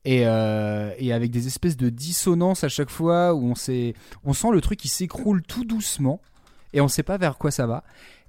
Et, 0.05 0.25
euh, 0.25 0.91
avec 1.13 1.31
des 1.31 1.47
espèces 1.47 1.77
de 1.77 1.89
dissonances 1.89 2.63
à 2.65 2.69
chaque 2.69 2.89
fois 2.89 3.33
où 3.33 3.51
on, 3.51 3.53
on 4.25 4.33
sent 4.33 4.47
le 4.51 4.59
truc 4.61 4.77
qui 4.79 4.89
s'écroule 4.89 5.41
tout 5.41 5.63
doucement 5.63 6.19
et 6.73 6.81
on 6.81 6.87
sait 6.89 7.03
pas 7.03 7.17
vers 7.17 7.37
quoi 7.37 7.51
ça 7.51 7.67
va. 7.67 7.83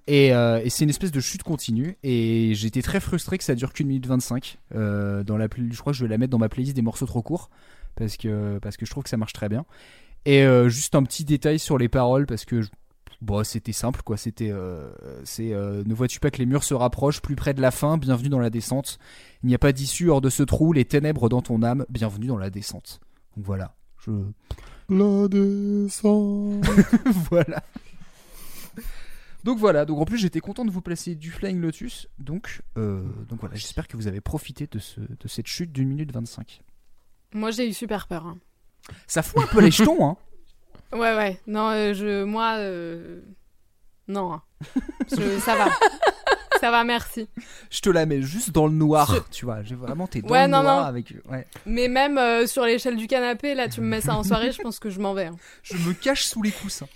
Et, 0.07 0.33
euh, 0.35 0.61
c'est 0.69 0.85
une 0.85 0.91
espèce 0.91 1.11
de 1.11 1.19
chute 1.21 1.43
continue. 1.43 1.97
Et 2.05 2.53
j'étais 2.55 2.83
très 2.83 3.01
frustré 3.01 3.39
que 3.39 3.45
ça 3.45 3.55
dure 3.55 3.73
qu'une 3.73 3.89
minute 3.89 4.07
25. 4.07 4.59
Euh, 4.75 5.25
dans 5.25 5.37
la, 5.37 5.47
je 5.57 5.81
crois 5.81 5.93
que 5.93 5.99
je 5.99 6.05
vais 6.05 6.11
la 6.11 6.19
mettre 6.19 6.31
dans 6.31 6.39
ma 6.39 6.49
playlist 6.49 6.77
des 6.77 6.83
morceaux 6.83 7.07
trop 7.07 7.23
courts 7.23 7.51
parce 7.97 8.17
que, 8.17 8.59
parce 8.59 8.77
que 8.77 8.87
je 8.87 8.91
trouve 8.91 9.03
que 9.05 9.11
ça 9.11 9.17
marche 9.17 9.33
très 9.33 9.49
bien. 9.49 9.65
Et 10.27 10.43
euh, 10.45 10.69
juste 10.69 10.95
un 10.95 11.03
petit 11.03 11.25
détail 11.25 11.59
sur 11.59 11.77
les 11.79 11.89
paroles 11.89 12.27
parce 12.27 12.45
que 12.45 12.63
je- 12.63 12.69
bon, 13.25 13.43
c'était 13.45 13.73
simple 13.73 14.03
quoi. 14.03 14.17
C'était 14.17 14.51
euh, 14.51 14.91
c'est 15.25 15.53
euh, 15.53 15.83
ne 15.87 15.95
vois-tu 15.95 16.21
pas 16.21 16.31
que 16.31 16.39
les 16.39 16.47
murs 16.47 16.63
se 16.65 16.75
rapprochent 16.75 17.21
plus 17.23 17.37
près 17.37 17.55
de 17.55 17.61
la 17.61 17.71
fin? 17.71 17.97
Bienvenue 17.99 18.29
dans 18.29 18.39
la 18.39 18.51
descente. 18.51 18.99
Il 19.43 19.49
n'y 19.49 19.55
a 19.55 19.59
pas 19.59 19.73
d'issue 19.73 20.11
hors 20.11 20.21
de 20.21 20.31
ce 20.31 20.43
trou. 20.43 20.73
Les 20.73 20.85
ténèbres 20.85 21.29
dans 21.29 21.43
ton 21.43 21.63
âme. 21.63 21.85
Bienvenue 21.89 22.27
dans 22.27 22.39
la 22.39 22.51
descente. 22.51 23.01
Donc 23.37 23.45
voilà. 23.47 23.75
Je 24.07 24.11
La 24.89 25.29
descente. 25.29 26.65
voilà. 27.31 27.63
Donc 29.43 29.59
voilà, 29.59 29.85
donc 29.85 29.99
en 29.99 30.07
plus 30.07 30.17
j'étais 30.17 30.41
content 30.41 30.65
de 30.65 30.71
vous 30.71 30.81
placer 30.81 31.15
du 31.15 31.31
Flying 31.31 31.61
Lotus, 31.61 32.09
donc, 32.19 32.63
euh, 32.79 33.03
donc 33.29 33.41
voilà, 33.41 33.55
j'espère 33.57 33.87
que 33.89 33.95
vous 33.99 34.07
avez 34.07 34.23
profité 34.23 34.67
de, 34.67 34.79
ce, 34.79 35.01
de 35.01 35.29
cette 35.29 35.47
chute 35.49 35.71
d'une 35.71 35.87
minute 35.89 36.11
25. 36.13 36.63
Moi, 37.35 37.51
j'ai 37.51 37.69
eu 37.69 37.75
super 37.75 38.07
peur. 38.07 38.25
hein. 38.25 38.39
Ça 39.07 39.23
fout 39.23 39.43
un 39.43 39.47
peu 39.47 39.61
les 39.61 39.71
jetons, 39.71 40.07
hein 40.07 40.17
Ouais, 40.93 41.17
ouais. 41.17 41.41
Non, 41.47 41.71
euh, 41.71 41.95
je, 41.95 42.25
moi, 42.25 42.57
euh, 42.59 43.21
non. 44.09 44.33
hein. 44.35 44.43
Je- 45.11 45.39
ça 45.41 45.57
va. 45.57 45.67
ça 46.61 46.71
va, 46.71 46.85
merci. 46.85 47.29
Je 47.71 47.81
te 47.81 47.91
la 47.91 48.07
mets 48.07 48.23
juste 48.23 48.51
dans 48.53 48.67
le 48.67 48.73
noir, 48.75 49.13
Je- 49.15 49.21
tu 49.37 49.45
vois, 49.45 49.63
j'ai 49.63 49.75
vraiment 49.75 50.07
t'es 50.07 50.23
dans 50.23 50.29
Ouais, 50.29 50.47
le 50.47 50.53
non, 50.53 50.63
noir 50.63 50.83
non. 50.83 50.87
avec... 50.87 51.13
Ouais. 51.29 51.47
Mais 51.67 51.89
même 51.89 52.17
euh, 52.19 52.47
sur 52.47 52.65
l'échelle 52.65 52.97
du 52.97 53.07
canapé, 53.07 53.55
là, 53.55 53.69
tu 53.69 53.81
me 53.81 53.87
mets 53.87 54.01
ça 54.01 54.15
en 54.17 54.23
soirée, 54.23 54.53
je 54.53 54.63
pense 54.63 54.79
que 54.79 54.89
je 54.91 55.01
m'en 55.01 55.15
vais. 55.15 55.27
hein. 55.27 55.37
Je 55.63 55.77
me 55.77 55.93
cache 55.93 56.25
sous 56.25 56.43
les 56.43 56.53
coussins. 56.53 56.89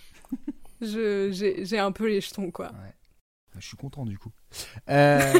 Je, 0.80 1.30
j'ai, 1.32 1.64
j'ai 1.64 1.78
un 1.78 1.90
peu 1.92 2.06
les 2.08 2.20
jetons, 2.20 2.50
quoi. 2.52 2.70
Je 3.58 3.66
suis 3.66 3.76
content 3.76 4.04
du 4.06 4.16
coup. 4.16 4.30
Euh, 4.88 5.32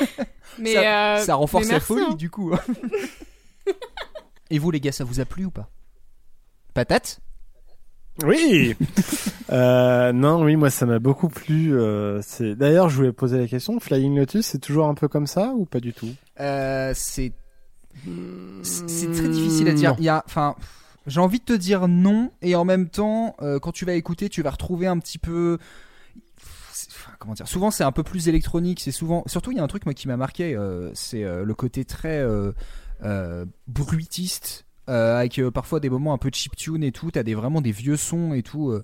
Mais 0.58 0.72
ça, 0.72 1.16
euh, 1.16 1.18
ça 1.18 1.34
renforce 1.34 1.66
mais 1.66 1.74
la 1.74 1.80
folie 1.80 2.06
hein. 2.08 2.14
du 2.14 2.30
coup. 2.30 2.54
Et 4.50 4.58
vous 4.58 4.70
les 4.70 4.80
gars, 4.80 4.92
ça 4.92 5.04
vous 5.04 5.20
a 5.20 5.26
plu 5.26 5.44
ou 5.44 5.50
pas? 5.50 5.68
Patate? 6.72 7.20
Oui. 8.24 8.74
euh, 9.52 10.12
non, 10.12 10.42
oui, 10.42 10.56
moi 10.56 10.70
ça 10.70 10.86
m'a 10.86 10.98
beaucoup 10.98 11.28
plu. 11.28 11.78
euh, 11.78 12.20
c'est 12.22 12.54
d'ailleurs, 12.54 12.88
je 12.88 12.96
voulais 12.96 13.12
poser 13.12 13.38
la 13.38 13.46
question. 13.46 13.78
Flying 13.80 14.16
Lotus, 14.16 14.46
c'est 14.46 14.58
toujours 14.58 14.86
un 14.88 14.94
peu 14.94 15.08
comme 15.08 15.26
ça 15.26 15.52
ou 15.56 15.64
pas 15.64 15.80
du 15.80 15.92
tout? 15.92 16.10
Euh, 16.40 16.92
c'est 16.94 17.32
c'est 18.62 18.88
c'est 18.88 19.10
très 19.12 19.28
difficile 19.28 19.68
à 19.68 19.72
dire. 19.72 19.90
Non. 19.90 19.96
Il 19.98 20.04
y 20.04 20.08
a, 20.08 20.22
enfin, 20.26 20.54
j'ai 21.06 21.20
envie 21.20 21.38
de 21.40 21.44
te 21.44 21.52
dire 21.52 21.88
non, 21.88 22.30
et 22.42 22.54
en 22.54 22.64
même 22.64 22.88
temps, 22.88 23.34
euh, 23.42 23.58
quand 23.58 23.72
tu 23.72 23.84
vas 23.84 23.94
écouter, 23.94 24.28
tu 24.28 24.42
vas 24.42 24.50
retrouver 24.50 24.86
un 24.86 24.98
petit 24.98 25.18
peu. 25.18 25.58
enfin, 26.80 27.12
Comment 27.18 27.34
dire 27.34 27.48
Souvent, 27.48 27.70
c'est 27.70 27.84
un 27.84 27.92
peu 27.92 28.02
plus 28.02 28.28
électronique. 28.28 28.80
C'est 28.80 28.92
souvent, 28.92 29.22
surtout, 29.26 29.50
il 29.52 29.56
y 29.56 29.60
a 29.60 29.64
un 29.64 29.68
truc 29.68 29.84
moi 29.86 29.94
qui 29.94 30.06
m'a 30.08 30.16
marqué, 30.16 30.54
euh, 30.54 30.90
c'est 30.94 31.24
euh, 31.24 31.44
le 31.44 31.54
côté 31.54 31.84
très 31.84 32.18
euh, 32.18 32.52
euh, 33.04 33.44
bruitiste, 33.66 34.66
avec 34.88 35.38
euh, 35.38 35.50
parfois 35.50 35.80
des 35.80 35.90
moments 35.90 36.12
un 36.12 36.18
peu 36.18 36.30
chiptune 36.32 36.82
et 36.82 36.92
tout. 36.92 37.10
T'as 37.10 37.22
des 37.22 37.34
vraiment 37.34 37.60
des 37.60 37.72
vieux 37.72 37.96
sons 37.96 38.32
et 38.34 38.42
tout. 38.42 38.70
euh. 38.70 38.82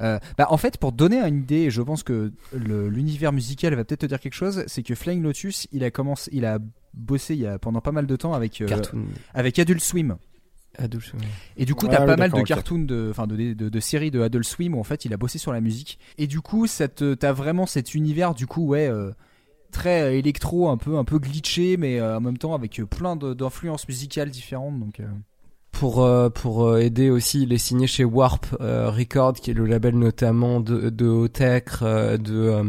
Euh, 0.00 0.18
bah, 0.38 0.46
en 0.50 0.56
fait, 0.56 0.78
pour 0.78 0.90
donner 0.92 1.20
une 1.20 1.40
idée, 1.42 1.62
et 1.64 1.70
je 1.70 1.82
pense 1.82 2.02
que 2.02 2.32
l'univers 2.54 3.30
musical 3.32 3.74
va 3.74 3.84
peut-être 3.84 4.00
te 4.00 4.06
dire 4.06 4.18
quelque 4.20 4.32
chose, 4.34 4.64
c'est 4.66 4.82
que 4.82 4.94
Flying 4.94 5.22
Lotus, 5.22 5.68
il 5.70 5.84
a 5.84 5.90
commencé, 5.90 6.30
il 6.32 6.44
a 6.46 6.58
bossé 6.94 7.34
il 7.34 7.40
y 7.40 7.46
a 7.46 7.58
pendant 7.58 7.80
pas 7.80 7.92
mal 7.92 8.06
de 8.06 8.16
temps 8.16 8.32
avec 8.32 8.60
euh, 8.62 8.66
Cartoon. 8.66 9.04
avec 9.34 9.58
Adult 9.58 9.80
Swim. 9.80 10.16
Adult 10.78 11.04
Swim. 11.04 11.20
Et 11.58 11.66
du 11.66 11.74
coup, 11.74 11.86
Ah 11.90 11.96
t'as 11.96 12.00
oui, 12.00 12.06
pas 12.06 12.16
mal 12.16 12.32
de 12.32 12.40
cartoons, 12.40 12.78
de, 12.84 13.08
enfin 13.10 13.26
de, 13.26 13.52
de, 13.52 13.68
de 13.68 13.80
séries 13.80 14.10
de 14.10 14.22
Adult 14.22 14.44
Swim 14.46 14.74
où 14.74 14.80
en 14.80 14.84
fait 14.84 15.04
il 15.04 15.12
a 15.12 15.18
bossé 15.18 15.38
sur 15.38 15.52
la 15.52 15.60
musique. 15.60 15.98
Et 16.16 16.26
du 16.26 16.40
coup, 16.40 16.66
t'as 16.66 17.32
vraiment 17.32 17.66
cet 17.66 17.94
univers 17.94 18.34
du 18.34 18.46
coup, 18.46 18.66
ouais, 18.68 18.88
euh, 18.88 19.10
très 19.70 20.02
euh, 20.02 20.16
électro, 20.18 20.70
un 20.70 20.78
peu 20.78 20.96
un 20.96 21.04
peu 21.04 21.18
glitché, 21.18 21.76
mais 21.76 22.00
euh, 22.00 22.16
en 22.16 22.20
même 22.20 22.38
temps 22.38 22.54
avec 22.54 22.80
euh, 22.80 22.86
plein 22.86 23.14
d'influences 23.16 23.86
musicales 23.86 24.30
différentes. 24.30 24.80
Donc 24.80 25.00
euh, 25.00 25.06
Pour, 25.72 26.04
euh, 26.04 26.28
pour 26.28 26.64
euh, 26.66 26.78
aider 26.78 27.10
aussi, 27.10 27.42
il 27.42 27.52
est 27.52 27.58
signé 27.58 27.86
chez 27.88 28.04
Warp 28.04 28.46
euh, 28.60 28.88
Record, 28.90 29.32
qui 29.32 29.50
est 29.50 29.54
le 29.54 29.66
label 29.66 29.96
notamment 29.98 30.60
de, 30.60 30.90
de 30.90 31.06
Otech, 31.08 31.64
euh, 31.82 32.16
de, 32.18 32.34
euh, 32.34 32.62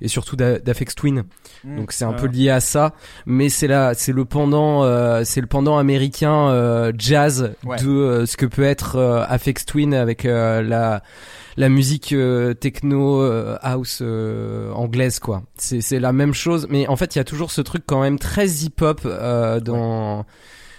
et 0.00 0.08
surtout 0.08 0.34
d'A- 0.34 0.58
d'Afex 0.58 0.94
Twin. 0.96 1.22
Donc 1.64 1.92
c'est 1.92 2.04
un 2.04 2.12
peu 2.14 2.26
lié 2.26 2.50
à 2.50 2.58
ça, 2.60 2.94
mais 3.26 3.48
c'est 3.48 3.66
là, 3.68 3.92
c'est 3.94 4.12
le 4.12 4.24
pendant, 4.24 4.82
euh, 4.82 5.22
c'est 5.24 5.40
le 5.40 5.46
pendant 5.46 5.76
américain 5.78 6.48
euh, 6.50 6.92
jazz 6.98 7.52
Ouais. 7.64 7.76
de 7.82 8.24
ce 8.26 8.36
que 8.36 8.46
peut 8.46 8.64
être 8.64 8.96
euh, 8.96 9.24
Aphex 9.28 9.64
Twin 9.66 9.94
avec 9.94 10.24
euh, 10.24 10.62
la 10.62 11.02
la 11.56 11.68
musique 11.68 12.12
euh, 12.12 12.54
techno 12.54 13.20
euh, 13.20 13.56
house 13.62 13.98
euh, 14.02 14.72
anglaise 14.72 15.18
quoi. 15.18 15.42
C'est 15.56 15.80
c'est 15.80 16.00
la 16.00 16.12
même 16.12 16.32
chose, 16.34 16.66
mais 16.70 16.86
en 16.88 16.96
fait 16.96 17.14
il 17.14 17.18
y 17.18 17.20
a 17.20 17.24
toujours 17.24 17.50
ce 17.50 17.60
truc 17.60 17.82
quand 17.86 18.00
même 18.00 18.18
très 18.18 18.48
hip 18.48 18.80
hop 18.80 19.00
euh, 19.04 19.58
dans 19.60 20.24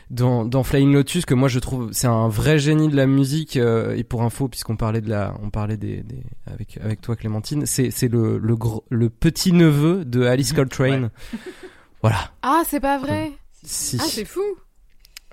dans, 0.09 0.43
dans 0.45 0.63
Flying 0.63 0.91
Lotus 0.93 1.25
que 1.25 1.33
moi 1.35 1.47
je 1.49 1.59
trouve 1.59 1.89
c'est 1.91 2.07
un 2.07 2.27
vrai 2.29 2.57
génie 2.59 2.87
de 2.89 2.95
la 2.95 3.05
musique 3.05 3.57
euh, 3.57 3.95
et 3.95 4.03
pour 4.03 4.23
info 4.23 4.47
puisqu'on 4.47 4.75
parlait 4.75 5.01
de 5.01 5.09
la 5.09 5.35
on 5.43 5.49
parlait 5.49 5.77
des, 5.77 6.01
des 6.03 6.23
avec 6.51 6.79
avec 6.83 7.01
toi 7.01 7.15
Clémentine 7.15 7.65
c'est 7.65 7.91
c'est 7.91 8.07
le 8.07 8.37
le 8.39 8.55
gros 8.55 8.83
le 8.89 9.09
petit 9.09 9.51
neveu 9.53 10.05
de 10.05 10.23
Alice 10.23 10.53
Coltrane 10.53 11.11
voilà 12.01 12.31
Ah, 12.41 12.63
c'est 12.65 12.79
pas 12.79 12.97
vrai. 12.97 13.31
si 13.63 13.97
Ah, 13.99 14.05
c'est 14.07 14.25
fou. 14.25 14.41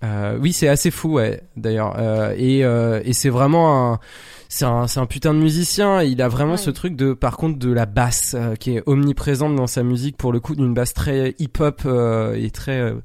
euh, 0.05 0.37
oui, 0.41 0.53
c'est 0.53 0.69
assez 0.69 0.91
fou, 0.91 1.15
ouais, 1.15 1.41
d'ailleurs. 1.57 1.95
Euh, 1.99 2.35
et 2.37 2.65
euh, 2.65 3.01
et 3.05 3.13
c'est 3.15 3.31
vraiment 3.31 3.93
un, 3.95 4.01
c'est 4.49 4.67
un, 4.67 4.87
c'est 4.89 5.01
un 5.01 5.07
putain 5.07 5.33
de 5.33 5.39
musicien. 5.39 6.03
Il 6.03 6.21
a 6.21 6.29
vraiment 6.29 6.53
Ouais. 6.53 6.57
ce 6.59 6.71
truc 6.71 6.97
de, 6.97 7.15
par 7.15 7.37
contre, 7.39 7.59
de 7.59 7.73
la 7.73 7.87
basse 7.87 8.35
euh, 8.37 8.57
qui 8.57 8.77
est 8.77 8.83
omniprésente 8.87 9.57
dans 9.57 9.67
sa 9.67 9.83
musique. 9.83 10.17
Pour 10.19 10.33
le 10.33 10.41
coup, 10.41 10.55
d'une 10.55 10.75
basse 10.75 10.93
très 10.93 11.35
hip-hop 11.39 11.83
euh, 11.87 12.35
et 12.35 12.51
très, 12.51 12.79
euh, 12.79 12.97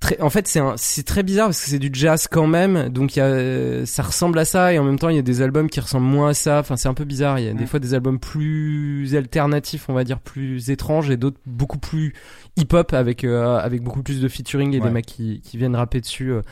très 0.00 0.20
en 0.20 0.30
fait 0.30 0.46
c'est 0.46 0.60
un 0.60 0.74
c'est 0.76 1.02
très 1.02 1.22
bizarre 1.24 1.48
parce 1.48 1.60
que 1.60 1.68
c'est 1.70 1.78
du 1.80 1.90
jazz 1.92 2.28
quand 2.30 2.46
même 2.46 2.88
donc 2.88 3.16
il 3.16 3.18
y 3.18 3.22
a 3.22 3.26
euh, 3.26 3.84
ça 3.84 4.02
ressemble 4.04 4.38
à 4.38 4.44
ça 4.44 4.72
et 4.72 4.78
en 4.78 4.84
même 4.84 4.98
temps 4.98 5.08
il 5.08 5.16
y 5.16 5.18
a 5.18 5.22
des 5.22 5.42
albums 5.42 5.68
qui 5.68 5.80
ressemblent 5.80 6.06
moins 6.06 6.28
à 6.30 6.34
ça 6.34 6.60
enfin 6.60 6.76
c'est 6.76 6.88
un 6.88 6.94
peu 6.94 7.04
bizarre 7.04 7.38
il 7.40 7.46
y 7.46 7.48
a 7.48 7.52
des 7.52 7.64
Mm. 7.64 7.66
fois 7.66 7.80
des 7.80 7.94
albums 7.94 8.18
plus 8.20 9.16
alternatifs 9.16 9.88
on 9.88 9.94
va 9.94 10.04
dire 10.04 10.20
plus 10.20 10.70
étranges 10.70 11.10
et 11.10 11.16
d'autres 11.16 11.38
beaucoup 11.46 11.78
plus 11.78 12.14
hip 12.56 12.68
hop 12.72 12.92
avec 12.92 13.24
euh, 13.24 13.56
avec 13.58 13.82
beaucoup 13.82 14.02
plus 14.04 14.20
de 14.20 14.28
featuring 14.28 14.72
et 14.74 14.78
Ouais. 14.80 14.86
des 14.86 14.90
mecs 14.92 15.06
qui 15.06 15.40
qui 15.40 15.56
viennent 15.56 15.74
rapper 15.76 16.00
dessus 16.00 16.30
euh. 16.30 16.42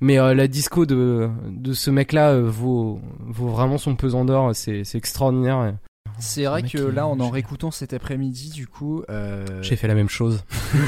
mais 0.00 0.18
euh, 0.18 0.34
la 0.34 0.48
disco 0.48 0.84
de 0.84 1.28
de 1.48 1.72
ce 1.74 1.90
mec 1.90 2.12
là 2.12 2.36
vaut 2.40 3.00
vaut 3.20 3.48
vraiment 3.48 3.78
son 3.78 3.94
pesant 3.94 4.24
d'or 4.24 4.50
c'est 4.54 4.82
c'est 4.84 4.98
extraordinaire 4.98 5.74
C'est 6.18 6.44
vrai 6.44 6.62
que 6.62 6.78
là, 6.78 7.06
en 7.06 7.18
en 7.20 7.30
réécoutant 7.30 7.70
cet 7.70 7.92
après-midi, 7.92 8.50
du 8.50 8.66
coup, 8.66 9.02
euh, 9.10 9.44
j'ai 9.62 9.76
fait 9.76 9.88
la 9.88 9.94
même 9.94 10.08
chose 10.08 10.42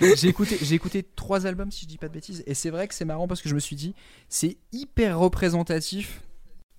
j'ai 0.16 0.28
écouté, 0.28 0.58
j'ai 0.62 0.74
écouté 0.74 1.04
trois 1.16 1.46
albums 1.46 1.70
si 1.70 1.82
je 1.84 1.88
dis 1.88 1.98
pas 1.98 2.08
de 2.08 2.12
bêtises, 2.14 2.42
et 2.46 2.54
c'est 2.54 2.70
vrai 2.70 2.88
que 2.88 2.94
c'est 2.94 3.04
marrant 3.04 3.28
parce 3.28 3.42
que 3.42 3.48
je 3.48 3.54
me 3.54 3.60
suis 3.60 3.76
dit, 3.76 3.94
c'est 4.28 4.56
hyper 4.72 5.18
représentatif 5.18 6.22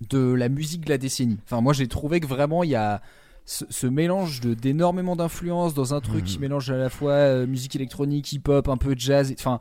de 0.09 0.33
la 0.33 0.49
musique 0.49 0.85
de 0.85 0.89
la 0.89 0.97
décennie. 0.97 1.37
Enfin, 1.45 1.61
moi, 1.61 1.73
j'ai 1.73 1.87
trouvé 1.87 2.19
que 2.19 2.27
vraiment 2.27 2.63
il 2.63 2.69
y 2.69 2.75
a 2.75 3.01
ce, 3.45 3.65
ce 3.69 3.87
mélange 3.87 4.41
de 4.41 4.53
d'énormément 4.53 5.15
d'influences 5.15 5.73
dans 5.73 5.93
un 5.93 6.01
truc 6.01 6.25
qui 6.25 6.37
mélange 6.39 6.69
à 6.69 6.77
la 6.77 6.89
fois 6.89 7.13
euh, 7.13 7.47
musique 7.47 7.75
électronique, 7.75 8.31
hip-hop, 8.33 8.67
un 8.67 8.77
peu 8.77 8.93
de 8.93 8.99
jazz. 8.99 9.31
et- 9.31 9.35
Enfin, 9.39 9.59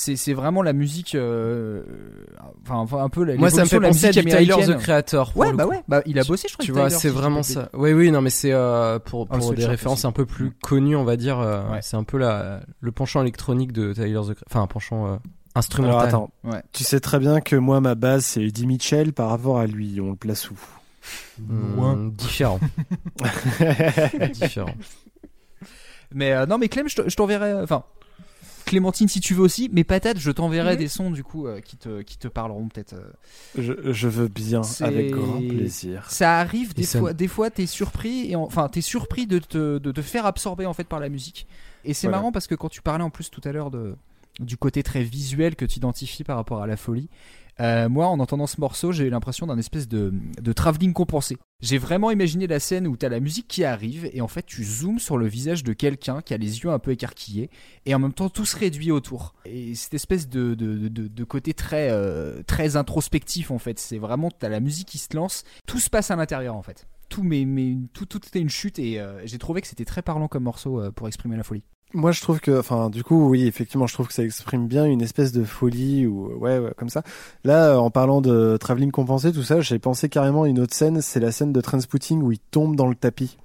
c'est 0.00 0.16
c'est 0.16 0.32
vraiment 0.32 0.62
la 0.62 0.72
musique, 0.72 1.14
euh, 1.14 1.82
enfin, 2.68 2.98
un 2.98 3.08
peu 3.10 3.22
la. 3.24 3.36
moi 3.36 3.50
ça 3.50 3.62
me 3.62 3.66
fait 3.68 3.78
penser 3.80 4.06
à 4.06 4.10
Tyler 4.12 4.54
the 4.66 4.78
Creator 4.78 5.32
Ouais, 5.36 5.52
bah 5.52 5.66
ouais, 5.66 5.82
bah 5.88 6.02
il 6.06 6.18
a 6.18 6.24
bossé, 6.24 6.48
je 6.48 6.54
crois. 6.54 6.64
tu 6.64 6.72
vois, 6.72 6.88
c'est 6.90 7.08
vraiment 7.10 7.42
ça. 7.42 7.68
Oui, 7.74 7.92
oui, 7.92 8.10
non, 8.10 8.20
mais 8.22 8.30
c'est 8.30 8.52
euh, 8.52 8.98
pour 8.98 9.26
Ah, 9.30 9.38
des 9.54 9.66
références 9.66 9.98
aussi. 10.00 10.06
un 10.06 10.12
peu 10.12 10.24
plus 10.26 10.46
Mm. 10.46 10.52
connues, 10.62 10.96
on 10.96 11.04
va 11.04 11.16
dire. 11.16 11.38
euh, 11.38 11.68
Ouais. 11.70 11.80
C'est 11.82 11.96
un 11.96 12.04
peu 12.04 12.16
la 12.18 12.60
le 12.80 12.92
penchant 12.92 13.20
électronique 13.22 13.72
de 13.72 13.92
Tyler 13.92 14.14
the 14.14 14.34
Creator. 14.34 14.44
Enfin, 14.48 14.62
un 14.62 14.66
penchant 14.66 15.04
euh, 15.04 15.08
Alors 15.08 15.20
instrumental. 15.54 16.08
attends, 16.08 16.30
Ouais. 16.44 16.62
tu 16.72 16.84
sais 16.84 17.00
très 17.00 17.18
bien 17.18 17.40
que 17.40 17.56
moi 17.56 17.80
ma 17.80 17.94
base 17.94 18.24
c'est 18.24 18.42
Eddie 18.42 18.66
Mitchell 18.66 19.12
par 19.12 19.28
rapport 19.30 19.58
à 19.58 19.66
lui, 19.66 20.00
on 20.00 20.10
le 20.10 20.16
place 20.16 20.50
où? 20.50 20.54
Mm, 21.40 22.10
différent. 22.12 22.60
différent. 24.32 24.74
Mais 26.12 26.32
euh, 26.32 26.46
non, 26.46 26.58
mais 26.58 26.68
Clem, 26.68 26.88
je 26.88 26.96
te- 26.96 27.08
je 27.08 27.16
t'enverrai. 27.16 27.50
euh, 27.52 27.62
Enfin, 27.64 27.84
Clémentine, 28.70 29.08
si 29.08 29.20
tu 29.20 29.34
veux 29.34 29.42
aussi. 29.42 29.68
Mais 29.72 29.84
patate, 29.84 30.18
je 30.18 30.30
t'enverrai 30.30 30.76
des 30.76 30.88
sons 30.88 31.10
du 31.10 31.22
coup 31.24 31.46
euh, 31.46 31.60
qui 31.60 31.76
te 31.76 32.02
qui 32.02 32.16
te 32.18 32.28
parleront 32.28 32.68
peut-être. 32.68 32.94
euh. 32.94 33.10
je, 33.58 33.92
je 33.92 34.08
veux 34.08 34.28
bien, 34.28 34.62
avec 34.80 35.10
grand 35.10 35.38
plaisir. 35.40 36.10
Ça 36.10 36.38
arrive 36.38 36.72
des 36.74 36.82
Et 36.82 36.86
ça- 36.86 36.98
fois. 37.00 37.12
Des 37.12 37.28
fois, 37.28 37.50
t'es 37.50 37.66
surpris 37.66 38.30
et 38.30 38.36
en- 38.36 38.42
enfin 38.42 38.68
t'es 38.68 38.80
surpris 38.80 39.26
de 39.26 39.38
te 39.38 39.78
de 39.78 39.92
te 39.92 40.02
faire 40.02 40.24
absorber 40.24 40.66
en 40.66 40.72
fait 40.72 40.84
par 40.84 41.00
la 41.00 41.08
musique. 41.08 41.46
Et 41.84 41.94
c'est 41.94 42.06
Voilà. 42.06 42.18
marrant 42.18 42.32
parce 42.32 42.46
que 42.46 42.54
quand 42.54 42.68
tu 42.68 42.80
parlais 42.82 43.04
en 43.04 43.10
plus 43.10 43.30
tout 43.30 43.40
à 43.44 43.52
l'heure 43.52 43.70
de 43.70 43.94
du 44.38 44.56
côté 44.56 44.82
très 44.82 45.02
visuel 45.02 45.56
que 45.56 45.64
tu 45.66 45.78
identifies 45.78 46.24
par 46.24 46.36
rapport 46.36 46.62
à 46.62 46.66
la 46.66 46.76
folie. 46.76 47.08
Euh, 47.60 47.88
moi, 47.88 48.06
en 48.06 48.18
entendant 48.20 48.46
ce 48.46 48.60
morceau, 48.60 48.90
j'ai 48.90 49.04
eu 49.04 49.10
l'impression 49.10 49.46
d'un 49.46 49.58
espèce 49.58 49.86
de, 49.86 50.14
de 50.40 50.52
travelling 50.52 50.92
compensé. 50.92 51.36
J'ai 51.60 51.76
vraiment 51.76 52.10
imaginé 52.10 52.46
la 52.46 52.58
scène 52.58 52.86
où 52.86 52.96
t'as 52.96 53.10
la 53.10 53.20
musique 53.20 53.46
qui 53.46 53.64
arrive 53.64 54.08
et 54.14 54.22
en 54.22 54.28
fait 54.28 54.46
tu 54.46 54.64
zoomes 54.64 54.98
sur 54.98 55.18
le 55.18 55.26
visage 55.26 55.62
de 55.62 55.74
quelqu'un 55.74 56.22
qui 56.22 56.32
a 56.32 56.38
les 56.38 56.60
yeux 56.60 56.70
un 56.70 56.78
peu 56.78 56.92
écarquillés 56.92 57.50
et 57.84 57.94
en 57.94 57.98
même 57.98 58.14
temps 58.14 58.30
tout 58.30 58.46
se 58.46 58.56
réduit 58.56 58.90
autour. 58.90 59.34
Et 59.44 59.74
cette 59.74 59.92
espèce 59.92 60.26
de, 60.26 60.54
de, 60.54 60.88
de, 60.88 61.24
côté 61.24 61.52
très, 61.52 61.90
euh, 61.90 62.42
très 62.46 62.76
introspectif 62.76 63.50
en 63.50 63.58
fait. 63.58 63.78
C'est 63.78 63.98
vraiment, 63.98 64.30
t'as 64.30 64.48
la 64.48 64.60
musique 64.60 64.88
qui 64.88 64.98
se 64.98 65.14
lance, 65.14 65.44
tout 65.66 65.78
se 65.78 65.90
passe 65.90 66.10
à 66.10 66.16
l'intérieur 66.16 66.56
en 66.56 66.62
fait. 66.62 66.86
Tout, 67.10 67.22
mais, 67.22 67.44
mais 67.44 67.76
tout, 67.92 68.06
tout 68.06 68.24
était 68.26 68.40
une 68.40 68.48
chute 68.48 68.78
et 68.78 68.98
euh, 68.98 69.20
j'ai 69.26 69.38
trouvé 69.38 69.60
que 69.60 69.66
c'était 69.66 69.84
très 69.84 70.00
parlant 70.00 70.28
comme 70.28 70.44
morceau 70.44 70.90
pour 70.92 71.08
exprimer 71.08 71.36
la 71.36 71.42
folie. 71.42 71.64
Moi, 71.92 72.12
je 72.12 72.20
trouve 72.20 72.40
que, 72.40 72.58
enfin, 72.58 72.88
du 72.88 73.02
coup, 73.02 73.28
oui, 73.28 73.46
effectivement, 73.46 73.86
je 73.88 73.94
trouve 73.94 74.06
que 74.06 74.12
ça 74.14 74.22
exprime 74.22 74.68
bien 74.68 74.84
une 74.84 75.02
espèce 75.02 75.32
de 75.32 75.42
folie 75.44 76.06
ou 76.06 76.32
ouais, 76.38 76.58
ouais 76.58 76.72
comme 76.76 76.88
ça. 76.88 77.02
Là, 77.44 77.70
euh, 77.72 77.76
en 77.78 77.90
parlant 77.90 78.20
de 78.20 78.56
travelling 78.58 78.92
compensé, 78.92 79.32
tout 79.32 79.42
ça, 79.42 79.60
j'ai 79.60 79.78
pensé 79.80 80.08
carrément 80.08 80.44
à 80.44 80.48
une 80.48 80.60
autre 80.60 80.74
scène. 80.74 81.00
C'est 81.02 81.18
la 81.20 81.32
scène 81.32 81.52
de 81.52 81.60
Transpotting 81.60 82.22
où 82.22 82.30
il 82.30 82.38
tombe 82.38 82.76
dans 82.76 82.86
le 82.86 82.94
tapis. 82.94 83.36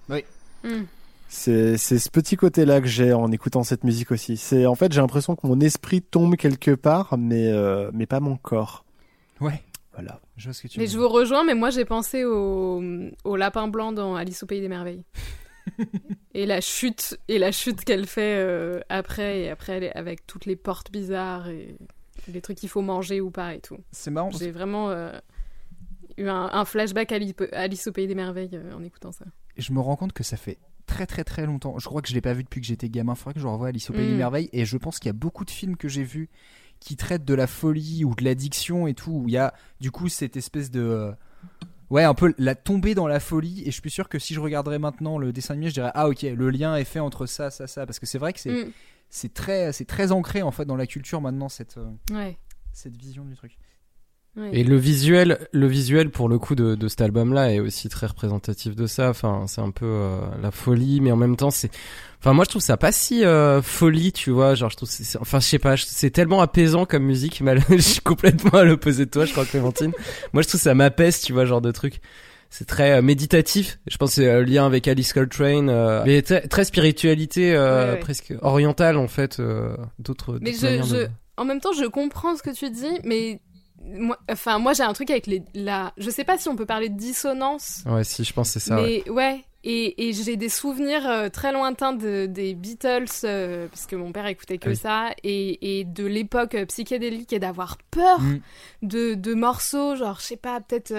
Hmm. 0.64 0.84
C'est 1.28 1.78
c'est 1.78 1.98
ce 2.00 2.10
petit 2.10 2.36
côté-là 2.38 2.82
que 2.82 2.88
j'ai 2.88 3.12
en 3.14 3.32
écoutant 3.32 3.64
cette 3.64 3.84
musique 3.84 4.12
aussi. 4.12 4.38
C'est 4.38 4.66
en 4.68 4.76
fait, 4.76 4.94
j'ai 4.94 5.02
l'impression 5.02 5.36
que 5.36 5.46
mon 5.48 5.60
esprit 5.60 6.02
tombe 6.02 6.36
quelque 6.36 6.72
part, 6.72 7.18
mais 7.18 7.48
euh, 7.52 7.90
mais 7.94 8.06
pas 8.06 8.20
mon 8.20 8.38
corps. 8.38 8.86
Ouais, 9.42 9.62
Voilà. 9.94 10.22
je 10.38 10.46
vois 10.46 10.54
ce 10.54 10.62
que 10.62 10.68
tu 10.68 10.80
Mais 10.80 10.86
veux 10.86 10.92
je 10.92 10.98
dire. 10.98 11.02
vous 11.08 11.10
rejoins, 11.14 11.44
mais 11.44 11.56
moi 11.56 11.72
j'ai 11.72 11.84
pensé 11.84 12.24
au, 12.26 12.82
au 13.24 13.36
lapin 13.36 13.68
blanc 13.68 13.92
dans 13.92 14.16
Alice 14.16 14.44
au 14.44 14.46
pays 14.46 14.62
des 14.62 14.70
merveilles. 14.70 15.04
Et 16.34 16.46
la 16.46 16.62
chute 16.62 17.18
et 17.28 17.40
la 17.40 17.52
chute 17.52 17.84
qu'elle 17.84 18.06
fait 18.08 18.36
euh, 18.38 18.80
après 18.90 19.42
et 19.42 19.50
après 19.50 19.74
elle 19.74 19.84
est 19.86 19.94
avec 19.96 20.26
toutes 20.28 20.46
les 20.46 20.56
portes 20.56 20.92
bizarres 20.92 21.48
et 21.50 21.76
les 22.28 22.42
trucs 22.42 22.58
qu'il 22.58 22.70
faut 22.70 22.82
manger 22.82 23.22
ou 23.22 23.32
pas 23.32 23.56
et 23.56 23.60
tout. 23.60 23.78
C'est 23.92 24.12
marrant. 24.12 24.32
J'ai 24.32 24.52
vraiment 24.52 24.90
euh, 24.90 25.12
eu 26.18 26.28
un, 26.28 26.50
un 26.52 26.66
flashback 26.66 27.12
à 27.12 27.20
Alice, 27.54 27.88
au 27.88 27.92
pays 27.92 28.08
des 28.08 28.16
merveilles 28.16 28.50
euh, 28.54 28.74
en 28.74 28.84
écoutant 28.84 29.12
ça. 29.12 29.26
Et 29.58 29.62
je 29.62 29.72
me 29.74 29.80
rends 29.80 29.96
compte 29.96 30.14
que 30.14 30.24
ça 30.24 30.38
fait 30.38 30.58
très 30.86 31.06
très 31.06 31.24
très 31.24 31.46
longtemps. 31.46 31.78
Je 31.80 31.86
crois 31.88 32.02
que 32.02 32.08
je 32.10 32.14
l'ai 32.14 32.22
pas 32.22 32.34
vu 32.34 32.44
depuis 32.44 32.62
que 32.62 32.68
j'étais 32.68 32.90
gamin. 32.90 33.16
Faudrait 33.16 33.34
que 33.36 33.40
je 33.40 33.48
revoie 33.48 33.68
Alice 33.70 33.90
au 33.90 33.94
pays 33.94 34.06
Mm. 34.08 34.12
des 34.12 34.18
merveilles. 34.18 34.50
Et 34.54 34.66
je 34.66 34.78
pense 34.78 35.00
qu'il 35.00 35.10
y 35.10 35.12
a 35.12 35.14
beaucoup 35.14 35.46
de 35.46 35.52
films 35.52 35.78
que 35.78 35.88
j'ai 35.88 36.04
vus 36.04 36.30
qui 36.80 36.96
traitent 36.96 37.26
de 37.26 37.34
la 37.34 37.48
folie 37.48 38.04
ou 38.06 38.14
de 38.16 38.24
l'addiction 38.24 38.86
et 38.88 38.94
tout. 38.94 39.12
Où 39.12 39.28
il 39.28 39.34
y 39.34 39.38
a 39.38 39.54
du 39.80 39.92
coup 39.92 40.10
cette 40.10 40.36
espèce 40.38 40.70
de 40.72 41.14
ouais 41.90 42.04
un 42.04 42.14
peu 42.14 42.34
la 42.38 42.56
tombée 42.56 42.96
dans 42.96 43.08
la 43.08 43.20
folie. 43.20 43.62
Et 43.66 43.72
je 43.72 43.80
suis 43.80 43.90
sûr 43.92 44.10
que 44.10 44.20
si 44.20 44.34
je 44.34 44.40
regarderais 44.40 44.80
maintenant 44.80 45.18
le 45.18 45.32
dessin 45.34 45.54
animé, 45.54 45.70
je 45.70 45.76
dirais 45.76 45.92
ah 45.94 46.08
ok 46.10 46.22
le 46.24 46.50
lien 46.50 46.76
est 46.76 46.84
fait 46.86 47.00
entre 47.00 47.26
ça 47.26 47.52
ça 47.52 47.68
ça 47.68 47.86
parce 47.86 48.00
que 48.00 48.06
c'est 48.06 48.18
vrai 48.18 48.34
que 48.34 48.40
c'est 48.40 48.66
Mm. 48.66 48.72
c'est 49.10 49.34
très 49.34 49.72
c'est 49.74 49.86
très 49.86 50.12
ancré 50.12 50.42
en 50.42 50.52
fait 50.52 50.66
dans 50.66 50.76
la 50.76 50.88
culture 50.88 51.22
maintenant 51.22 51.50
cette 51.50 51.78
euh, 51.78 51.90
Ouais. 52.12 52.38
cette 52.74 52.96
vision 52.98 53.24
du 53.26 53.36
truc. 53.36 53.58
Ouais. 54.38 54.50
Et 54.54 54.64
le 54.64 54.76
visuel, 54.78 55.48
le 55.52 55.68
visuel 55.68 56.10
pour 56.10 56.30
le 56.30 56.38
coup 56.40 56.56
de, 56.56 56.76
de 56.76 56.88
cet 56.88 57.02
album-là 57.02 57.54
est 57.54 57.60
aussi 57.60 57.90
très 57.90 58.08
représentatif 58.08 58.76
de 58.76 58.88
ça. 58.88 59.10
Enfin, 59.10 59.46
c'est 59.48 59.62
un 59.62 59.72
peu 59.72 59.86
euh, 59.86 60.20
la 60.42 60.52
folie, 60.52 61.02
mais 61.02 61.12
en 61.12 61.16
même 61.18 61.36
temps, 61.36 61.52
c'est. 61.52 61.70
Enfin, 62.20 62.34
moi, 62.34 62.44
je 62.46 62.50
trouve 62.50 62.62
ça 62.62 62.76
pas 62.78 62.92
si 62.92 63.24
euh, 63.24 63.62
folie, 63.62 64.12
tu 64.12 64.32
vois. 64.32 64.56
Genre, 64.56 64.70
je 64.70 64.78
trouve, 64.78 64.90
c'est- 64.90 65.18
enfin, 65.20 65.40
je 65.40 65.46
sais 65.46 65.60
pas, 65.60 65.76
c'est 65.78 66.10
tellement 66.10 66.42
apaisant 66.42 66.86
comme 66.86 67.04
musique. 67.04 67.42
Mais 67.42 67.56
je 67.70 67.78
suis 67.78 68.02
complètement 68.02 68.60
à 68.60 68.64
l'opposé 68.64 69.06
de 69.06 69.12
toi, 69.12 69.26
je 69.26 69.32
crois, 69.32 69.46
Clémentine. 69.46 69.92
moi, 70.34 70.42
je 70.42 70.48
trouve 70.48 70.62
ça 70.62 70.74
m'apaise, 70.74 71.22
tu 71.22 71.34
vois, 71.34 71.46
genre 71.46 71.62
de 71.62 71.72
truc. 71.72 72.02
C'est 72.50 72.66
très 72.66 72.92
euh, 72.94 73.02
méditatif. 73.02 73.80
Je 73.88 73.98
pense 73.98 74.12
que 74.12 74.16
c'est 74.22 74.28
euh, 74.28 74.44
lien 74.46 74.66
avec 74.66 74.88
Alice 74.88 75.12
Coltrane, 75.14 75.70
euh, 75.70 76.04
mais 76.06 76.22
très, 76.22 76.42
très 76.48 76.64
spiritualité 76.64 77.54
euh, 77.56 77.88
Ouais, 77.88 77.94
ouais. 77.94 78.00
presque 78.00 78.34
orientale 78.42 78.98
en 78.98 79.08
fait. 79.08 79.40
euh, 79.40 79.76
D'autres. 80.00 80.38
Mais 80.42 80.52
d'autres 80.52 80.86
je, 80.88 80.94
de- 80.96 81.00
je- 81.02 81.08
en 81.38 81.44
même 81.46 81.60
temps, 81.60 81.74
je 81.74 81.86
comprends 81.86 82.36
ce 82.38 82.44
que 82.44 82.52
tu 82.56 82.70
dis, 82.70 83.00
mais 83.04 83.42
moi, 83.86 84.18
enfin, 84.32 84.60
moi 84.60 84.74
j'ai 84.74 84.84
un 84.84 84.94
truc 84.94 85.10
avec 85.12 85.28
les, 85.28 85.44
la, 85.54 85.94
je 85.98 86.10
sais 86.10 86.24
pas 86.24 86.38
si 86.38 86.50
on 86.50 86.56
peut 86.56 86.66
parler 86.66 86.90
de 86.90 86.98
dissonance, 86.98 87.84
Ouais, 87.86 88.04
si, 88.04 88.24
je 88.24 88.34
pense 88.34 88.54
que 88.54 88.60
c'est 88.60 88.68
ça. 88.70 88.76
mais 88.76 89.08
ouais. 89.10 89.44
Et, 89.68 90.08
et 90.10 90.14
j'ai 90.14 90.36
des 90.36 90.50
souvenirs 90.50 91.10
euh, 91.10 91.30
très 91.30 91.52
lointains 91.52 91.94
de, 91.94 92.28
des 92.28 92.54
Beatles, 92.54 93.06
euh, 93.24 93.68
parce 93.68 93.88
que 93.88 93.96
mon 93.96 94.12
père 94.12 94.28
écoutait 94.28 94.60
que 94.60 94.68
Ah 94.70 94.72
oui. 94.72 94.76
ça, 94.76 95.10
et, 95.24 95.80
et 95.80 95.84
de 95.86 96.06
l'époque 96.06 96.54
euh, 96.54 96.66
psychédélique 96.68 97.34
et 97.34 97.40
d'avoir 97.40 97.78
peur 97.90 98.20
Mm. 98.22 98.40
de, 98.84 99.14
de 99.16 99.34
morceaux, 99.34 99.96
genre, 99.96 100.20
je 100.20 100.26
sais 100.26 100.38
pas, 100.38 100.62
peut-être 100.62 100.94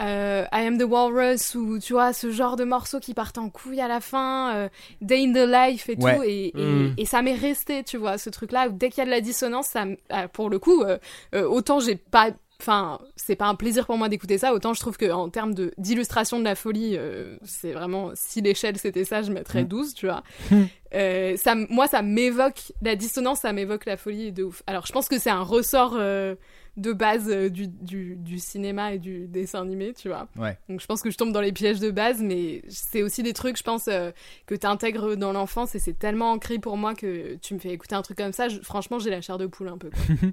euh, 0.00 0.44
I 0.52 0.66
Am 0.66 0.78
the 0.78 0.82
Walrus, 0.84 1.54
ou 1.54 1.78
tu 1.78 1.92
vois, 1.92 2.12
ce 2.12 2.30
genre 2.30 2.56
de 2.56 2.64
morceaux 2.64 3.00
qui 3.00 3.14
partent 3.14 3.38
en 3.38 3.48
couille 3.50 3.80
à 3.80 3.88
la 3.88 4.00
fin, 4.00 4.54
euh, 4.54 4.68
Day 5.00 5.24
in 5.26 5.32
the 5.32 5.48
Life 5.48 5.88
et 5.88 5.96
Ouais. 6.00 6.16
tout, 6.16 6.22
et, 6.22 6.52
et, 6.56 6.62
Mm. 6.62 6.94
et 6.96 7.04
ça 7.04 7.22
m'est 7.22 7.34
resté, 7.34 7.82
tu 7.84 7.96
vois, 7.96 8.18
ce 8.18 8.30
truc-là, 8.30 8.68
où 8.68 8.72
dès 8.72 8.88
qu'il 8.90 8.98
y 8.98 9.02
a 9.02 9.04
de 9.06 9.10
la 9.10 9.20
dissonance, 9.20 9.66
ça, 9.68 9.84
ah, 10.08 10.28
pour 10.28 10.48
le 10.50 10.58
coup, 10.58 10.82
euh, 10.82 10.98
euh, 11.34 11.44
autant 11.46 11.80
j'ai 11.80 11.96
pas. 11.96 12.30
Enfin, 12.62 12.98
c'est 13.16 13.36
pas 13.36 13.46
un 13.46 13.54
plaisir 13.54 13.86
pour 13.86 13.96
moi 13.96 14.10
d'écouter 14.10 14.36
ça, 14.36 14.52
autant 14.52 14.74
je 14.74 14.80
trouve 14.80 14.98
qu'en 14.98 15.30
termes 15.30 15.54
de- 15.54 15.72
d'illustration 15.78 16.38
de 16.38 16.44
la 16.44 16.54
folie, 16.54 16.94
euh, 16.94 17.38
c'est 17.42 17.72
vraiment. 17.72 18.10
Si 18.14 18.42
l'échelle 18.42 18.76
c'était 18.76 19.06
ça, 19.06 19.22
je 19.22 19.32
mettrais 19.32 19.62
Mm. 19.64 19.68
12, 19.68 19.94
tu 19.94 20.06
vois. 20.06 20.22
Euh, 20.92 21.36
ça, 21.36 21.54
moi, 21.54 21.86
ça 21.86 22.02
m'évoque. 22.02 22.72
La 22.82 22.96
dissonance, 22.96 23.40
ça 23.42 23.52
m'évoque 23.52 23.84
la 23.86 23.96
folie 23.96 24.32
de 24.32 24.42
ouf. 24.42 24.64
Alors, 24.66 24.86
je 24.86 24.92
pense 24.92 25.08
que 25.08 25.20
c'est 25.20 25.30
un 25.30 25.42
ressort 25.42 25.94
euh, 25.96 26.34
de 26.76 26.92
base 26.92 27.28
euh, 27.28 27.48
du, 27.50 27.66
du, 27.68 28.16
du 28.16 28.38
cinéma 28.38 28.94
et 28.94 28.98
du 28.98 29.26
dessin 29.26 29.60
animé, 29.62 29.92
tu 29.92 30.08
vois. 30.08 30.28
Ouais. 30.36 30.56
Donc, 30.68 30.80
je 30.80 30.86
pense 30.86 31.02
que 31.02 31.10
je 31.10 31.16
tombe 31.16 31.32
dans 31.32 31.40
les 31.40 31.52
pièges 31.52 31.80
de 31.80 31.90
base, 31.90 32.22
mais 32.22 32.62
c'est 32.68 33.02
aussi 33.02 33.22
des 33.22 33.32
trucs, 33.32 33.56
je 33.58 33.62
pense, 33.62 33.88
euh, 33.88 34.10
que 34.46 34.54
tu 34.54 34.66
intègres 34.66 35.16
dans 35.16 35.32
l'enfance 35.32 35.74
et 35.74 35.78
c'est 35.78 35.98
tellement 35.98 36.32
ancré 36.32 36.58
pour 36.58 36.76
moi 36.76 36.94
que 36.94 37.36
tu 37.42 37.54
me 37.54 37.58
fais 37.58 37.70
écouter 37.70 37.94
un 37.94 38.02
truc 38.02 38.18
comme 38.18 38.32
ça. 38.32 38.48
je- 38.48 38.60
franchement, 38.60 38.98
j'ai 38.98 39.10
la 39.10 39.20
chair 39.20 39.36
de 39.38 39.46
poule 39.46 39.68
un 39.68 39.78
peu. 39.78 39.90
quoi. 39.90 39.98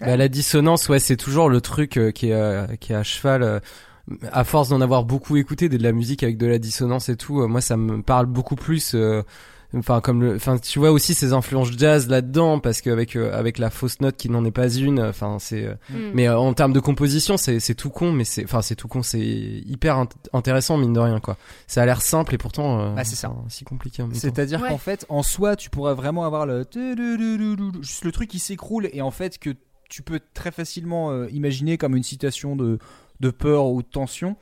Bah, 0.00 0.16
la 0.16 0.28
dissonance, 0.28 0.88
ouais, 0.88 1.00
c'est 1.00 1.16
toujours 1.16 1.48
le 1.48 1.60
truc 1.60 1.96
euh, 1.96 2.12
qui, 2.12 2.28
est, 2.28 2.32
euh, 2.32 2.66
qui 2.76 2.92
est 2.92 2.96
à 2.96 3.02
cheval. 3.02 3.42
euh, 3.42 3.58
à 4.32 4.44
force 4.44 4.68
d'en 4.70 4.80
avoir 4.80 5.04
beaucoup 5.04 5.36
écouté 5.36 5.68
de 5.68 5.76
la 5.82 5.92
musique 5.92 6.22
avec 6.22 6.38
de 6.38 6.46
la 6.46 6.58
dissonance 6.58 7.08
et 7.10 7.16
tout, 7.16 7.40
euh, 7.42 7.46
moi 7.46 7.60
ça 7.60 7.76
me 7.76 8.00
parle 8.02 8.26
beaucoup 8.26 8.54
plus. 8.54 8.94
euh, 8.94 9.22
enfin 9.76 10.00
comme 10.00 10.22
le 10.22 10.34
enfin 10.36 10.56
tu 10.56 10.78
vois 10.78 10.90
aussi 10.90 11.12
ces 11.12 11.34
influences 11.34 11.70
jazz 11.76 12.08
là-dedans 12.08 12.58
parce 12.58 12.80
qu'avec 12.80 13.16
euh, 13.16 13.38
avec 13.38 13.58
la 13.58 13.68
fausse 13.68 14.00
note 14.00 14.16
qui 14.16 14.30
n'en 14.30 14.42
est 14.46 14.50
pas 14.50 14.68
une 14.70 14.98
enfin 15.00 15.36
c'est 15.38 15.64
euh, 15.64 15.74
Mm. 15.90 16.10
mais 16.14 16.26
euh, 16.28 16.38
en 16.38 16.54
termes 16.54 16.72
de 16.72 16.80
composition 16.80 17.36
c'est 17.36 17.60
c'est 17.60 17.74
tout 17.74 17.90
con 17.90 18.10
mais 18.12 18.24
c'est 18.24 18.44
enfin 18.44 18.62
c'est 18.62 18.76
tout 18.76 18.88
con 18.88 19.02
c'est 19.02 19.20
hyper 19.20 19.96
int- 19.98 20.08
intéressant 20.32 20.78
mine 20.78 20.94
de 20.94 21.00
rien 21.00 21.20
quoi 21.20 21.36
ça 21.66 21.82
a 21.82 21.86
l'air 21.86 22.00
simple 22.00 22.34
et 22.34 22.38
pourtant 22.38 22.80
euh, 22.80 22.94
Bah, 22.94 23.04
c'est 23.04 23.16
ça. 23.16 23.30
si 23.48 23.64
compliqué. 23.64 24.02
C'est-à-dire 24.14 24.62
Ouais. 24.62 24.68
qu'en 24.70 24.78
fait, 24.78 25.04
en 25.10 25.22
soi, 25.22 25.54
tu 25.56 25.68
pourrais 25.68 25.94
vraiment 25.94 26.24
avoir 26.24 26.46
le 26.46 26.64
juste 27.82 28.04
le 28.04 28.12
truc 28.12 28.28
qui 28.30 28.38
s'écroule 28.38 28.88
et 28.92 29.02
en 29.02 29.10
fait 29.10 29.38
que 29.38 29.50
tu 29.88 30.02
peux 30.02 30.20
très 30.34 30.50
facilement 30.50 31.10
euh, 31.10 31.28
imaginer 31.30 31.78
comme 31.78 31.96
une 31.96 32.02
citation 32.02 32.56
de, 32.56 32.78
de 33.20 33.30
peur 33.30 33.66
ou 33.66 33.82
de 33.82 33.86
tension. 33.88 34.36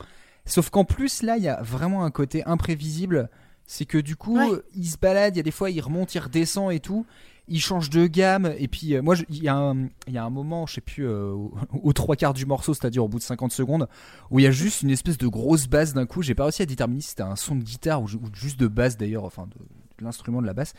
Sauf 0.45 0.71
qu'en 0.71 0.85
plus, 0.85 1.23
là, 1.23 1.37
il 1.37 1.43
y 1.45 1.49
a 1.49 1.61
vraiment 1.63 2.05
un 2.05 2.11
côté 2.11 2.45
imprévisible. 2.45 3.29
C'est 3.67 3.85
que 3.85 3.99
du 3.99 4.17
coup, 4.17 4.39
Ouais. 4.39 4.61
il 4.75 4.87
se 4.87 4.97
balade, 4.99 5.35
il 5.35 5.39
y 5.39 5.41
a 5.41 5.43
des 5.43 5.51
fois, 5.51 5.71
il 5.71 5.81
remonte, 5.81 6.15
il 6.15 6.19
redescend 6.21 6.71
et 6.73 6.81
tout. 6.81 7.05
Il 7.49 7.61
change 7.61 7.91
de 7.91 8.07
gamme. 8.09 8.53
Et 8.59 8.67
puis, 8.69 8.95
euh, 8.97 9.03
moi, 9.03 9.15
il 9.29 9.43
y, 9.43 9.49
a 9.49 9.57
un- 9.57 9.87
il 10.09 10.13
y 10.15 10.19
a 10.19 10.25
un 10.25 10.31
moment, 10.31 10.67
je 10.67 10.75
sais 10.75 10.81
plus, 10.81 11.07
euh, 11.07 11.31
au- 11.33 11.53
aux 11.83 11.93
trois 11.93 12.17
quarts 12.17 12.35
du 12.35 12.45
morceau, 12.47 12.75
c'est-à-dire 12.75 13.05
au 13.05 13.09
bout 13.09 13.19
de 13.19 13.25
50 13.25 13.53
secondes, 13.53 13.89
où 14.31 14.39
il 14.41 14.43
y 14.43 14.47
a 14.47 14.51
juste 14.51 14.83
une 14.83 14.91
espèce 14.91 15.17
de 15.19 15.29
grosse 15.29 15.67
basse 15.69 15.95
d'un 15.95 16.07
coup. 16.07 16.23
J'ai 16.23 16.35
pas 16.35 16.45
réussi 16.45 16.63
à 16.63 16.67
déterminer 16.67 17.01
si 17.03 17.11
c'était 17.11 17.23
un 17.23 17.37
son 17.37 17.55
de 17.57 17.63
guitare 17.63 18.03
ou, 18.03 18.07
ou 18.07 18.29
juste 18.35 18.59
de 18.59 18.67
basse 18.67 18.97
d'ailleurs, 18.97 19.25
enfin 19.25 19.47
de, 19.47 19.59
de 19.99 20.05
l'instrument 20.05 20.41
de 20.43 20.47
la 20.47 20.55
basse, 20.55 20.75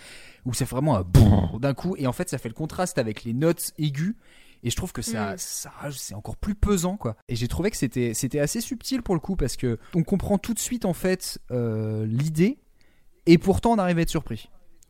où 0.45 0.51
fait 0.53 0.65
vraiment 0.65 0.97
un 0.97 1.03
boum 1.03 1.57
d'un 1.59 1.73
coup. 1.73 1.95
Et 1.97 2.05
en 2.07 2.11
fait, 2.13 2.29
ça 2.29 2.37
fait 2.37 2.49
le 2.49 2.55
contraste 2.55 2.97
avec 2.97 3.23
les 3.23 3.33
notes 3.33 3.71
aiguës. 3.77 4.15
Et 4.63 4.69
je 4.71 4.75
trouve 4.75 4.91
que 4.91 5.03
ça, 5.03 5.33
Mm. 5.33 5.37
ça 5.37 5.71
c'est 5.91 6.15
encore 6.15 6.35
plus 6.35 6.55
pesant 6.55 6.97
quoi. 6.97 7.15
Et 7.29 7.35
j'ai 7.35 7.47
trouvé 7.47 7.69
que 7.71 7.77
c'était, 7.77 8.13
c'était 8.15 8.39
assez 8.39 8.59
subtil 8.59 9.03
pour 9.03 9.13
le 9.13 9.21
coup 9.21 9.35
parce 9.35 9.55
que 9.55 9.77
on 9.93 10.03
comprend 10.03 10.37
tout 10.39 10.53
de 10.55 10.59
suite 10.59 10.83
en 10.83 10.93
fait 10.93 11.39
euh, 11.51 12.05
l'idée 12.07 12.57
et 13.27 13.37
pourtant 13.37 13.73
on 13.73 13.77
arrive 13.77 13.97
à 13.99 14.01
être 14.01 14.09
surpris. 14.09 14.49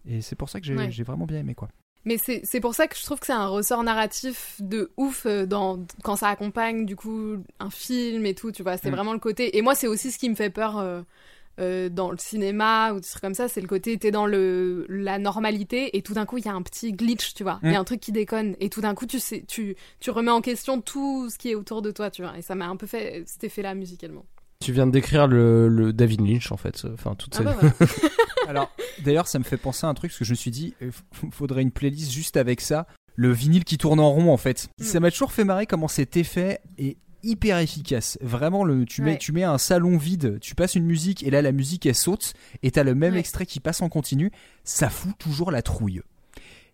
Et 0.10 0.22
c'est 0.22 0.36
pour 0.36 0.50
ça 0.50 0.60
que 0.62 0.66
j'ai, 0.66 0.76
Ouais. 0.76 0.90
vraiment 1.04 1.26
bien 1.26 1.40
aimé 1.40 1.54
quoi. 1.56 1.68
Mais 2.06 2.18
c'est 2.18 2.62
pour 2.62 2.74
ça 2.74 2.88
que 2.88 2.96
je 2.98 3.04
trouve 3.04 3.20
que 3.20 3.26
c'est 3.26 3.34
un 3.34 3.48
ressort 3.48 3.84
narratif 3.84 4.56
de 4.60 4.92
ouf 4.96 5.26
euh, 5.26 5.46
dans, 5.46 5.86
quand 6.04 6.16
ça 6.16 6.30
accompagne 6.30 6.86
du 6.86 6.96
coup 6.96 7.36
un 7.60 7.70
film 7.70 8.26
et 8.26 8.34
tout, 8.34 8.54
tu 8.54 8.64
vois. 8.64 8.78
C'est 8.78 8.90
Mm. 8.90 8.94
vraiment 8.96 9.12
le 9.14 9.20
côté. 9.20 9.58
Et 9.58 9.62
moi, 9.62 9.76
c'est 9.76 9.88
aussi 9.88 10.12
ce 10.12 10.18
qui 10.18 10.30
me 10.30 10.36
fait 10.36 10.50
peur 10.50 10.78
euh, 10.78 11.02
euh, 11.60 11.90
dans 11.90 12.10
le 12.12 12.18
cinéma 12.18 12.94
ou 12.94 13.02
des 13.02 13.08
trucs 13.08 13.22
comme 13.22 13.34
ça. 13.34 13.50
C'est 13.50 13.60
le 13.60 13.68
côté, 13.68 13.98
t'es 13.98 14.12
dans 14.12 14.26
le, 14.26 14.86
la 14.88 15.20
normalité 15.20 15.98
et 15.98 16.02
tout 16.02 16.14
d'un 16.14 16.26
coup, 16.26 16.38
il 16.38 16.46
y 16.46 16.48
a 16.48 16.54
un 16.54 16.62
petit 16.62 16.94
glitch, 16.94 17.34
tu 17.34 17.44
vois. 17.44 17.60
Il 17.64 17.72
y 17.72 17.76
a 17.76 17.78
Mm. 17.80 17.82
un 17.82 17.84
truc 17.84 18.00
qui 18.00 18.14
déconne. 18.14 18.56
Et 18.62 18.70
tout 18.70 18.80
d'un 18.80 18.96
coup, 18.96 19.06
tu, 19.06 19.20
sais, 19.20 19.44
tu, 19.46 19.76
tu 20.00 20.10
remets 20.10 20.32
en 20.32 20.40
question 20.40 20.80
tout 20.80 21.30
ce 21.30 21.38
qui 21.38 21.50
est 21.52 21.56
autour 21.56 21.82
de 21.82 21.92
toi, 21.92 22.10
tu 22.10 22.22
vois. 22.22 22.38
Et 22.38 22.42
ça 22.42 22.56
m'a 22.56 22.68
un 22.68 22.78
peu 22.78 22.88
fait 22.88 23.24
cet 23.26 23.44
effet-là 23.44 23.76
musicalement. 23.76 24.26
Tu 24.64 24.72
viens 24.72 24.88
de 24.88 24.92
décrire 24.92 25.28
le, 25.28 25.68
le 25.70 25.94
David 25.94 26.22
Lynch 26.22 26.52
en 26.52 26.58
fait 26.58 26.86
enfin 26.94 27.16
toute 27.16 27.36
Ah 27.40 27.56
cette- 27.62 27.80
bah. 27.80 27.86
Alors 28.48 28.72
d'ailleurs 29.04 29.28
ça 29.28 29.40
me 29.40 29.44
fait 29.44 29.58
penser 29.58 29.86
à 29.86 29.90
un 29.90 29.94
truc 29.94 30.12
parce 30.12 30.20
que 30.20 30.26
je 30.26 30.32
me 30.32 30.36
suis 30.36 30.52
dit 30.52 30.74
il 30.82 30.92
faudrait 31.32 31.62
une 31.62 31.72
playlist 31.72 32.12
juste 32.12 32.38
avec 32.38 32.62
ça, 32.62 32.88
le 33.16 33.32
vinyle 33.32 33.66
qui 33.66 33.78
tourne 33.78 34.00
en 34.00 34.12
rond 34.12 34.32
en 34.32 34.38
fait. 34.38 34.70
Mm. 34.80 34.84
Ça 34.84 35.00
m'a 35.00 35.12
toujours 35.12 35.32
fait 35.32 35.44
marrer 35.44 35.66
comment 35.68 35.88
cet 35.88 36.18
effet 36.18 36.60
est 36.78 36.98
hyper 37.24 37.58
efficace. 37.60 38.18
Vraiment 38.22 38.64
le 38.64 38.86
tu 38.86 39.02
mets 39.02 39.12
Ouais. 39.14 39.18
tu 39.18 39.32
mets 39.32 39.44
un 39.44 39.58
salon 39.58 39.98
vide, 39.98 40.40
tu 40.40 40.56
passes 40.56 40.76
une 40.76 40.86
musique 40.86 41.24
et 41.24 41.30
là 41.30 41.42
la 41.42 41.52
musique 41.52 41.86
elle 41.86 41.96
saute 41.96 42.34
et 42.64 42.72
t'as 42.72 42.84
le 42.84 42.96
même 42.96 43.14
Ouais. 43.14 43.20
extrait 43.20 43.46
qui 43.46 43.60
passe 43.60 43.82
en 43.82 43.90
continu, 43.90 44.32
ça 44.64 44.90
fout 44.90 45.18
toujours 45.18 45.52
la 45.52 45.62
trouille. 45.62 46.02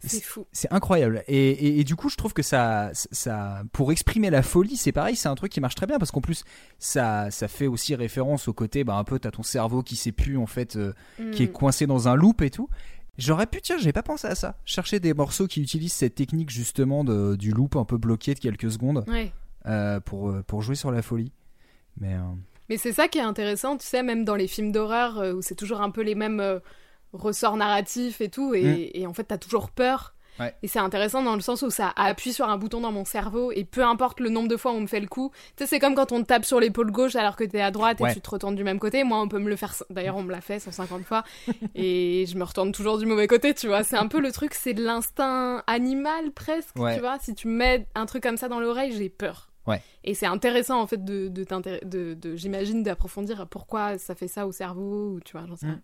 C'est 0.09 0.21
fou. 0.23 0.45
C'est 0.51 0.71
incroyable. 0.73 1.23
Et, 1.27 1.49
et- 1.51 1.79
et 1.79 1.83
du 1.83 1.95
coup, 1.95 2.09
je 2.09 2.15
trouve 2.17 2.33
que 2.33 2.41
ça, 2.43 2.89
ça, 2.93 3.63
pour 3.71 3.91
exprimer 3.91 4.29
la 4.29 4.41
folie, 4.43 4.75
c'est 4.77 4.91
pareil, 4.91 5.15
c'est 5.15 5.29
un 5.29 5.35
truc 5.35 5.51
qui 5.51 5.61
marche 5.61 5.75
très 5.75 5.85
bien 5.87 5.99
parce 5.99 6.11
qu'en 6.11 6.21
plus, 6.21 6.43
ça, 6.79 7.29
ça 7.31 7.47
fait 7.47 7.67
aussi 7.67 7.95
référence 7.95 8.47
au 8.47 8.53
côté, 8.53 8.83
bah, 8.83 8.95
un 8.95 9.03
peu, 9.03 9.19
t'as 9.19 9.31
ton 9.31 9.43
cerveau 9.43 9.83
qui 9.83 9.95
sait 9.95 10.11
plus, 10.11 10.37
en 10.37 10.45
fait, 10.47 10.75
euh, 10.75 10.93
qui 11.31 11.43
est 11.43 11.47
Mm. 11.47 11.51
coincé 11.53 11.87
dans 11.87 12.07
un 12.07 12.15
loop 12.15 12.41
et 12.41 12.49
tout. 12.49 12.69
J'aurais 13.17 13.45
pu, 13.45 13.61
tiens, 13.61 13.77
j'ai 13.77 13.93
pas 13.93 14.01
pensé 14.03 14.27
à 14.27 14.35
ça. 14.35 14.55
Chercher 14.65 14.99
des 14.99 15.13
morceaux 15.13 15.45
qui 15.47 15.61
utilisent 15.61 15.93
cette 15.93 16.15
technique 16.15 16.49
justement 16.49 17.03
de, 17.03 17.35
du 17.35 17.51
loop 17.51 17.75
un 17.75 17.85
peu 17.85 17.97
bloqué 17.97 18.33
de 18.33 18.39
quelques 18.39 18.71
secondes 18.71 19.03
Ouais. 19.07 19.31
euh, 19.67 19.99
pour, 19.99 20.29
euh, 20.29 20.41
pour 20.41 20.61
jouer 20.63 20.75
sur 20.75 20.91
la 20.91 21.01
folie. 21.03 21.31
Mais 21.99 22.15
euh, 22.15 22.19
Mais 22.69 22.77
c'est 22.77 22.91
ça 22.91 23.07
qui 23.07 23.19
est 23.19 23.21
intéressant, 23.21 23.77
tu 23.77 23.85
sais, 23.85 24.01
même 24.01 24.25
dans 24.25 24.35
les 24.35 24.47
films 24.47 24.71
d'horreur 24.71 25.35
où 25.35 25.41
c'est 25.43 25.53
toujours 25.55 25.81
un 25.81 25.91
peu 25.91 26.01
les 26.01 26.15
mêmes 26.15 26.59
ressorts 27.13 27.55
narratifs 27.57 28.19
et 28.21 28.29
tout, 28.29 28.53
et, 28.53 28.91
et 28.95 29.07
en 29.07 29.13
fait 29.13 29.23
t'as 29.25 29.37
toujours 29.37 29.69
peur. 29.69 30.13
Ouais. 30.39 30.51
Et 30.63 30.67
c'est 30.67 30.79
intéressant 30.79 31.21
dans 31.21 31.35
le 31.35 31.41
sens 31.41 31.61
où 31.61 31.69
ça 31.69 31.93
appuie 31.95 32.33
sur 32.33 32.49
un 32.49 32.57
bouton 32.57 32.81
dans 32.81 32.91
mon 32.91 33.05
cerveau 33.05 33.51
et 33.51 33.65
peu 33.65 33.83
importe 33.83 34.19
le 34.19 34.29
nombre 34.29 34.47
de 34.47 34.57
fois 34.57 34.71
où 34.71 34.75
on 34.77 34.81
me 34.81 34.87
fait 34.87 34.99
le 34.99 35.05
coup, 35.05 35.31
tu 35.55 35.63
sais, 35.63 35.67
c'est 35.69 35.77
comme 35.77 35.93
quand 35.93 36.11
on 36.11 36.21
te 36.23 36.25
tape 36.25 36.43
sur 36.43 36.59
l'épaule 36.59 36.89
gauche 36.89 37.15
alors 37.15 37.35
que 37.35 37.43
t'es 37.43 37.61
à 37.61 37.69
droite 37.69 37.99
Ouais. 37.99 38.09
et 38.09 38.15
tu 38.15 38.19
te 38.21 38.31
retournes 38.31 38.55
du 38.55 38.63
même 38.63 38.79
côté. 38.79 39.03
Moi, 39.03 39.21
on 39.21 39.27
peut 39.27 39.37
me 39.37 39.47
le 39.47 39.55
faire, 39.55 39.75
d'ailleurs, 39.91 40.15
on 40.15 40.23
me 40.23 40.31
l'a 40.31 40.41
fait 40.41 40.57
150 40.57 41.03
fois 41.05 41.23
et 41.75 42.25
je 42.27 42.35
me 42.35 42.43
retourne 42.43 42.71
toujours 42.71 42.97
du 42.97 43.05
mauvais 43.05 43.27
côté, 43.27 43.53
tu 43.53 43.67
vois. 43.67 43.83
C'est 43.83 43.95
un 43.95 44.07
peu 44.07 44.19
le 44.19 44.31
truc, 44.31 44.55
c'est 44.55 44.73
de 44.73 44.83
l'instinct 44.83 45.61
animal 45.67 46.31
presque, 46.31 46.75
Ouais. 46.79 46.95
tu 46.95 47.01
vois. 47.01 47.19
Si 47.19 47.35
tu 47.35 47.47
me 47.47 47.53
mets 47.53 47.85
un 47.93 48.07
truc 48.07 48.23
comme 48.23 48.37
ça 48.37 48.47
dans 48.49 48.59
l'oreille, 48.59 48.91
j'ai 48.91 49.09
peur. 49.09 49.51
Ouais. 49.67 49.83
Et 50.03 50.15
c'est 50.15 50.25
intéressant 50.25 50.81
en 50.81 50.87
fait 50.87 51.05
de, 51.05 51.27
de, 51.27 52.13
de- 52.15 52.35
j'imagine 52.35 52.81
d'approfondir 52.81 53.45
pourquoi 53.47 53.99
ça 53.99 54.15
fait 54.15 54.27
ça 54.27 54.47
au 54.47 54.51
cerveau 54.51 55.11
ou 55.11 55.19
tu 55.23 55.37
vois, 55.37 55.45
j'en 55.47 55.55
sais 55.55 55.67
Mm. 55.67 55.69
rien. 55.69 55.81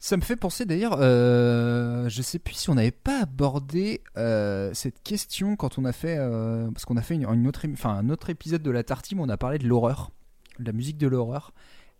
Ça 0.00 0.16
me 0.16 0.22
fait 0.22 0.36
penser 0.36 0.64
d'ailleurs, 0.64 0.96
euh, 1.00 2.08
je 2.08 2.22
sais 2.22 2.38
plus 2.38 2.54
si 2.54 2.70
on 2.70 2.76
n'avait 2.76 2.92
pas 2.92 3.22
abordé 3.22 4.02
euh, 4.16 4.70
cette 4.72 5.02
question 5.02 5.56
quand 5.56 5.76
on 5.76 5.84
a 5.84 5.92
fait, 5.92 6.16
euh, 6.18 6.70
parce 6.70 6.84
qu'on 6.84 6.96
a 6.96 7.02
fait 7.02 7.16
une, 7.16 7.48
autre, 7.48 7.66
enfin 7.72 7.90
un 7.90 8.08
autre 8.08 8.30
épisode 8.30 8.62
de 8.62 8.70
la 8.70 8.84
Tartine 8.84 9.18
où 9.18 9.24
on 9.24 9.28
a 9.28 9.36
parlé 9.36 9.58
de 9.58 9.66
l'horreur, 9.66 10.12
de 10.60 10.66
la 10.66 10.72
musique 10.72 10.98
de 10.98 11.08
l'horreur, 11.08 11.52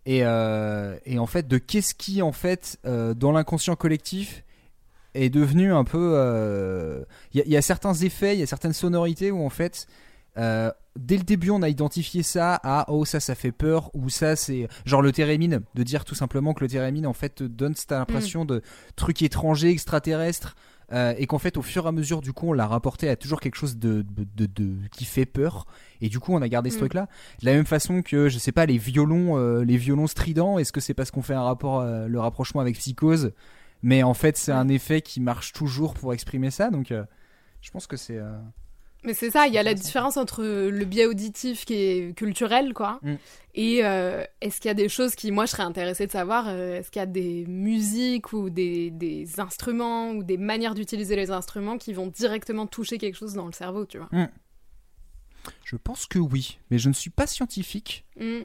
et, 0.05 0.21
euh, 0.23 0.97
en 1.17 1.25
fait 1.25 1.49
de 1.49 1.57
qu'est-ce 1.57 1.93
qui 1.93 2.21
en 2.21 2.31
fait 2.31 2.79
dans 2.85 3.33
l'inconscient 3.33 3.75
collectif 3.75 4.45
est 5.13 5.29
devenu 5.29 5.73
un 5.73 5.83
peu, 5.83 7.05
il 7.33 7.43
y 7.45 7.57
a 7.57 7.61
certains 7.61 7.95
effets, 7.95 8.33
il 8.33 8.39
y 8.39 8.43
a 8.43 8.47
certaines 8.47 8.73
sonorités 8.73 9.29
où 9.29 9.45
en 9.45 9.49
fait 9.49 9.87
euh, 10.39 10.71
dès 10.97 11.17
le 11.17 11.23
début, 11.23 11.49
on 11.51 11.61
a 11.61 11.69
identifié 11.69 12.23
ça 12.23 12.59
à 12.63 12.85
oh 12.91 13.05
ça 13.05 13.19
ça 13.19 13.35
fait 13.35 13.51
peur 13.51 13.91
ou 13.93 14.09
ça 14.09 14.35
c'est 14.35 14.67
genre 14.85 15.01
le 15.01 15.11
térémine 15.11 15.61
de 15.75 15.83
dire 15.83 16.05
tout 16.05 16.15
simplement 16.15 16.53
que 16.53 16.63
le 16.63 16.69
térémine 16.69 17.05
en 17.05 17.13
fait 17.13 17.43
donne 17.43 17.75
cette 17.75 17.91
impression 17.91 18.45
de 18.45 18.61
truc 18.95 19.21
étranger 19.21 19.69
extraterrestre 19.69 20.55
euh, 20.91 21.13
et 21.17 21.27
qu'en 21.27 21.37
fait 21.37 21.55
au 21.57 21.61
fur 21.61 21.85
et 21.85 21.87
à 21.89 21.91
mesure 21.91 22.21
du 22.21 22.33
coup 22.33 22.49
on 22.49 22.53
l'a 22.53 22.65
rapporté 22.67 23.09
à 23.09 23.15
toujours 23.15 23.39
quelque 23.41 23.55
chose 23.55 23.77
de, 23.77 24.01
de, 24.01 24.25
de- 24.35 24.45
de- 24.47 24.87
qui 24.91 25.05
fait 25.05 25.25
peur 25.27 25.67
et 26.01 26.09
du 26.09 26.19
coup 26.19 26.33
on 26.33 26.41
a 26.41 26.47
gardé 26.49 26.69
ce 26.71 26.75
Mm. 26.77 26.79
truc 26.79 26.93
là 26.95 27.07
de 27.41 27.45
la 27.45 27.53
même 27.53 27.65
façon 27.65 28.01
que 28.01 28.27
je 28.29 28.39
sais 28.39 28.51
pas 28.51 28.65
les 28.65 28.77
violons 28.79 29.37
euh, 29.37 29.63
les 29.63 29.77
violons 29.77 30.07
stridents 30.07 30.57
est-ce 30.57 30.71
que 30.71 30.79
c'est 30.81 30.93
parce 30.95 31.11
qu'on 31.11 31.21
fait 31.21 31.35
un 31.35 31.43
rapport 31.43 31.81
euh, 31.81 32.07
le 32.07 32.19
rapprochement 32.19 32.61
avec 32.61 32.75
psychose 32.77 33.33
mais 33.83 34.01
en 34.03 34.13
fait 34.15 34.35
c'est 34.37 34.51
un 34.51 34.67
effet 34.67 35.01
qui 35.01 35.21
marche 35.21 35.53
toujours 35.53 35.93
pour 35.93 36.13
exprimer 36.13 36.49
ça 36.49 36.69
donc 36.71 36.91
je 37.61 37.71
pense 37.71 37.85
que 37.87 37.97
c'est 37.97 38.19
Mais 39.03 39.13
c'est 39.13 39.31
ça, 39.31 39.47
il 39.47 39.53
y 39.53 39.57
a 39.57 39.63
la 39.63 39.73
différence 39.73 40.17
entre 40.17 40.43
le 40.43 40.83
biais 40.85 41.05
auditif 41.05 41.63
qui 41.65 41.73
est 41.75 42.17
culturel, 42.17 42.73
quoi, 42.73 42.99
Mm. 43.01 43.13
et 43.55 43.85
euh, 43.85 44.23
est-ce 44.41 44.59
qu'il 44.59 44.67
y 44.67 44.71
a 44.71 44.73
des 44.75 44.89
choses 44.89 45.15
qui, 45.15 45.31
moi, 45.31 45.45
je 45.45 45.51
serais 45.51 45.63
intéressée 45.63 46.05
de 46.05 46.11
savoir, 46.11 46.45
euh, 46.49 46.79
est-ce 46.79 46.91
qu'il 46.91 46.99
y 46.99 47.03
a 47.03 47.05
des 47.05 47.45
musiques 47.47 48.33
ou 48.33 48.49
des, 48.49 48.91
des 48.91 49.39
instruments 49.39 50.11
ou 50.11 50.23
des 50.23 50.37
manières 50.37 50.75
d'utiliser 50.75 51.15
les 51.15 51.31
instruments 51.31 51.77
qui 51.77 51.93
vont 51.93 52.07
directement 52.07 52.67
toucher 52.67 52.97
quelque 52.97 53.15
chose 53.15 53.33
dans 53.35 53.45
le 53.45 53.53
cerveau, 53.53 53.85
tu 53.85 53.99
vois? 53.99 54.09
je 55.63 55.77
pense 55.77 56.05
que 56.05 56.19
oui 56.19 56.59
mais 56.69 56.77
je 56.77 56.89
ne 56.89 56.93
suis 56.93 57.09
pas 57.09 57.25
scientifique 57.25 58.05
Mm. 58.19 58.41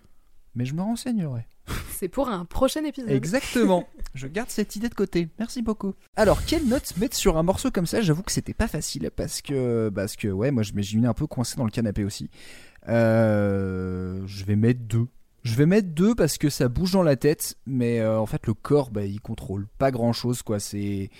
Mais 0.54 0.64
je 0.64 0.74
me 0.74 0.82
renseignerai 0.82 1.46
C'est 1.90 2.08
pour 2.08 2.28
un 2.28 2.44
prochain 2.44 2.84
épisode. 2.84 3.10
Exactement. 3.10 3.88
Je 4.14 4.26
garde 4.28 4.50
cette 4.50 4.76
idée 4.76 4.88
de 4.88 4.94
côté. 4.94 5.28
Merci 5.38 5.60
beaucoup. 5.62 5.94
Alors, 6.14 6.44
quelle 6.44 6.66
note 6.68 6.96
mettre 6.98 7.16
sur 7.16 7.36
un 7.38 7.42
morceau 7.42 7.70
comme 7.72 7.86
ça? 7.86 8.00
J'avoue 8.00 8.22
que 8.22 8.30
c'était 8.32 8.54
pas 8.54 8.68
facile 8.68 9.10
parce 9.16 9.40
que, 9.42 9.90
parce 9.94 10.14
que 10.16 10.28
ouais, 10.28 10.50
moi 10.52 10.62
je 10.62 10.70
m'imaginais 10.72 11.08
un 11.08 11.14
peu 11.14 11.26
coincé 11.26 11.56
dans 11.56 11.64
le 11.64 11.70
canapé 11.70 12.04
aussi. 12.04 12.30
Euh, 12.88 14.22
je 14.26 14.44
vais 14.44 14.56
mettre 14.56 14.80
deux. 14.80 15.06
Je 15.42 15.54
vais 15.56 15.66
mettre 15.66 15.88
deux 15.88 16.14
parce 16.14 16.38
que 16.38 16.48
ça 16.48 16.68
bouge 16.68 16.92
dans 16.92 17.02
la 17.02 17.16
tête, 17.16 17.56
mais 17.66 18.00
euh, 18.00 18.18
en 18.18 18.26
fait 18.26 18.46
le 18.46 18.54
corps, 18.54 18.90
bah, 18.90 19.04
il 19.04 19.20
contrôle 19.20 19.66
pas 19.78 19.90
grand 19.90 20.12
chose, 20.12 20.42
quoi. 20.42 20.58
C'est, 20.58 21.10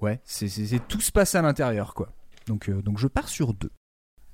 ouais, 0.00 0.20
c'est, 0.24 0.48
c'est- 0.48 0.66
c'est- 0.66 0.86
tout 0.86 1.00
se 1.00 1.10
passe 1.12 1.34
à 1.34 1.40
l'intérieur, 1.42 1.94
quoi. 1.94 2.12
Donc, 2.46 2.68
euh, 2.68 2.82
donc 2.82 2.98
je 2.98 3.06
pars 3.06 3.28
sur 3.28 3.54
deux. 3.54 3.70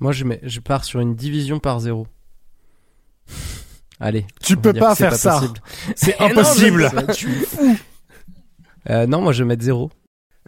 moi 0.01 0.11
je 0.13 0.25
mets 0.25 0.41
je 0.43 0.59
pars 0.61 0.85
sur 0.85 0.99
une 1.01 1.15
division 1.15 1.61
par 1.61 1.79
zéro 1.81 2.07
allez 4.01 4.27
Tu 4.43 4.57
peux 4.57 4.73
pas 4.73 4.95
faire 4.95 5.15
ça. 5.15 5.41
C'est 5.97 6.15
Eh 6.21 6.23
non, 6.25 6.31
impossible. 6.31 6.91
je 7.09 7.15
sais. 7.45 7.77
Euh, 8.91 9.07
non 9.07 9.21
moi 9.23 9.33
je 9.33 9.43
vais 9.43 9.49
mettre 9.49 9.63
zéro 9.63 9.91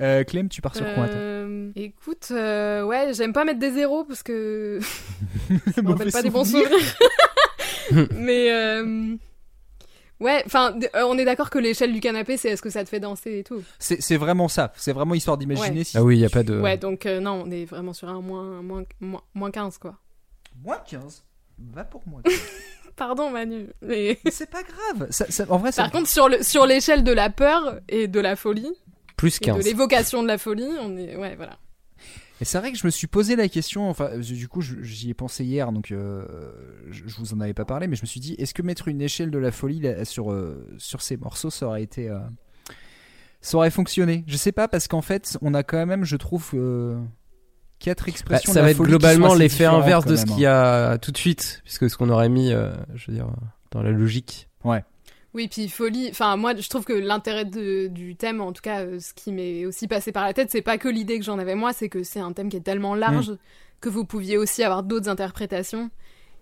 Euh, 0.01 0.25
Clem, 0.25 0.49
tu 0.49 0.61
pars 0.61 0.77
sur 0.77 0.85
quoi 0.95 1.05
Euh, 1.07 1.71
écoute, 1.75 2.29
euh, 2.31 2.83
ouais, 2.85 3.13
j'aime 3.15 3.33
pas 3.33 3.45
mettre 3.45 3.59
des 3.61 3.73
zéros 3.73 4.05
parce 4.05 4.23
que 4.23 4.79
ça 5.75 5.83
me 5.83 5.91
rappelle 5.91 6.13
pas 6.13 6.23
des 6.23 6.31
bons 6.31 6.45
souvenir. 6.45 6.69
souvenirs. 6.69 8.09
Mais 8.15 8.51
euh, 8.53 9.15
ouais, 10.21 10.43
enfin, 10.45 10.75
on 10.95 11.17
est 11.17 11.25
d'accord 11.25 11.49
que 11.51 11.59
l'échelle 11.59 11.93
du 11.95 12.01
canapé, 12.01 12.37
c'est 12.37 12.49
est-ce 12.51 12.61
que 12.61 12.69
ça 12.69 12.83
te 12.85 12.89
fait 12.91 13.01
danser 13.01 13.39
et 13.39 13.45
tout. 13.45 13.63
C'est, 13.79 14.17
vraiment 14.17 14.49
ça. 14.49 14.73
C'est 14.77 14.93
vraiment 14.93 15.15
histoire 15.15 15.39
d'imaginer 15.39 15.79
Ouais. 15.79 15.85
si. 15.85 15.97
ah 15.97 16.03
oui 16.03 16.17
il 16.19 16.21
y 16.21 16.25
a 16.27 16.29
pas 16.31 16.43
de 16.43 16.61
Ouais, 16.61 16.77
donc 16.77 17.07
euh, 17.07 17.21
non, 17.21 17.45
on 17.47 17.51
est 17.51 17.65
vraiment 17.65 17.93
sur 17.95 18.09
un 18.09 18.21
moins, 18.21 18.61
moins, 18.61 18.83
moins, 19.01 19.23
moins 19.35 19.51
15 19.51 19.79
quoi. 19.79 19.95
Moins 20.65 20.79
15. 20.87 21.25
va 21.73 21.85
pour 21.85 22.03
moi. 22.07 22.21
Pardon 22.97 23.31
Manu, 23.31 23.67
mais 23.83 24.19
Mais 24.25 24.31
c'est 24.31 24.51
pas 24.51 24.63
grave. 24.63 25.09
Ça, 25.11 25.27
ça- 25.31 25.45
en 25.51 25.59
vrai, 25.59 25.71
ça. 25.73 25.83
par 25.83 25.93
contre 25.93 26.09
sur 26.09 26.29
le 26.29 26.43
sur 26.43 26.67
l'échelle 26.67 27.05
de 27.05 27.13
la 27.13 27.29
peur 27.31 27.81
et 27.89 28.09
de 28.09 28.21
la 28.21 28.37
folie 28.37 28.73
Plus 29.17 29.37
et 29.37 29.41
de 29.41 29.45
15. 29.53 29.65
l'évocation 29.65 30.23
de 30.23 30.29
la 30.29 30.39
folie, 30.39 30.69
on 30.81 30.97
est 30.97 31.15
ouais 31.17 31.37
voilà. 31.37 31.59
Et 32.41 32.45
c'est 32.45 32.59
vrai 32.59 32.71
que 32.71 32.77
je 32.77 32.87
me 32.87 32.91
suis 32.91 33.07
posé 33.07 33.35
la 33.35 33.49
question, 33.49 33.89
enfin, 33.89 34.11
euh, 34.13 34.19
du 34.21 34.47
coup, 34.47 34.61
j'y 34.61 35.09
ai 35.09 35.15
pensé 35.15 35.43
hier, 35.43 35.73
donc 35.73 35.91
euh, 35.91 36.23
je, 36.91 37.03
je 37.07 37.17
vous 37.17 37.33
en 37.33 37.41
avais 37.41 37.55
pas 37.55 37.65
parlé, 37.65 37.87
mais 37.87 37.97
je 37.97 38.03
me 38.03 38.07
suis 38.07 38.21
dit, 38.21 38.35
est-ce 38.35 38.53
que 38.53 38.61
mettre 38.61 38.89
une 38.89 39.01
échelle 39.01 39.31
de 39.31 39.39
la 39.39 39.51
folie 39.51 39.81
là, 39.81 40.05
sur, 40.05 40.31
euh, 40.33 40.67
sur 40.77 41.01
ces 41.01 41.17
morceaux, 41.17 41.49
ça 41.49 41.67
aurait 41.67 41.83
été. 41.83 42.11
euh, 42.11 42.19
ça 43.41 43.57
aurait 43.57 43.71
fonctionné? 43.71 44.23
Je 44.27 44.37
sais 44.37 44.53
pas, 44.53 44.69
parce 44.69 44.87
qu'en 44.87 45.01
fait, 45.01 45.39
on 45.41 45.55
a 45.55 45.63
quand 45.63 45.87
même, 45.87 46.05
je 46.05 46.17
trouve, 46.17 46.51
quatre 47.79 48.05
Bah, 48.07 48.11
expressions. 48.11 48.53
ça 48.53 48.61
de 48.61 48.65
va 48.65 48.67
la 48.67 48.73
être 48.73 48.83
globalement 48.83 49.35
l'effet 49.35 49.65
inverse 49.67 50.05
de 50.07 50.17
ce 50.17 50.25
qu'il 50.27 50.41
y 50.41 50.47
hein. 50.47 50.53
a 50.93 50.99
tout 50.99 51.13
de 51.13 51.19
suite, 51.19 51.61
puisque 51.65 51.89
ce 51.91 51.97
qu'on 51.97 52.11
aurait 52.11 52.29
mis, 52.29 52.53
euh, 52.53 52.73
je 52.95 53.11
veux 53.11 53.17
dire, 53.17 53.29
dans 53.71 53.83
la 53.83 53.91
logique. 53.91 54.49
Oui, 55.35 55.49
puis 55.49 55.69
folie. 55.69 56.09
Enfin, 56.11 56.37
moi, 56.37 56.55
je 56.57 56.67
trouve 56.69 56.85
que 56.85 56.95
l'intérêt 56.95 57.45
du 57.45 58.17
thème, 58.17 58.41
en 58.41 58.53
tout 58.53 58.63
cas, 58.63 58.81
euh, 58.85 58.99
ce 59.01 59.13
qui 59.13 59.33
m'est 59.33 59.67
aussi 59.67 59.87
passé 59.87 60.11
par 60.11 60.25
la 60.25 60.33
tête, 60.33 60.51
c'est 60.51 60.63
pas 60.63 60.79
que 60.79 60.89
l'idée 60.89 61.19
que 61.19 61.25
j'en 61.27 61.39
avais 61.39 61.55
moi, 61.55 61.75
c'est 61.75 61.91
que 61.91 62.03
c'est 62.05 62.21
un 62.21 62.33
thème 62.33 62.49
qui 62.49 62.57
est 62.57 62.61
tellement 62.61 62.95
large 62.95 63.31
Mm. 63.33 63.39
que 63.83 63.89
vous 63.91 64.07
pouviez 64.07 64.39
aussi 64.39 64.63
avoir 64.63 64.83
d'autres 64.83 65.11
interprétations. 65.11 65.91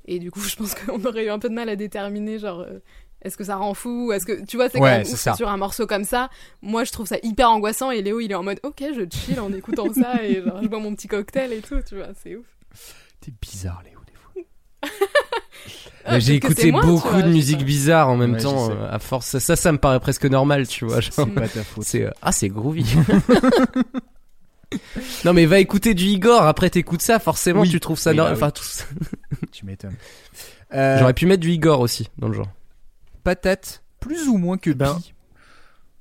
Et 0.07 0.20
du 0.20 0.30
coup, 0.30 0.41
je 0.49 0.55
pense 0.55 0.76
qu'on 0.76 1.05
aurait 1.05 1.24
eu 1.26 1.30
un 1.30 1.41
peu 1.41 1.49
de 1.49 1.55
mal 1.55 1.68
à 1.68 1.74
déterminer, 1.76 2.39
genre, 2.39 2.61
euh, 2.61 2.78
est-ce 3.25 3.37
que 3.37 3.45
ça 3.45 3.57
rend 3.57 3.75
fou 3.75 4.12
Est-ce 4.12 4.27
que 4.27 4.45
tu 4.45 4.57
vois, 4.57 4.68
c'est 4.68 4.79
Ouais, 4.79 5.05
sur 5.05 5.49
un 5.49 5.57
morceau 5.57 5.87
comme 5.87 6.05
ça. 6.05 6.29
Moi, 6.62 6.85
je 6.85 6.93
trouve 6.93 7.07
ça 7.07 7.16
hyper 7.22 7.51
angoissant. 7.51 7.91
Et 7.91 8.03
Léo, 8.03 8.20
il 8.20 8.31
est 8.31 8.35
en 8.37 8.43
mode, 8.43 8.61
ok, 8.62 8.83
je 8.95 9.03
chill 9.11 9.41
en 9.41 9.53
écoutant 9.53 9.93
ça 9.93 10.22
et 10.22 10.43
genre, 10.43 10.61
je 10.62 10.68
bois 10.68 10.81
mon 10.81 10.95
petit 10.95 11.09
cocktail 11.09 11.53
et 11.53 11.61
tout. 11.61 11.81
Tu 11.89 11.97
vois, 11.97 12.09
c'est 12.22 12.37
ouf. 12.37 12.45
T'es 13.20 13.33
bizarre, 13.41 13.83
Léo, 13.85 13.99
des 14.07 14.12
fois. 14.14 14.43
Ah, 16.07 16.18
J'ai 16.18 16.35
écouté 16.35 16.70
moi, 16.70 16.83
beaucoup 16.83 17.09
vois, 17.09 17.22
de 17.22 17.31
musique 17.31 17.64
bizarre 17.64 18.11
en 18.11 18.16
même 18.18 18.35
Ouais, 18.35 18.41
temps, 18.43 18.70
euh, 18.70 18.91
à 18.91 18.99
force. 18.99 19.27
Ça, 19.27 19.41
ça, 19.41 19.57
ça 19.57 19.72
me 19.72 19.79
paraît 19.79 20.01
presque 20.01 20.27
normal, 20.27 20.68
tu 20.68 20.85
vois. 20.85 21.01
C'est 21.01 21.25
pas 21.35 21.49
ta 21.49 21.64
faute. 21.64 21.87
Euh, 21.95 22.11
ah 22.20 22.31
c'est 22.31 22.51
groovy. 22.51 22.85
non 25.25 25.33
mais 25.33 25.47
va 25.47 25.61
écouter 25.61 25.95
du 25.95 26.05
Igor. 26.05 26.43
Après 26.43 26.68
t'écoutes 26.68 27.01
ça, 27.01 27.18
forcément 27.18 27.62
Oui. 27.62 27.70
tu 27.70 27.81
trouves 27.81 27.99
ça 27.99 28.11
Oui, 28.11 28.18
normal. 28.18 28.35
bah 28.35 28.39
Enfin 28.47 28.51
tout 28.51 28.64
ça. 28.64 28.85
Tu 29.53 29.64
m'étonnes. 29.64 29.95
Euh, 30.75 30.99
J'aurais 30.99 31.14
pu 31.14 31.27
mettre 31.27 31.41
du 31.43 31.53
Igor 31.53 31.79
aussi 31.79 32.09
dans 32.18 32.27
le 32.27 32.35
genre. 32.35 32.49
Patate, 33.25 33.83
plus 34.01 34.29
ou 34.29 34.37
moins 34.39 34.57
que 34.59 34.70
Ben, 34.70 34.95
Pi. 34.95 35.14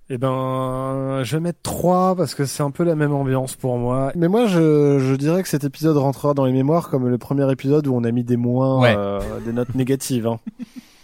Eh 0.10 0.18
ben, 0.18 1.22
je 1.24 1.38
vais 1.38 1.40
mettre 1.40 1.62
3 1.64 2.16
parce 2.16 2.36
que 2.36 2.46
c'est 2.46 2.62
un 2.62 2.70
peu 2.72 2.84
la 2.84 2.94
même 2.96 3.14
ambiance 3.14 3.56
pour 3.56 3.78
moi. 3.78 4.12
Mais 4.16 4.28
moi, 4.28 4.46
je, 4.48 5.00
je 5.00 5.16
dirais 5.16 5.42
que 5.42 5.50
cet 5.50 5.64
épisode 5.64 5.98
rentrera 5.98 6.34
dans 6.34 6.46
les 6.46 6.52
mémoires 6.52 6.90
comme 6.90 7.08
le 7.08 7.18
premier 7.18 7.50
épisode 7.52 7.88
où 7.88 7.96
on 7.96 8.04
a 8.04 8.12
mis 8.12 8.24
des 8.26 8.38
moins, 8.38 8.82
Ouais. 8.82 8.94
euh, 8.96 9.40
des 9.46 9.54
notes 9.54 9.74
négatives. 9.74 10.28
hein. 10.28 10.40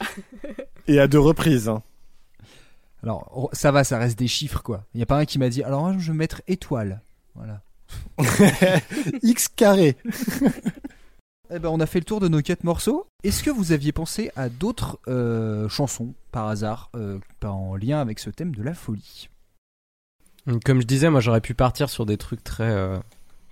Et 0.87 0.99
à 0.99 1.07
deux 1.07 1.19
reprises. 1.19 1.69
hein. 1.69 1.81
Alors, 3.01 3.31
oh, 3.33 3.49
ça 3.53 3.71
va, 3.71 3.83
ça 3.85 3.97
reste 3.97 4.19
des 4.19 4.27
chiffres, 4.27 4.61
quoi. 4.61 4.83
Il 4.93 4.99
y 4.99 5.03
a 5.03 5.05
pas 5.05 5.17
un 5.17 5.25
qui 5.25 5.39
m'a 5.39 5.47
dit, 5.49 5.63
alors 5.63 5.97
je 5.97 6.11
vais 6.11 6.17
mettre 6.17 6.41
étoile. 6.47 7.01
Voilà. 7.35 7.61
X 9.23 9.47
carré. 9.47 9.95
Eh 11.51 11.59
ben, 11.59 11.69
on 11.69 11.79
a 11.79 11.85
fait 11.85 11.99
le 11.99 12.05
tour 12.05 12.19
de 12.19 12.27
nos 12.27 12.41
quatre 12.41 12.63
morceaux. 12.63 13.07
Est-ce 13.23 13.43
que 13.43 13.49
vous 13.49 13.71
aviez 13.71 13.91
pensé 13.91 14.31
à 14.35 14.49
d'autres 14.49 14.99
euh, 15.07 15.67
chansons, 15.67 16.13
par 16.31 16.47
hasard, 16.47 16.91
euh, 16.95 17.17
pas 17.39 17.49
en 17.49 17.75
lien 17.75 17.99
avec 17.99 18.19
ce 18.19 18.29
thème 18.29 18.53
de 18.53 18.61
la 18.61 18.73
folie? 18.73 19.29
Comme 20.63 20.81
je 20.81 20.87
disais, 20.87 21.09
moi 21.09 21.19
j'aurais 21.19 21.41
pu 21.41 21.53
partir 21.53 21.89
sur 21.89 22.05
des 22.05 22.17
trucs 22.17 22.43
très 22.43 22.69
euh, 22.69 22.97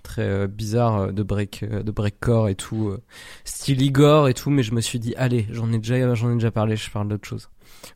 très 0.02 0.22
euh, 0.22 0.46
bizarres 0.46 1.12
de 1.12 1.22
break 1.22 1.64
de 1.64 1.90
breakcore 1.90 2.48
et 2.48 2.54
tout, 2.54 2.88
euh, 2.88 3.02
style 3.44 3.82
Igor 3.82 4.28
et 4.28 4.34
tout, 4.34 4.50
mais 4.50 4.62
je 4.62 4.72
me 4.72 4.80
suis 4.80 4.98
dit 4.98 5.14
allez, 5.16 5.46
j'en 5.50 5.72
ai 5.72 5.78
déjà 5.78 6.14
j'en 6.14 6.30
ai 6.30 6.34
déjà 6.34 6.50
parlé, 6.50 6.76
je 6.76 6.90
parle 6.90 7.08
d'autre 7.08 7.28
chose. 7.28 7.50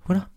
Voilà. 0.07 0.29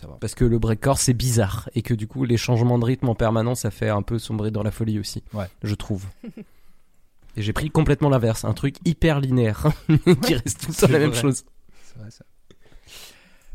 Ça 0.00 0.06
va. 0.08 0.18
Parce 0.20 0.34
que 0.34 0.44
le 0.44 0.58
breakcore 0.58 0.98
c'est 0.98 1.14
bizarre 1.14 1.68
et 1.74 1.82
que 1.82 1.94
du 1.94 2.06
coup 2.06 2.24
les 2.24 2.36
changements 2.36 2.78
de 2.78 2.84
rythme 2.84 3.08
en 3.08 3.14
permanence 3.14 3.60
ça 3.60 3.70
fait 3.70 3.88
un 3.88 4.02
peu 4.02 4.18
sombrer 4.18 4.50
dans 4.50 4.62
la 4.62 4.70
folie 4.70 4.98
aussi. 4.98 5.22
Ouais. 5.32 5.46
Je 5.62 5.74
trouve. 5.74 6.04
Et 7.36 7.42
j'ai 7.42 7.52
pris 7.52 7.70
complètement 7.70 8.08
l'inverse, 8.08 8.44
un 8.44 8.52
truc 8.52 8.76
hyper 8.84 9.20
linéaire 9.20 9.72
qui 10.22 10.34
reste 10.34 10.60
tout 10.60 10.70
le 10.70 10.74
temps 10.74 10.92
la 10.92 10.98
même 10.98 11.14
chose. 11.14 11.44
C'est 11.82 11.98
vrai, 11.98 12.10
ça. 12.10 12.24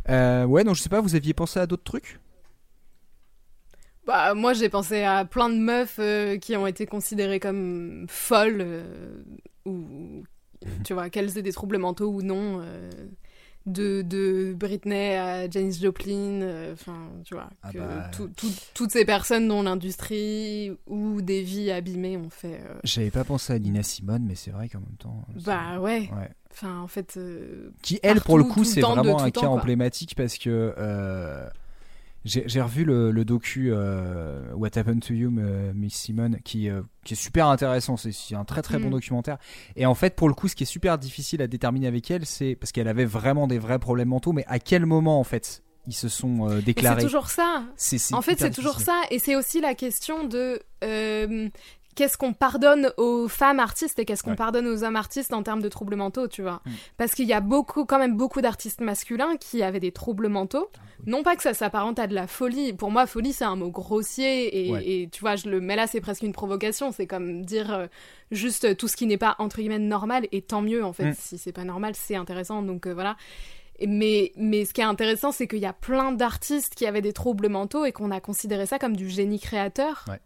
Euh, 0.10 0.46
ouais, 0.46 0.64
donc 0.64 0.76
je 0.76 0.82
sais 0.82 0.90
pas, 0.90 1.02
vous 1.02 1.16
aviez 1.16 1.34
pensé 1.34 1.60
à 1.60 1.68
d'autres 1.68 1.84
trucs? 1.84 2.20
Bah, 4.06 4.34
moi, 4.34 4.54
j'ai 4.54 4.70
pensé 4.70 5.04
à 5.04 5.24
plein 5.24 5.50
de 5.50 5.58
meufs 5.58 5.98
euh, 6.00 6.38
qui 6.38 6.56
ont 6.56 6.66
été 6.66 6.88
considérées 6.88 7.40
comme 7.40 8.06
folles, 8.10 8.62
euh, 8.62 9.24
ou, 9.66 10.24
tu 10.84 10.94
vois, 10.94 11.10
qu'elles 11.10 11.38
aient 11.38 11.44
des 11.44 11.54
troubles 11.54 11.78
mentaux 11.78 12.12
ou 12.12 12.22
non. 12.22 12.62
De, 13.72 14.02
de 14.02 14.54
Britney 14.54 15.16
à 15.16 15.50
Janis 15.50 15.80
Joplin, 15.82 16.42
euh, 16.42 16.74
enfin, 16.74 17.10
tu 17.24 17.34
vois, 17.36 17.50
Ah 17.64 17.72
que 17.72 17.78
bah. 17.78 18.12
tout- 18.16 18.30
tout- 18.36 18.52
toutes 18.74 18.92
ces 18.92 19.06
personnes 19.06 19.48
dont 19.48 19.64
l'industrie 19.64 20.72
ou 20.88 21.22
des 21.22 21.42
vies 21.42 21.72
abîmées 21.72 22.18
ont 22.18 22.30
fait. 22.30 22.62
euh, 22.66 22.80
J'avais 22.84 23.12
pas 23.12 23.24
pensé 23.24 23.54
à 23.54 23.60
Nina 23.60 23.84
Simone, 23.84 24.24
mais 24.28 24.36
c'est 24.36 24.52
vrai 24.52 24.70
qu'en 24.70 24.80
même 24.80 24.98
temps. 24.98 25.26
bah 25.46 25.80
ouais, 25.80 26.10
Ouais. 26.16 26.30
enfin, 26.52 26.80
en 26.82 26.88
fait. 26.88 27.16
euh, 27.18 27.72
Qui, 27.82 28.00
elle, 28.04 28.22
pour 28.22 28.38
le 28.38 28.44
coup, 28.44 28.64
c'est 28.64 28.82
vraiment 28.82 29.22
un 29.22 29.32
cas 29.32 29.42
quoi. 29.42 29.50
emblématique 29.50 30.16
parce 30.16 30.38
que 30.38 30.74
euh, 30.78 31.48
j'ai 32.30 32.62
revu 32.62 32.86
le, 32.86 33.12
le 33.12 33.26
docu 33.26 33.70
euh, 33.72 34.54
What 34.54 34.78
Happened 34.78 35.02
to 35.04 35.14
You, 35.14 35.34
euh, 35.40 35.72
Miss 35.74 35.96
Simone, 35.96 36.38
qui, 36.44 36.70
euh, 36.70 36.82
qui 37.04 37.14
est 37.14 37.18
super 37.18 37.48
intéressant. 37.48 37.98
C'est 37.98 38.36
un 38.36 38.46
très 38.46 38.62
très 38.62 38.78
bon 38.78 38.88
Mm. 38.90 38.92
documentaire. 38.92 39.38
Et 39.76 39.86
en 39.86 39.96
fait, 39.96 40.16
pour 40.16 40.28
le 40.28 40.34
coup, 40.34 40.48
ce 40.48 40.56
qui 40.56 40.64
est 40.64 40.68
super 40.68 40.98
difficile 40.98 41.42
à 41.42 41.48
déterminer 41.48 41.88
avec 41.88 42.10
elle, 42.12 42.26
c'est 42.26 42.56
parce 42.56 42.72
qu'elle 42.72 42.88
avait 42.88 43.06
vraiment 43.06 43.48
des 43.48 43.58
vrais 43.60 43.80
problèmes 43.80 44.10
mentaux, 44.10 44.32
mais 44.34 44.46
à 44.48 44.60
quel 44.60 44.86
moment, 44.86 45.20
en 45.20 45.24
fait, 45.24 45.64
ils 45.88 45.94
se 45.94 46.08
sont 46.10 46.48
euh, 46.50 46.62
déclarés 46.62 47.02
C'est 47.02 47.08
toujours 47.08 47.30
ça. 47.30 47.64
En 48.14 48.22
fait, 48.22 48.38
c'est 48.38 48.52
toujours 48.52 48.80
ça. 48.80 49.02
Et 49.10 49.18
c'est 49.18 49.36
aussi 49.36 49.60
la 49.62 49.74
question 49.74 50.28
de 50.28 50.62
qu'est-ce 52.00 52.18
qu'on 52.18 52.32
pardonne 52.32 52.94
aux 52.96 53.28
femmes 53.28 53.60
artistes 53.60 54.00
et 54.00 54.06
qu'est-ce 54.06 54.24
qu'on 54.24 54.30
Ouais. 54.30 54.36
pardonne 54.38 54.68
aux 54.68 54.86
hommes 54.86 54.96
artistes 54.96 55.34
en 55.34 55.44
termes 55.44 55.62
de 55.62 55.68
troubles 55.68 55.98
mentaux, 55.98 56.30
tu 56.30 56.42
vois. 56.42 56.62
Mm. 56.66 56.72
Parce 56.96 57.14
qu'il 57.14 57.28
y 57.28 57.34
a 57.34 57.42
beaucoup, 57.42 57.84
quand 57.84 58.00
même 58.00 58.16
beaucoup 58.16 58.40
d'artistes 58.40 58.80
masculins 58.80 59.36
qui 59.38 59.62
avaient 59.64 59.82
des 59.82 59.92
troubles 59.92 60.30
mentaux. 60.30 60.70
Ah, 60.78 60.80
Non 61.08 61.24
pas 61.24 61.36
que 61.36 61.42
ça 61.44 61.54
s'apparente 61.54 62.00
à 62.00 62.08
de 62.08 62.16
la 62.16 62.26
folie. 62.26 62.72
Pour 62.72 62.90
moi, 62.90 63.06
folie, 63.06 63.34
c'est 63.34 63.44
un 63.44 63.58
mot 63.58 63.70
grossier. 63.70 64.68
Et, 64.68 64.72
Ouais. 64.72 64.84
et 64.88 65.10
tu 65.12 65.20
vois, 65.20 65.36
je 65.36 65.50
le 65.50 65.60
mets 65.60 65.76
là, 65.76 65.88
c'est 65.88 66.00
presque 66.00 66.24
une 66.24 66.32
provocation. 66.32 66.94
C'est 66.94 67.06
comme 67.06 67.44
dire 67.44 67.74
euh, 67.74 67.88
juste 68.32 68.78
tout 68.78 68.88
ce 68.88 68.96
qui 68.96 69.06
n'est 69.06 69.18
pas, 69.18 69.36
entre 69.40 69.58
guillemets, 69.58 69.78
normal. 69.80 70.26
Et 70.32 70.42
tant 70.42 70.62
mieux, 70.62 70.86
en 70.86 70.94
fait. 70.94 71.12
Mm. 71.12 71.16
Si 71.20 71.38
c'est 71.38 71.52
pas 71.52 71.66
normal, 71.66 71.94
c'est 71.96 72.16
intéressant. 72.16 72.62
Donc 72.64 72.88
euh, 72.88 72.94
voilà. 72.94 73.18
Mais, 73.88 74.34
mais 74.36 74.66
ce 74.66 74.74
qui 74.74 74.82
est 74.82 74.86
intéressant, 74.86 75.32
c'est 75.32 75.48
qu'il 75.48 75.60
y 75.60 75.66
a 75.66 75.74
plein 75.74 76.12
d'artistes 76.12 76.76
qui 76.76 76.86
avaient 76.86 77.02
des 77.02 77.14
troubles 77.14 77.48
mentaux 77.50 77.86
et 77.86 77.92
qu'on 77.94 78.12
a 78.12 78.20
considéré 78.20 78.66
ça 78.66 78.78
comme 78.80 78.96
du 78.96 79.10
génie 79.10 79.40
créateur. 79.40 80.04
Ouais. 80.10 80.20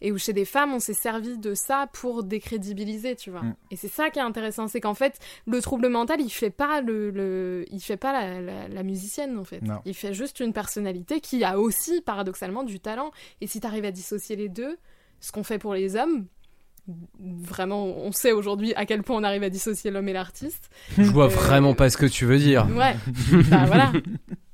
Et 0.00 0.12
où 0.12 0.18
chez 0.18 0.32
des 0.32 0.44
femmes, 0.44 0.72
on 0.74 0.80
s'est 0.80 0.92
servi 0.92 1.38
de 1.38 1.54
ça 1.54 1.88
pour 1.92 2.24
décrédibiliser, 2.24 3.16
tu 3.16 3.30
vois. 3.30 3.42
Mm. 3.42 3.54
Et 3.70 3.76
c'est 3.76 3.88
ça 3.88 4.10
qui 4.10 4.18
est 4.18 4.22
intéressant, 4.22 4.68
c'est 4.68 4.80
qu'en 4.80 4.92
fait, 4.94 5.18
le 5.46 5.62
trouble 5.62 5.88
mental, 5.88 6.20
il 6.20 6.28
fait 6.30 6.50
pas 6.50 6.80
le, 6.82 7.10
le- 7.10 7.64
il 7.70 7.80
fait 7.80 7.96
pas 7.96 8.12
la, 8.12 8.40
la- 8.40 8.68
la 8.68 8.82
musicienne 8.82 9.38
en 9.38 9.44
fait. 9.44 9.62
Non. 9.62 9.80
Il 9.86 9.94
fait 9.94 10.12
juste 10.12 10.40
une 10.40 10.52
personnalité 10.52 11.20
qui 11.20 11.42
a 11.44 11.58
aussi 11.58 12.00
paradoxalement 12.02 12.64
du 12.64 12.80
talent. 12.80 13.12
Et 13.40 13.46
si 13.46 13.60
tu 13.60 13.66
arrives 13.66 13.84
à 13.86 13.92
dissocier 13.92 14.36
les 14.36 14.48
deux, 14.48 14.76
ce 15.20 15.32
qu'on 15.32 15.44
fait 15.44 15.58
pour 15.58 15.72
les 15.74 15.96
hommes, 15.96 16.26
vraiment, 17.18 17.84
on 17.86 18.12
sait 18.12 18.32
aujourd'hui 18.32 18.74
à 18.74 18.84
quel 18.86 19.02
point 19.02 19.16
on 19.16 19.24
arrive 19.24 19.42
à 19.42 19.48
dissocier 19.50 19.90
l'homme 19.90 20.08
et 20.08 20.12
l'artiste. 20.12 20.68
Je 20.98 21.02
vois 21.04 21.26
Euh, 21.26 21.28
vraiment 21.28 21.74
pas 21.74 21.88
ce 21.88 21.96
que 21.96 22.06
tu 22.06 22.26
veux 22.26 22.38
dire. 22.38 22.66
Ouais, 22.76 22.94
bah 23.50 23.64
voilà. 23.66 23.92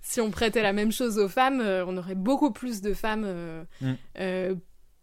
Si 0.02 0.20
on 0.20 0.30
prêtait 0.30 0.62
la 0.62 0.72
même 0.72 0.92
chose 0.92 1.18
aux 1.18 1.28
femmes, 1.28 1.60
euh, 1.60 1.84
on 1.86 1.96
aurait 1.96 2.14
beaucoup 2.14 2.52
plus 2.52 2.80
de 2.82 2.94
femmes 2.94 3.24
euh, 3.26 3.64
Mm. 3.80 3.92
euh, 4.18 4.54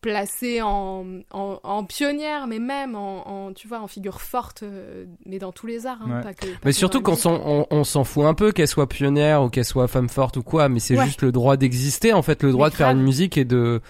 placées 0.01 0.61
en, 0.61 1.05
en, 1.31 1.59
en 1.63 1.83
pionnières, 1.83 2.47
mais 2.47 2.59
même 2.59 2.95
en, 2.95 3.27
en, 3.47 3.53
tu 3.53 3.67
vois, 3.67 3.79
en 3.81 3.87
figure 3.87 4.21
forte, 4.21 4.63
euh, 4.63 5.05
mais 5.25 5.39
dans 5.39 5.51
tous 5.51 5.67
les 5.67 5.85
arts, 5.87 5.99
hein, 6.01 6.17
Ouais. 6.17 6.21
pas 6.23 6.33
que. 6.33 6.45
pas 6.45 6.59
Mais 6.65 6.71
surtout 6.71 7.01
quand 7.01 7.13
musique. 7.25 7.65
on, 7.71 7.83
s'en 7.83 8.03
fout 8.03 8.25
un 8.25 8.33
peu 8.33 8.51
qu'elle 8.51 8.67
soit 8.67 8.87
pionnière 8.87 9.41
ou 9.43 9.49
qu'elle 9.49 9.65
soit 9.65 9.87
femme 9.87 10.09
forte 10.09 10.37
ou 10.37 10.43
quoi, 10.43 10.69
mais 10.69 10.79
c'est 10.79 10.97
Ouais. 10.97 11.05
juste 11.05 11.21
le 11.23 11.31
droit 11.31 11.57
d'exister 11.57 12.13
en 12.13 12.21
fait, 12.21 12.43
le 12.43 12.51
droit 12.51 12.67
Mais 12.67 12.71
de 12.71 12.75
faire 12.75 12.89
une 12.91 13.01
musique 13.01 13.37
et 13.37 13.45
de, 13.45 13.81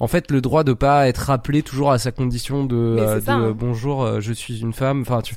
en 0.00 0.06
fait, 0.06 0.30
le 0.30 0.40
droit 0.40 0.64
de 0.64 0.72
pas 0.74 1.08
être 1.08 1.18
rappelé 1.18 1.62
toujours 1.62 1.90
à 1.92 1.98
sa 1.98 2.12
condition 2.12 2.64
de, 2.64 2.76
euh, 2.76 3.20
ça, 3.20 3.36
de, 3.36 3.42
hein. 3.44 3.56
bonjour, 3.58 4.02
euh, 4.04 4.20
je 4.20 4.32
suis 4.32 4.60
une 4.60 4.72
femme. 4.74 5.00
Enfin, 5.00 5.22
tu, 5.22 5.34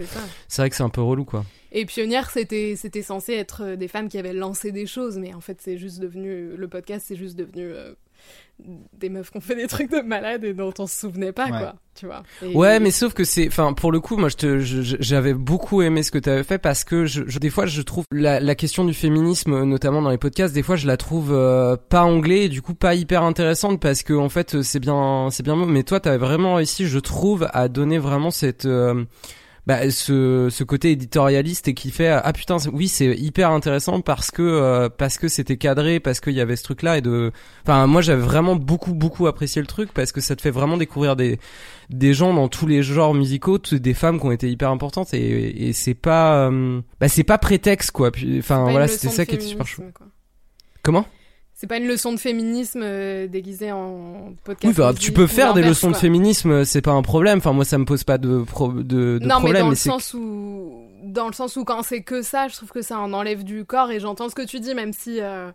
C'est 0.49 0.61
vrai 0.61 0.69
que 0.69 0.75
c'est 0.75 0.83
un 0.83 0.89
peu 0.89 1.01
relou 1.01 1.23
quoi. 1.25 1.45
Et 1.71 1.85
pionnière, 1.85 2.29
c'était 2.31 2.75
c'était 2.77 3.01
censé 3.01 3.33
être 3.33 3.75
des 3.75 3.87
femmes 3.87 4.07
qui 4.09 4.17
avaient 4.17 4.33
lancé 4.33 4.71
des 4.71 4.85
choses, 4.85 5.17
mais 5.17 5.33
en 5.33 5.41
fait, 5.41 5.59
c'est 5.61 5.77
juste 5.77 5.99
devenu 5.99 6.55
le 6.55 6.67
podcast, 6.67 7.05
c'est 7.07 7.15
juste 7.17 7.37
devenu 7.37 7.63
euh, 7.63 7.93
des 8.97 9.09
meufs 9.09 9.29
qui 9.29 9.37
ont 9.37 9.41
fait 9.41 9.55
des 9.55 9.67
trucs 9.67 9.91
de 9.91 10.01
malades 10.01 10.43
et 10.43 10.53
dont 10.53 10.73
on 10.79 10.87
se 10.87 10.99
souvenait 10.99 11.31
pas, 11.31 11.45
Ouais. 11.45 11.51
quoi. 11.51 11.75
Tu 11.95 12.05
vois. 12.07 12.23
Et- 12.43 12.55
Ouais, 12.55 12.79
mais 12.79 12.91
sauf 12.91 13.13
que 13.13 13.23
c'est, 13.23 13.47
enfin, 13.47 13.73
pour 13.73 13.91
le 13.91 13.99
coup, 13.99 14.17
moi, 14.17 14.29
j'avais 14.99 15.33
beaucoup 15.33 15.81
aimé 15.81 16.03
ce 16.03 16.11
que 16.11 16.17
tu 16.19 16.29
avais 16.29 16.43
fait 16.43 16.57
parce 16.57 16.83
que 16.83 17.05
je, 17.05 17.23
je- 17.27 17.39
des 17.39 17.49
fois, 17.49 17.65
je 17.65 17.81
trouve 17.81 18.05
la, 18.11 18.39
la 18.39 18.55
question 18.55 18.85
du 18.85 18.93
féminisme, 18.93 19.63
notamment 19.63 20.01
dans 20.01 20.09
les 20.11 20.17
podcasts, 20.17 20.53
des 20.53 20.63
fois, 20.63 20.75
je 20.75 20.87
la 20.87 20.97
trouve 20.97 21.31
euh, 21.33 21.75
pas 21.89 22.03
anglais 22.03 22.45
et 22.45 22.49
du 22.49 22.61
coup 22.61 22.73
pas 22.75 22.93
hyper 22.95 23.23
intéressante 23.23 23.79
parce 23.79 24.03
que 24.03 24.13
en 24.13 24.29
fait, 24.29 24.61
c'est 24.61 24.79
bien, 24.79 25.29
c'est 25.31 25.43
bien. 25.43 25.55
beau. 25.55 25.65
Mais 25.65 25.83
toi, 25.83 25.99
t'avais 25.99 26.17
vraiment 26.17 26.55
réussi, 26.55 26.87
je 26.87 26.99
trouve, 26.99 27.47
à 27.53 27.67
donner 27.69 27.97
vraiment 27.99 28.31
cette, 28.31 28.65
euh, 28.65 29.03
bah, 29.67 29.91
ce, 29.91 30.47
ce 30.49 30.63
côté 30.63 30.91
éditorialiste 30.91 31.67
et 31.67 31.73
qui 31.73 31.91
fait 31.91 32.07
ah 32.07 32.31
putain 32.31 32.55
oui 32.71 32.87
c'est 32.87 33.13
hyper 33.17 33.51
intéressant 33.51 33.99
parce 33.99 34.31
que 34.31 34.41
euh, 34.41 34.87
parce 34.87 35.17
que 35.17 35.27
c'était 35.27 35.57
cadré 35.57 35.99
parce 35.99 36.21
qu'il 36.21 36.33
y 36.33 36.39
avait 36.39 36.55
ce 36.55 36.63
truc 36.63 36.83
là 36.83 36.97
et 36.97 37.01
de 37.01 37.33
enfin 37.63 37.85
moi 37.85 38.01
j'avais 38.01 38.21
vraiment 38.21 38.55
beaucoup 38.55 38.93
beaucoup 38.93 39.27
apprécié 39.27 39.61
le 39.61 39.67
truc 39.67 39.91
parce 39.93 40.13
que 40.13 40.21
ça 40.21 40.37
te 40.37 40.41
fait 40.41 40.51
vraiment 40.51 40.77
découvrir 40.77 41.17
des 41.17 41.37
des 41.89 42.13
gens 42.13 42.33
dans 42.33 42.47
tous 42.47 42.65
les 42.65 42.81
genres 42.81 43.13
musicaux 43.13 43.57
des 43.57 43.93
femmes 43.93 44.21
qui 44.21 44.25
ont 44.25 44.31
été 44.31 44.49
hyper 44.49 44.71
importantes 44.71 45.13
et, 45.13 45.67
et 45.67 45.73
c'est 45.73 45.95
pas 45.95 46.47
euh, 46.47 46.79
bah 47.01 47.09
c'est 47.09 47.25
pas 47.25 47.37
prétexte 47.37 47.91
quoi 47.91 48.09
enfin 48.39 48.71
voilà 48.71 48.87
c'était 48.87 49.09
ça 49.09 49.25
qui 49.25 49.35
était 49.35 49.47
super 49.47 49.65
quoi. 49.93 50.07
comment? 50.81 51.05
C'est 51.59 51.65
pas 51.65 51.77
une 51.77 51.87
leçon 51.87 52.13
de 52.13 52.17
féminisme 52.19 52.81
euh, 52.83 53.25
déguisée 53.27 53.71
en 53.71 54.35
podcast. 54.43 54.65
oui 54.71 54.73
bah, 54.77 54.93
tu 54.93 55.11
peux 55.11 55.25
faire 55.25 55.55
des 55.55 55.63
leçons 55.63 55.89
de 55.89 55.95
féminisme 55.95 56.63
c'est 56.65 56.83
pas 56.83 56.91
un 56.91 57.01
problème 57.01 57.39
enfin 57.39 57.51
moi 57.51 57.65
ça 57.65 57.79
me 57.79 57.85
pose 57.85 58.03
pas 58.03 58.19
de 58.19 58.43
pro- 58.43 58.71
de, 58.71 59.17
de 59.17 59.19
non, 59.25 59.37
mais 59.37 59.41
problème 59.41 59.63
dans 59.63 59.69
le 59.71 59.75
sens 59.75 60.13
où, 60.13 60.83
dans 61.03 61.25
le 61.27 61.33
sens 61.33 61.55
où 61.57 61.63
quand 61.65 61.81
c'est 61.81 62.03
que 62.03 62.21
ça, 62.21 62.47
je 62.47 62.55
trouve 62.55 62.69
que 62.69 62.83
ça 62.83 62.99
en 62.99 63.11
enlève 63.11 63.43
du 63.43 63.65
corps 63.65 63.89
et 63.89 63.99
j'entends 63.99 64.29
ce 64.29 64.35
que 64.35 64.45
tu 64.45 64.59
dis, 64.59 64.73
même 64.75 64.93
si. 64.93 65.19
euh, 65.19 65.51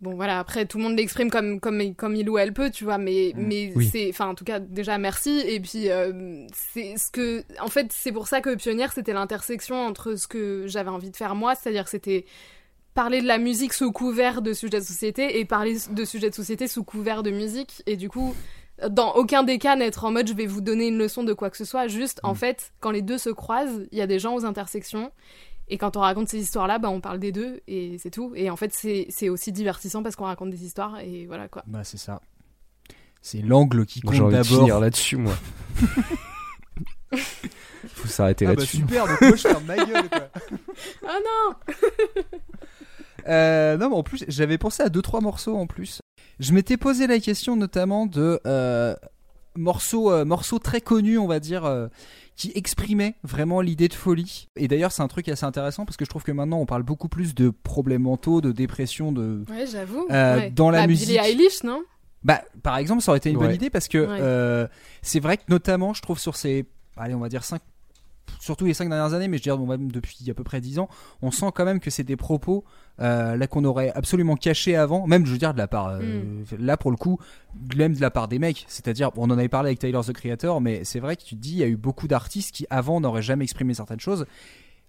Bon 0.00 0.16
voilà, 0.16 0.38
après 0.40 0.66
tout 0.66 0.76
le 0.76 0.82
monde 0.84 0.98
l'exprime 0.98 1.30
comme, 1.30 1.60
comme, 1.60 1.94
comme 1.94 2.14
il 2.16 2.28
ou 2.28 2.36
elle 2.36 2.52
peut, 2.52 2.68
tu 2.70 2.84
vois, 2.84 2.98
mais, 2.98 3.32
mais 3.36 3.72
Oui. 3.74 3.88
c'est, 3.90 4.08
enfin 4.10 4.26
en 4.26 4.34
tout 4.34 4.44
cas 4.44 4.58
déjà 4.58 4.98
merci, 4.98 5.40
et 5.46 5.60
puis 5.60 5.88
euh, 5.88 6.44
c'est 6.52 6.96
ce 6.98 7.10
que, 7.10 7.42
en 7.62 7.68
fait 7.68 7.86
c'est 7.90 8.12
pour 8.12 8.26
ça 8.26 8.42
que 8.42 8.54
Pionnière 8.56 8.92
c'était 8.92 9.14
l'intersection 9.14 9.76
entre 9.86 10.16
ce 10.16 10.26
que 10.26 10.64
j'avais 10.66 10.90
envie 10.90 11.10
de 11.10 11.16
faire 11.16 11.34
moi, 11.36 11.54
c'est-à-dire 11.54 11.84
que 11.84 11.90
c'était 11.90 12.26
parler 12.94 13.20
de 13.20 13.26
la 13.26 13.38
musique 13.38 13.72
sous 13.72 13.92
couvert 13.92 14.40
de 14.42 14.52
sujets 14.52 14.80
de 14.80 14.84
société 14.84 15.38
et 15.38 15.44
parler 15.44 15.76
de 15.90 16.04
sujets 16.04 16.30
de 16.30 16.34
société 16.34 16.68
sous 16.68 16.84
couvert 16.84 17.22
de 17.22 17.30
musique, 17.30 17.82
et 17.86 17.96
du 17.96 18.08
coup 18.08 18.34
dans 18.90 19.12
aucun 19.14 19.44
des 19.44 19.58
cas 19.58 19.76
n'être 19.76 20.04
en 20.04 20.10
mode 20.10 20.26
je 20.26 20.34
vais 20.34 20.46
vous 20.46 20.60
donner 20.60 20.88
une 20.88 20.98
leçon 20.98 21.22
de 21.22 21.32
quoi 21.32 21.50
que 21.50 21.56
ce 21.56 21.64
soit, 21.64 21.86
juste 21.88 22.20
en 22.22 22.34
fait 22.34 22.72
quand 22.80 22.90
les 22.90 23.02
deux 23.02 23.18
se 23.18 23.30
croisent, 23.30 23.86
il 23.92 23.98
y 23.98 24.02
a 24.02 24.06
des 24.06 24.18
gens 24.18 24.34
aux 24.34 24.44
intersections 24.44 25.12
et 25.68 25.78
quand 25.78 25.96
on 25.96 26.00
raconte 26.00 26.28
ces 26.28 26.38
histoires-là, 26.38 26.78
bah, 26.78 26.90
on 26.90 27.00
parle 27.00 27.18
des 27.18 27.32
deux 27.32 27.62
et 27.66 27.96
c'est 27.98 28.10
tout. 28.10 28.32
Et 28.34 28.50
en 28.50 28.56
fait, 28.56 28.74
c'est 28.74 29.06
c'est 29.08 29.30
aussi 29.30 29.50
divertissant 29.50 30.02
parce 30.02 30.14
qu'on 30.14 30.26
raconte 30.26 30.50
des 30.50 30.62
histoires 30.64 31.00
et 31.00 31.24
voilà 31.26 31.48
quoi. 31.48 31.62
Bah, 31.66 31.84
c'est 31.84 31.96
ça. 31.96 32.20
C'est 33.22 33.40
l'angle 33.40 33.86
qui 33.86 34.02
j'ai 34.02 34.18
compte 34.18 34.44
finir 34.44 34.66
d'abord. 34.66 34.80
là-dessus 34.80 35.16
moi 35.16 35.34
faut 37.14 38.08
s'arrêter 38.08 38.44
Ah 38.44 38.50
bah 38.50 38.56
là-dessus 38.56 38.76
super, 38.78 39.06
donc 39.06 39.18
moi 39.18 39.30
je 39.30 39.48
ferme 39.48 39.64
ma 39.64 39.76
gueule 39.76 40.10
quoi. 40.10 40.28
Oh 41.04 41.06
non 41.24 41.54
Euh, 43.28 43.76
non, 43.76 43.90
mais 43.90 43.96
en 43.96 44.02
plus, 44.02 44.24
j'avais 44.28 44.58
pensé 44.58 44.82
à 44.82 44.88
deux 44.88 45.02
trois 45.02 45.20
morceaux 45.20 45.56
en 45.56 45.66
plus. 45.66 46.00
Je 46.40 46.52
m'étais 46.52 46.76
posé 46.76 47.06
la 47.06 47.18
question 47.20 47.56
notamment 47.56 48.06
de 48.06 48.40
euh, 48.46 48.94
morceaux, 49.56 50.10
euh, 50.10 50.24
morceaux 50.24 50.58
très 50.58 50.80
connus, 50.80 51.18
on 51.18 51.26
va 51.26 51.38
dire, 51.40 51.64
euh, 51.64 51.86
qui 52.36 52.50
exprimaient 52.56 53.14
vraiment 53.22 53.60
l'idée 53.60 53.88
de 53.88 53.94
folie. 53.94 54.48
Et 54.56 54.66
d'ailleurs, 54.68 54.90
c'est 54.92 55.02
un 55.02 55.08
truc 55.08 55.28
assez 55.28 55.44
intéressant 55.44 55.84
parce 55.84 55.96
que 55.96 56.04
je 56.04 56.10
trouve 56.10 56.24
que 56.24 56.32
maintenant, 56.32 56.58
on 56.58 56.66
parle 56.66 56.82
beaucoup 56.82 57.08
plus 57.08 57.34
de 57.34 57.50
problèmes 57.50 58.02
mentaux, 58.02 58.40
de 58.40 58.50
dépression, 58.52 59.12
de 59.12 59.44
Ouais, 59.48 59.66
j'avoue. 59.66 60.06
Euh, 60.10 60.36
Ouais. 60.38 60.50
dans 60.50 60.70
la 60.70 60.80
Bah, 60.80 60.86
musique- 60.88 61.08
Billie 61.08 61.18
Eilish, 61.20 61.62
non? 61.62 61.82
Bah, 62.24 62.42
par 62.62 62.78
exemple, 62.78 63.02
ça 63.02 63.12
aurait 63.12 63.18
été 63.18 63.30
une 63.30 63.38
bonne 63.38 63.54
idée 63.54 63.70
parce 63.70 63.86
que 63.86 63.98
Ouais. 63.98 64.18
euh, 64.20 64.66
c'est 65.02 65.20
vrai 65.20 65.36
que 65.36 65.42
notamment, 65.48 65.92
je 65.94 66.02
trouve 66.02 66.18
sur 66.18 66.36
ces, 66.36 66.64
allez, 66.96 67.14
on 67.14 67.20
va 67.20 67.28
dire 67.28 67.44
5 67.44 67.60
surtout 68.40 68.66
les 68.66 68.74
5 68.74 68.88
dernières 68.88 69.14
années, 69.14 69.28
mais 69.28 69.38
je 69.38 69.42
veux 69.42 69.56
dire 69.56 69.58
bon, 69.58 69.66
même 69.66 69.90
depuis 69.90 70.18
à 70.30 70.34
peu 70.34 70.44
près 70.44 70.60
10 70.60 70.78
ans, 70.78 70.88
on 71.22 71.30
sent 71.30 71.46
quand 71.54 71.64
même 71.64 71.80
que 71.80 71.90
c'est 71.90 72.04
des 72.04 72.16
propos 72.16 72.64
euh, 73.00 73.36
là 73.36 73.46
qu'on 73.46 73.64
aurait 73.64 73.90
absolument 73.94 74.36
cachés 74.36 74.76
avant, 74.76 75.06
même 75.06 75.26
je 75.26 75.32
veux 75.32 75.38
dire 75.38 75.52
de 75.52 75.58
la 75.58 75.66
part, 75.66 75.88
euh, 75.88 76.44
là 76.58 76.76
pour 76.76 76.90
le 76.90 76.96
coup, 76.96 77.18
même 77.76 77.94
de 77.94 78.00
la 78.00 78.10
part 78.10 78.28
des 78.28 78.38
mecs, 78.38 78.64
c'est-à-dire 78.68 79.10
on 79.16 79.30
en 79.30 79.38
avait 79.38 79.48
parlé 79.48 79.68
avec 79.68 79.78
Tyler 79.78 80.00
the 80.06 80.12
Creator, 80.12 80.60
mais 80.60 80.84
c'est 80.84 81.00
vrai 81.00 81.16
que 81.16 81.22
tu 81.22 81.36
te 81.36 81.40
dis 81.40 81.52
il 81.52 81.58
y 81.58 81.62
a 81.62 81.68
eu 81.68 81.76
beaucoup 81.76 82.08
d'artistes 82.08 82.54
qui 82.54 82.66
avant 82.70 83.00
n'auraient 83.00 83.22
jamais 83.22 83.44
exprimé 83.44 83.74
certaines 83.74 84.00
choses. 84.00 84.26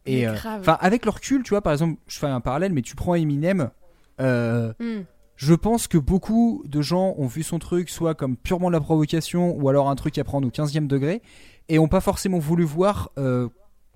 Et 0.05 0.27
euh, 0.27 0.35
enfin 0.35 0.77
avec 0.81 1.05
le 1.05 1.11
recul, 1.11 1.41
tu 1.41 1.49
vois, 1.49 1.61
par 1.61 1.73
exemple, 1.73 1.99
je 2.07 2.19
fais 2.19 2.27
un 2.27 2.41
parallèle, 2.41 2.73
mais 2.73 2.81
tu 2.81 2.95
prends 2.95 3.15
Eminem. 3.15 3.71
Hmm. 4.17 5.01
je 5.35 5.53
pense 5.53 5.87
que 5.87 5.97
beaucoup 5.97 6.63
de 6.65 6.81
gens 6.81 7.15
ont 7.17 7.27
vu 7.27 7.43
son 7.43 7.59
truc 7.59 7.89
soit 7.89 8.15
comme 8.15 8.37
purement 8.37 8.69
de 8.69 8.73
la 8.73 8.79
provocation 8.79 9.53
ou 9.57 9.67
alors 9.67 9.89
un 9.89 9.95
truc 9.95 10.17
à 10.17 10.23
prendre 10.23 10.47
au 10.47 10.51
15e 10.51 10.87
degré 10.87 11.21
et 11.69 11.79
ont 11.79 11.87
pas 11.87 12.01
forcément 12.01 12.39
voulu 12.39 12.63
voir 12.63 13.11
euh, 13.17 13.49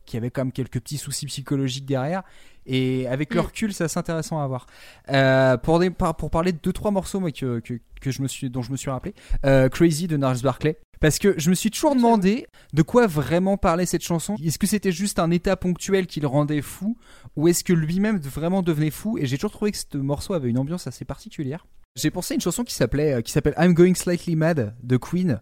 qu'il 0.06 0.18
y 0.18 0.22
avait 0.22 0.32
quand 0.32 0.42
même 0.42 0.52
quelques 0.52 0.80
petits 0.80 0.98
soucis 0.98 1.26
psychologiques 1.28 1.86
derrière. 1.86 2.24
Et 2.66 3.08
avec 3.08 3.34
le 3.34 3.42
Mm. 3.42 3.46
recul, 3.46 3.74
c'est 3.74 3.84
assez 3.84 3.98
intéressant 4.00 4.40
à 4.42 4.48
voir. 4.48 4.68
Euh, 5.10 5.58
pour, 5.58 5.80
des- 5.80 5.90
par- 5.90 6.16
pour 6.16 6.30
parler 6.30 6.52
de 6.52 6.60
deux 6.62 6.74
trois 6.74 6.92
morceaux 6.92 7.20
moi, 7.20 7.32
que, 7.32 7.60
que, 7.60 7.76
que 8.02 8.12
je 8.12 8.22
me 8.22 8.28
suis, 8.28 8.50
dont 8.50 8.62
je 8.62 8.72
me 8.72 8.78
suis 8.78 8.90
rappelé, 8.92 9.14
euh, 9.46 9.70
Crazy 9.70 10.08
de 10.08 10.18
Nars 10.18 10.38
Barclay. 10.44 10.78
Parce 11.00 11.18
que 11.18 11.34
je 11.38 11.50
me 11.50 11.56
suis 11.56 11.72
toujours 11.72 11.96
demandé 11.96 12.46
de 12.74 12.82
quoi 12.82 13.08
vraiment 13.08 13.56
parlait 13.56 13.86
cette 13.86 14.04
chanson. 14.04 14.36
Est-ce 14.44 14.60
que 14.60 14.68
c'était 14.68 14.92
juste 14.92 15.18
un 15.18 15.32
état 15.32 15.56
ponctuel 15.56 16.08
qui 16.08 16.20
le 16.20 16.28
rendait 16.28 16.62
fou? 16.62 16.98
Ou 17.38 17.48
est-ce 17.48 17.64
que 17.64 17.72
lui-même 17.72 18.20
vraiment 18.20 18.62
devenait 18.62 18.90
fou? 18.92 19.18
Et 19.18 19.26
j'ai 19.26 19.38
toujours 19.38 19.52
trouvé 19.52 19.72
que 19.72 19.78
ce 19.78 19.98
morceau 19.98 20.34
avait 20.34 20.50
une 20.50 20.58
ambiance 20.58 20.88
assez 20.88 21.06
particulière. 21.06 21.66
J'ai 21.96 22.12
pensé 22.12 22.34
à 22.34 22.36
une 22.36 22.42
chanson 22.42 22.64
qui 22.66 22.74
s'appelait 22.74 23.24
qui 23.24 23.32
s'appelle 23.32 23.56
I'm 23.58 23.74
Going 23.74 23.96
Slightly 23.96 24.36
Mad 24.36 24.76
de 24.84 24.98
Queen, 24.98 25.40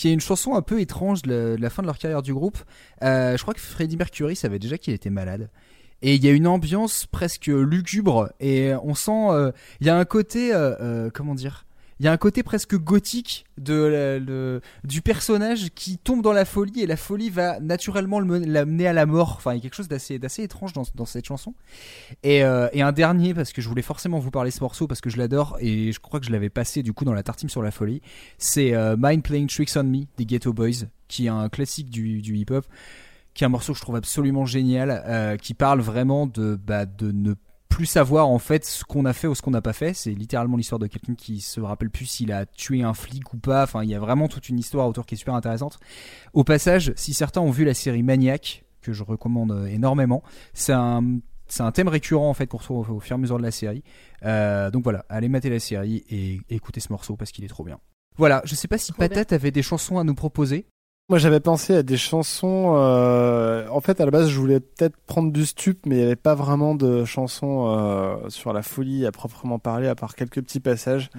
qui 0.00 0.08
est 0.08 0.14
une 0.14 0.20
chanson 0.20 0.54
un 0.54 0.62
peu 0.62 0.80
étrange 0.80 1.20
de 1.20 1.58
la, 1.60 1.68
fin 1.68 1.82
de 1.82 1.86
leur 1.86 1.98
carrière 1.98 2.22
du 2.22 2.32
groupe. 2.32 2.56
Euh, 3.02 3.36
je 3.36 3.42
crois 3.42 3.52
que 3.52 3.60
Freddie 3.60 3.98
Mercury 3.98 4.34
savait 4.34 4.58
déjà 4.58 4.78
qu'il 4.78 4.94
était 4.94 5.10
malade. 5.10 5.50
Et 6.00 6.14
il 6.14 6.24
y 6.24 6.28
a 6.28 6.32
une 6.32 6.46
ambiance 6.46 7.04
presque 7.04 7.48
lugubre 7.48 8.30
et 8.40 8.72
on 8.82 8.94
sent 8.94 9.28
euh, 9.28 9.52
il 9.82 9.86
y 9.86 9.90
a 9.90 9.98
un 9.98 10.06
côté 10.06 10.54
euh, 10.54 11.10
comment 11.12 11.34
dire 11.34 11.66
il 12.00 12.06
y 12.06 12.08
a 12.08 12.12
un 12.12 12.16
côté 12.16 12.42
presque 12.42 12.76
gothique 12.76 13.44
du 13.58 15.02
personnage 15.02 15.68
qui 15.74 15.98
tombe 15.98 16.22
dans 16.22 16.32
la 16.32 16.46
folie 16.46 16.80
et 16.80 16.86
la 16.86 16.96
folie 16.96 17.28
va 17.28 17.60
naturellement 17.60 18.20
le 18.20 18.24
men- 18.24 18.50
l'amener 18.50 18.86
à 18.86 18.94
la 18.94 19.04
mort. 19.04 19.34
Enfin, 19.36 19.52
il 19.52 19.56
y 19.56 19.58
a 19.58 19.62
quelque 19.62 19.74
chose 19.74 19.88
d'assez 19.88 20.42
étrange 20.42 20.72
dans, 20.72 21.04
cette 21.04 21.26
chanson. 21.26 21.54
Et, 22.22 22.42
euh, 22.42 22.68
et 22.72 22.80
un 22.80 22.92
dernier 22.92 23.34
parce 23.34 23.52
que 23.52 23.60
je 23.60 23.68
voulais 23.68 23.82
forcément 23.82 24.18
vous 24.18 24.30
parler 24.30 24.50
ce 24.50 24.60
morceau 24.60 24.86
parce 24.86 25.02
que 25.02 25.10
je 25.10 25.18
l'adore 25.18 25.58
et 25.60 25.92
je 25.92 26.00
crois 26.00 26.20
que 26.20 26.26
je 26.26 26.32
l'avais 26.32 26.48
passé 26.48 26.82
du 26.82 26.94
coup 26.94 27.04
dans 27.04 27.12
la 27.12 27.22
tartine 27.22 27.50
sur 27.50 27.62
la 27.62 27.70
folie. 27.70 28.00
C'est 28.38 28.74
euh, 28.74 28.96
Mind 28.98 29.22
Playing 29.22 29.46
Tricks 29.48 29.76
on 29.76 29.84
Me 29.84 30.04
des 30.16 30.24
Ghetto 30.24 30.54
Boys, 30.54 30.86
qui 31.06 31.26
est 31.26 31.30
un 31.30 31.50
classique 31.50 31.90
du, 31.90 32.22
du 32.22 32.34
hip-hop, 32.34 32.64
qui 33.34 33.44
est 33.44 33.46
un 33.46 33.50
morceau 33.50 33.74
que 33.74 33.78
je 33.78 33.82
trouve 33.82 33.96
absolument 33.96 34.46
génial, 34.46 35.04
euh, 35.06 35.36
qui 35.36 35.52
parle 35.52 35.80
vraiment 35.80 36.26
de 36.26 36.58
bah, 36.66 36.86
de 36.86 37.12
ne 37.12 37.34
plus 37.70 37.86
savoir 37.86 38.28
en 38.28 38.38
fait 38.38 38.66
ce 38.66 38.84
qu'on 38.84 39.06
a 39.06 39.14
fait 39.14 39.26
ou 39.26 39.34
ce 39.34 39.40
qu'on 39.40 39.52
n'a 39.52 39.62
pas 39.62 39.72
fait. 39.72 39.94
C'est 39.94 40.10
littéralement 40.10 40.58
l'histoire 40.58 40.78
de 40.78 40.86
quelqu'un 40.86 41.14
qui 41.14 41.40
se 41.40 41.60
rappelle 41.60 41.88
plus 41.88 42.04
s'il 42.04 42.32
a 42.32 42.44
tué 42.44 42.82
un 42.82 42.92
flic 42.92 43.32
ou 43.32 43.38
pas. 43.38 43.62
Enfin, 43.62 43.82
il 43.82 43.88
y 43.88 43.94
a 43.94 43.98
vraiment 43.98 44.28
toute 44.28 44.50
une 44.50 44.58
histoire 44.58 44.86
autour 44.86 45.06
qui 45.06 45.14
est 45.14 45.18
super 45.18 45.34
intéressante. 45.34 45.78
Au 46.34 46.44
passage, 46.44 46.92
si 46.96 47.14
certains 47.14 47.40
ont 47.40 47.50
vu 47.50 47.64
la 47.64 47.72
série 47.72 48.02
Maniac, 48.02 48.64
que 48.82 48.92
je 48.92 49.02
recommande 49.02 49.52
euh, 49.52 49.66
énormément, 49.66 50.22
c'est 50.52 50.72
un 50.72 51.20
c'est 51.46 51.62
un 51.62 51.72
thème 51.72 51.88
récurrent 51.88 52.28
en 52.28 52.34
fait 52.34 52.46
qu'on 52.46 52.58
retrouve 52.58 52.90
au, 52.90 53.00
fur 53.00 53.14
et 53.14 53.18
à 53.18 53.18
mesure 53.18 53.38
de 53.38 53.42
la 53.42 53.50
série. 53.50 53.82
Euh, 54.24 54.70
donc 54.70 54.84
voilà, 54.84 55.04
allez 55.08 55.28
mater 55.28 55.50
la 55.50 55.58
série 55.58 56.04
et 56.08 56.40
écoutez 56.48 56.80
ce 56.80 56.92
morceau 56.92 57.16
parce 57.16 57.32
qu'il 57.32 57.44
est 57.44 57.48
trop 57.48 57.64
bien. 57.64 57.80
Voilà, 58.16 58.42
je 58.44 58.54
sais 58.54 58.68
pas 58.68 58.78
si. 58.78 58.92
Patate 58.92 59.32
avait 59.32 59.50
des 59.50 59.62
chansons 59.62 59.98
à 59.98 60.04
nous 60.04 60.14
proposer. 60.14 60.66
Moi, 61.10 61.18
j'avais 61.18 61.40
pensé 61.40 61.74
à 61.74 61.82
des 61.82 61.96
chansons. 61.96 62.74
euh, 62.76 63.66
En 63.68 63.80
fait, 63.80 64.00
à 64.00 64.04
la 64.04 64.12
base, 64.12 64.28
je 64.28 64.38
voulais 64.38 64.60
peut-être 64.60 64.96
prendre 65.06 65.32
du 65.32 65.44
stup, 65.44 65.84
mais 65.84 65.96
il 65.96 65.98
n'y 65.98 66.04
avait 66.04 66.14
pas 66.14 66.36
vraiment 66.36 66.76
de 66.76 67.04
chansons 67.04 67.66
euh, 67.66 68.28
sur 68.28 68.52
la 68.52 68.62
folie 68.62 69.04
à 69.06 69.10
proprement 69.10 69.58
parler, 69.58 69.88
à 69.88 69.96
part 69.96 70.14
quelques 70.14 70.40
petits 70.40 70.60
passages. 70.60 71.10
Mm. 71.16 71.18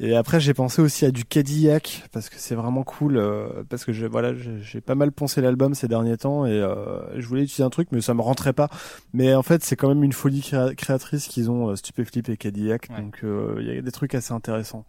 Et 0.00 0.16
après, 0.16 0.40
j'ai 0.40 0.54
pensé 0.54 0.82
aussi 0.82 1.04
à 1.04 1.12
du 1.12 1.24
Cadillac 1.24 2.02
parce 2.10 2.28
que 2.30 2.34
c'est 2.38 2.56
vraiment 2.56 2.82
cool. 2.82 3.16
euh, 3.16 3.62
parce 3.68 3.84
que 3.84 3.92
j'ai 3.92 4.08
voilà, 4.08 4.32
j'ai 4.34 4.80
pas 4.80 4.96
mal 4.96 5.12
poncé 5.12 5.40
l'album 5.40 5.74
ces 5.76 5.86
derniers 5.86 6.16
temps 6.16 6.44
et 6.44 6.50
euh, 6.50 7.20
je 7.20 7.24
voulais 7.28 7.42
utiliser 7.44 7.62
un 7.62 7.70
truc, 7.70 7.88
mais 7.92 8.00
ça 8.00 8.14
me 8.14 8.22
rentrait 8.22 8.54
pas. 8.54 8.68
Mais 9.12 9.36
en 9.36 9.44
fait, 9.44 9.62
c'est 9.62 9.76
quand 9.76 9.86
même 9.88 10.02
une 10.02 10.12
folie 10.12 10.40
créa- 10.40 10.74
créatrice 10.74 11.28
qu'ils 11.28 11.48
ont 11.48 11.68
euh, 11.68 11.76
Stupéflip 11.76 12.28
et 12.28 12.36
Cadillac. 12.36 12.88
Ouais. 12.90 13.00
Donc, 13.02 13.20
euh, 13.22 13.54
il 13.60 13.72
y 13.72 13.78
a 13.78 13.80
des 13.80 13.92
trucs 13.92 14.16
assez 14.16 14.32
intéressants. 14.32 14.84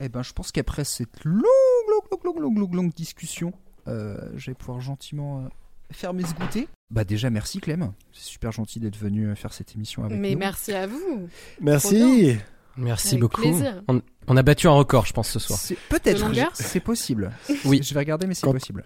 Eh 0.00 0.08
ben, 0.08 0.22
je 0.22 0.32
pense 0.32 0.52
qu'après 0.52 0.84
cette 0.84 1.24
longue, 1.24 1.42
longue, 1.90 2.24
longue, 2.24 2.38
longue, 2.40 2.58
longue, 2.58 2.74
longue 2.74 2.94
discussion, 2.94 3.52
euh, 3.88 4.16
je 4.36 4.50
vais 4.50 4.54
pouvoir 4.54 4.80
gentiment 4.80 5.40
euh, 5.40 5.48
faire 5.90 6.14
mes 6.14 6.22
goûter. 6.22 6.68
Bah 6.90 7.04
déjà, 7.04 7.30
merci 7.30 7.60
Clem. 7.60 7.92
C'est 8.12 8.24
super 8.24 8.52
gentil 8.52 8.80
d'être 8.80 8.96
venu 8.96 9.26
euh, 9.26 9.34
faire 9.34 9.52
cette 9.52 9.74
émission 9.74 10.04
avec 10.04 10.18
Mais 10.18 10.32
nous. 10.32 10.38
merci 10.38 10.72
à 10.72 10.86
vous. 10.86 11.28
Merci. 11.60 12.36
Merci 12.76 13.08
Avec 13.08 13.20
beaucoup. 13.22 13.42
On, 13.88 14.00
on 14.28 14.36
a 14.36 14.42
battu 14.44 14.68
un 14.68 14.72
record, 14.72 15.04
je 15.04 15.12
pense, 15.12 15.28
ce 15.28 15.40
soir. 15.40 15.58
C'est 15.58 15.76
peut-être, 15.88 16.30
c'est 16.54 16.78
possible. 16.78 17.32
Oui. 17.64 17.80
Je 17.82 17.92
vais 17.92 17.98
regarder, 17.98 18.28
mais 18.28 18.34
c'est 18.34 18.46
Quand- 18.46 18.52
possible. 18.52 18.84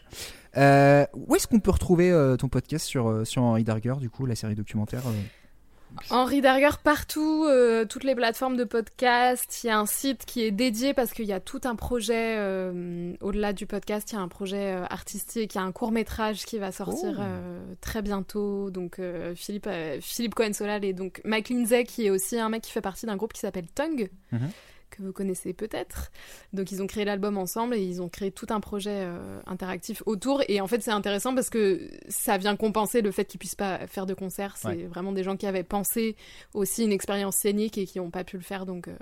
Euh, 0.56 1.04
où 1.12 1.36
est-ce 1.36 1.46
qu'on 1.46 1.60
peut 1.60 1.70
retrouver 1.72 2.10
euh, 2.10 2.36
ton 2.36 2.48
podcast 2.48 2.86
sur, 2.86 3.26
sur 3.26 3.42
Henri 3.42 3.64
Darger, 3.64 3.94
du 4.00 4.08
coup, 4.08 4.24
la 4.24 4.34
série 4.34 4.54
documentaire 4.54 5.02
euh? 5.06 5.12
Henri 6.11 6.40
Darger 6.40 6.70
partout, 6.82 7.45
euh, 7.49 7.84
toutes 7.84 8.05
les 8.05 8.14
plateformes 8.14 8.57
de 8.57 8.64
podcast. 8.64 9.61
Il 9.62 9.68
y 9.68 9.70
a 9.70 9.78
un 9.78 9.86
site 9.86 10.24
qui 10.24 10.43
est 10.43 10.51
dédié 10.51 10.95
parce 10.95 11.12
qu'il 11.12 11.26
y 11.26 11.32
a 11.32 11.40
tout 11.40 11.61
un 11.64 11.74
projet 11.76 12.36
euh, 12.38 13.12
au-delà 13.20 13.53
du 13.53 13.66
podcast. 13.66 14.11
Il 14.12 14.16
y 14.16 14.18
a 14.18 14.20
un 14.20 14.28
projet 14.28 14.74
euh, 14.74 14.84
artistique, 14.90 15.55
il 15.55 15.59
y 15.59 15.61
a 15.61 15.64
un 15.64 15.72
court 15.72 15.93
métrage 15.93 16.45
qui 16.45 16.59
va 16.59 16.72
sortir 16.72 17.18
Oh. 17.20 17.74
très 17.80 18.03
bientôt. 18.03 18.70
Donc 18.70 19.01
Philippe 19.34 19.68
Philippe 20.01 20.34
Cohen 20.34 20.53
Solal 20.53 20.84
et 20.84 20.93
donc 20.93 21.20
Mike 21.24 21.49
Lindsay 21.51 21.84
qui 21.84 22.07
est 22.07 22.11
aussi 22.11 22.38
un 22.38 22.49
mec 22.49 22.62
qui 22.62 22.72
fait 22.72 22.80
partie 22.80 23.07
d'un 23.07 23.16
groupe 23.16 23.32
qui 23.32 23.40
s'appelle 23.40 23.66
Tongue. 23.74 24.11
Mhm. 24.32 24.51
Que 24.97 25.03
vous 25.03 25.12
connaissez 25.12 25.53
peut-être. 25.53 26.12
Donc 26.53 26.70
ils 26.70 26.82
ont 26.82 26.86
créé 26.86 27.05
l'album 27.05 27.36
ensemble 27.38 27.74
et 27.74 27.82
ils 27.82 28.01
ont 28.01 28.09
créé 28.09 28.30
tout 28.30 28.47
un 28.51 28.61
projet 28.61 28.99
euh, 29.03 29.40
interactif 29.47 30.03
autour. 30.07 30.43
Et 30.49 30.61
en 30.61 30.66
fait, 30.66 30.80
c'est 30.82 30.90
intéressant 30.93 31.34
parce 31.34 31.51
que 31.51 31.90
ça 32.09 32.38
vient 32.38 32.55
compenser 32.57 33.01
le 33.03 33.11
fait 33.11 33.24
qu'ils 33.24 33.38
puissent 33.40 33.55
pas 33.57 33.86
faire 33.86 34.07
de 34.07 34.14
concert. 34.14 34.57
C'est 34.57 34.68
Ouais. 34.68 34.86
vraiment 34.86 35.12
des 35.12 35.24
gens 35.24 35.36
qui 35.36 35.47
avaient 35.47 35.64
pensé 35.64 36.14
aussi 36.55 36.84
une 36.84 36.93
expérience 36.93 37.36
scénique 37.36 37.78
et 37.78 37.86
qui 37.86 37.99
n'ont 37.99 38.11
pas 38.11 38.24
pu 38.24 38.36
le 38.36 38.43
faire. 38.43 38.66
Donc, 38.66 38.88
euh, 38.88 38.97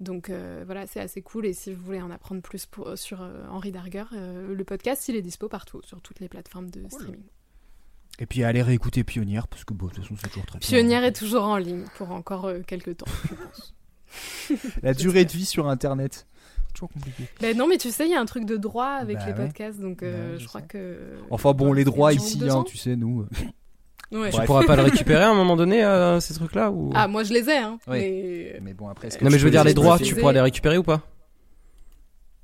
donc 0.00 0.30
euh, 0.30 0.62
voilà, 0.66 0.86
c'est 0.86 1.00
assez 1.00 1.22
cool. 1.22 1.46
Et 1.46 1.52
si 1.52 1.72
vous 1.72 1.82
voulez 1.84 2.00
en 2.02 2.10
apprendre 2.10 2.42
plus 2.42 2.66
pour- 2.66 2.96
sur 2.98 3.20
Henri 3.50 3.70
Darger, 3.72 4.04
le 4.12 4.64
podcast, 4.64 5.06
il 5.08 5.16
est 5.16 5.22
dispo 5.22 5.48
partout, 5.48 5.80
sur 5.84 6.00
toutes 6.00 6.18
les 6.20 6.28
plateformes 6.28 6.70
de 6.70 6.88
streaming. 6.88 7.22
Et 8.18 8.26
puis 8.26 8.44
allez 8.44 8.60
réécouter 8.62 9.04
Pionnière, 9.04 9.48
parce 9.48 9.64
que 9.64 9.72
bon, 9.72 9.86
de 9.86 9.92
toute 9.92 10.02
façon, 10.02 10.16
c'est 10.20 10.28
toujours 10.28 10.44
très 10.44 10.58
bien. 10.58 10.68
Pionnière 10.68 11.02
est 11.02 11.14
toujours 11.14 11.44
en 11.44 11.56
ligne 11.56 11.84
pour 11.96 12.10
encore 12.10 12.44
euh, 12.44 12.60
quelques 12.66 12.98
temps, 12.98 13.06
je 13.30 13.34
pense. 13.34 13.74
La 14.82 14.94
durée 14.94 15.24
de 15.24 15.32
vie 15.32 15.46
sur 15.46 15.68
Internet. 15.68 16.26
Toujours 16.74 16.90
compliqué. 16.90 17.24
Ben 17.40 17.56
non, 17.56 17.66
mais 17.68 17.76
tu 17.76 17.90
sais, 17.90 18.06
il 18.06 18.10
y 18.12 18.14
a 18.14 18.20
un 18.20 18.24
truc 18.26 18.46
de 18.46 18.56
droit 18.56 18.86
avec 18.86 19.18
Bah 19.18 19.26
les 19.26 19.32
ouais. 19.32 19.38
podcasts, 19.46 19.78
donc 19.80 20.02
euh, 20.02 20.32
Bah, 20.32 20.38
je, 20.38 20.42
je 20.42 20.48
crois 20.48 20.62
que. 20.62 21.18
Enfin 21.30 21.52
bon, 21.52 21.72
les 21.72 21.84
droits 21.84 22.12
ici, 22.14 22.40
hein, 22.48 22.64
tu 22.66 22.76
sais, 22.78 22.96
nous. 22.96 23.22
euh, 23.22 23.26
Ouais. 24.18 24.30
Tu 24.30 24.40
pourras 24.42 24.64
pas 24.66 24.76
le 24.76 24.82
récupérer 24.82 25.22
à 25.22 25.30
un 25.30 25.34
moment 25.34 25.56
donné, 25.56 25.82
euh, 25.82 26.20
ces 26.20 26.34
trucs-là 26.34 26.70
ou... 26.70 26.90
Ah, 26.94 27.08
moi 27.08 27.24
je 27.24 27.32
les 27.32 27.48
ai, 27.48 27.56
hein. 27.56 27.78
Oui. 27.86 27.98
Mais... 27.98 28.58
Mais 28.60 28.74
bon, 28.74 28.88
après, 28.88 29.08
que 29.08 29.24
Non 29.24 29.30
mais 29.30 29.38
je 29.38 29.44
veux 29.46 29.50
dire 29.50 29.64
les 29.64 29.72
droits, 29.72 29.98
tu 29.98 30.14
pourras 30.14 30.32
les 30.32 30.40
récupérer 30.42 30.76
ou 30.76 30.82
pas? 30.82 31.00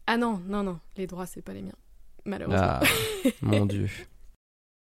Ah 0.07 0.17
non, 0.17 0.41
non, 0.49 0.63
non, 0.63 0.79
les 0.97 1.07
droits, 1.07 1.27
c'est 1.27 1.43
pas 1.43 1.53
les 1.53 1.61
miens. 1.61 1.73
Malheureusement. 2.25 2.59
Ah, 2.63 2.81
mon 3.43 3.67
dieu. 3.67 3.87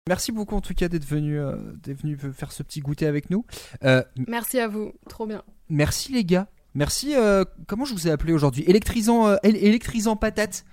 Merci 0.08 0.32
beaucoup 0.32 0.56
en 0.56 0.62
tout 0.62 0.74
cas 0.74 0.88
d'être 0.88 1.04
venu, 1.06 1.38
euh, 1.38 1.58
d'être 1.84 2.02
venu 2.02 2.18
faire 2.18 2.54
ce 2.54 2.64
petit 2.64 2.80
goûter 2.80 3.06
avec 3.06 3.30
nous. 3.30 3.46
Euh, 3.84 4.02
Merci 4.26 4.58
à 4.60 4.70
vous, 4.70 4.94
trop 5.10 5.26
bien. 5.28 5.44
merci 5.70 6.14
les 6.14 6.24
gars. 6.24 6.48
Merci. 6.78 7.16
euh, 7.16 7.44
comment 7.68 7.86
je 7.86 7.94
vous 7.94 8.08
ai 8.08 8.12
appelé 8.12 8.32
aujourd'hui? 8.34 8.64
Électrisant, 8.68 9.28
euh, 9.28 9.36
él- 9.44 9.58
électrisant 9.58 10.16
patate. 10.16 10.64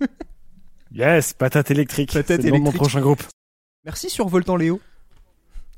Yes, 0.92 1.32
patate 1.34 1.70
électrique. 1.70 2.12
Patate 2.14 2.44
mon 2.44 2.72
prochain 2.72 3.00
groupe. 3.00 3.22
Merci 3.84 4.08
survoltant 4.10 4.56
Léo. 4.56 4.80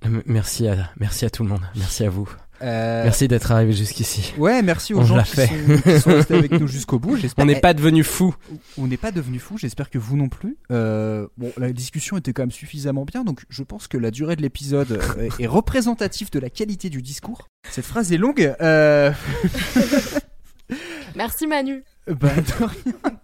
M- 0.02 0.22
Merci 0.24 0.66
à, 0.68 0.90
merci 0.98 1.24
à 1.24 1.30
tout 1.30 1.42
le 1.42 1.48
monde, 1.50 1.62
merci 1.76 2.04
à 2.04 2.10
vous. 2.10 2.28
Euh, 2.62 3.04
Merci 3.04 3.26
d'être 3.28 3.50
arrivé 3.52 3.72
jusqu'ici. 3.72 4.34
Ouais, 4.36 4.60
merci 4.62 4.92
aux 4.92 4.98
On 5.00 5.04
gens 5.04 5.16
l'a 5.16 5.22
qui 5.22 5.36
fait. 5.36 5.46
sont, 5.46 5.80
qui 5.92 6.00
sont 6.00 6.10
restés 6.10 6.34
avec 6.34 6.50
nous 6.60 6.66
jusqu'au 6.66 6.98
bout. 6.98 7.16
On 7.38 7.44
n'est 7.46 7.60
pas 7.60 7.72
devenu 7.74 8.04
fou. 8.04 8.34
on 8.76 8.86
n'est 8.86 8.96
pas 8.98 9.12
devenu 9.12 9.38
fou. 9.38 9.56
J'espère 9.56 9.88
que 9.88 9.98
vous 9.98 10.16
non 10.16 10.28
plus. 10.28 10.56
Euh, 10.70 11.26
bon, 11.38 11.52
la 11.56 11.72
discussion 11.72 12.16
était 12.18 12.32
quand 12.32 12.42
même 12.42 12.50
suffisamment 12.50 13.04
bien, 13.04 13.24
donc 13.24 13.40
je 13.48 13.62
pense 13.62 13.88
que 13.88 13.96
la 13.96 14.10
durée 14.10 14.36
de 14.36 14.42
l'épisode 14.42 14.92
euh, 14.92 15.28
est 15.38 15.46
représentative 15.46 16.30
de 16.30 16.38
la 16.38 16.50
qualité 16.50 16.90
du 16.90 17.00
discours. 17.02 17.48
Cette 17.70 17.86
phrase 17.86 18.12
est 18.12 18.18
longue. 18.18 18.54
Euh... 18.60 19.10
Merci 21.16 21.46
Manu. 21.46 21.82
bah, 22.06 22.28
de 22.36 22.64
rien. 22.64 23.18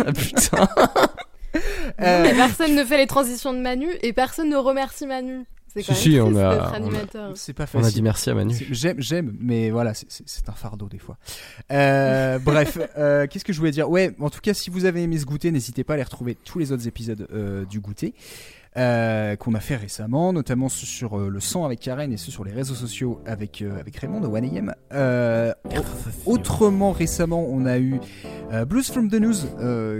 Ah, 0.00 0.12
putain. 0.12 0.68
Euh, 2.00 2.22
Mais 2.22 2.34
personne 2.34 2.74
ne 2.74 2.84
fait 2.84 2.98
les 2.98 3.06
transitions 3.06 3.52
de 3.54 3.58
Manu 3.60 3.86
et 4.02 4.12
personne 4.12 4.50
ne 4.50 4.56
remercie 4.56 5.06
Manu. 5.06 5.44
C'est 5.82 5.94
Si, 5.94 6.10
même 6.10 6.32
si, 6.32 6.36
on 6.36 6.36
a- 6.36 6.70
animateur. 6.74 7.32
c'est 7.36 7.52
pas 7.52 7.64
On 7.74 7.78
a 7.78 7.82
facile. 7.82 7.94
dit 7.96 8.02
merci 8.02 8.30
à 8.30 8.34
Manu. 8.34 8.54
J'aime, 8.70 8.96
j'aime, 9.00 9.36
mais 9.40 9.70
voilà, 9.70 9.94
c'est- 9.94 10.06
c'est 10.08 10.24
c'est 10.28 10.48
un 10.48 10.52
fardeau 10.52 10.88
des 10.88 10.98
fois. 10.98 11.18
Euh, 11.72 12.38
bref, 12.42 12.78
euh, 12.98 13.26
qu'est-ce 13.26 13.44
que 13.44 13.52
je 13.52 13.58
voulais 13.58 13.70
dire? 13.72 13.88
Ouais, 13.90 14.14
en 14.20 14.30
tout 14.30 14.40
cas, 14.40 14.54
si 14.54 14.70
vous 14.70 14.84
avez 14.84 15.02
aimé 15.02 15.18
ce 15.18 15.24
goûter, 15.26 15.50
n'hésitez 15.50 15.84
pas 15.84 15.92
à 15.92 15.94
aller 15.94 16.02
retrouver 16.04 16.34
tous 16.34 16.58
les 16.58 16.72
autres 16.72 16.86
épisodes 16.88 17.26
euh, 17.32 17.64
du 17.64 17.80
goûter 17.80 18.14
euh, 18.76 19.36
qu'on 19.36 19.54
a 19.54 19.60
fait 19.60 19.76
récemment, 19.76 20.32
notamment 20.32 20.68
ceux 20.68 20.86
sur 20.86 21.18
euh, 21.18 21.28
le 21.30 21.40
sang 21.40 21.64
avec 21.64 21.80
Karen 21.80 22.12
et 22.12 22.16
ceux 22.16 22.30
sur 22.30 22.44
les 22.44 22.52
réseaux 22.52 22.74
sociaux 22.74 23.20
avec 23.24 23.62
euh, 23.62 23.80
avec 23.80 23.96
Raymond 23.96 24.20
de 24.20 24.28
1AM. 24.28 24.74
Euh, 24.92 25.52
autrement, 26.26 26.92
récemment, 26.92 27.46
on 27.48 27.66
a 27.66 27.78
eu 27.78 28.00
Blues 28.66 28.90
from 28.90 29.10
the 29.10 29.14
News 29.14 29.34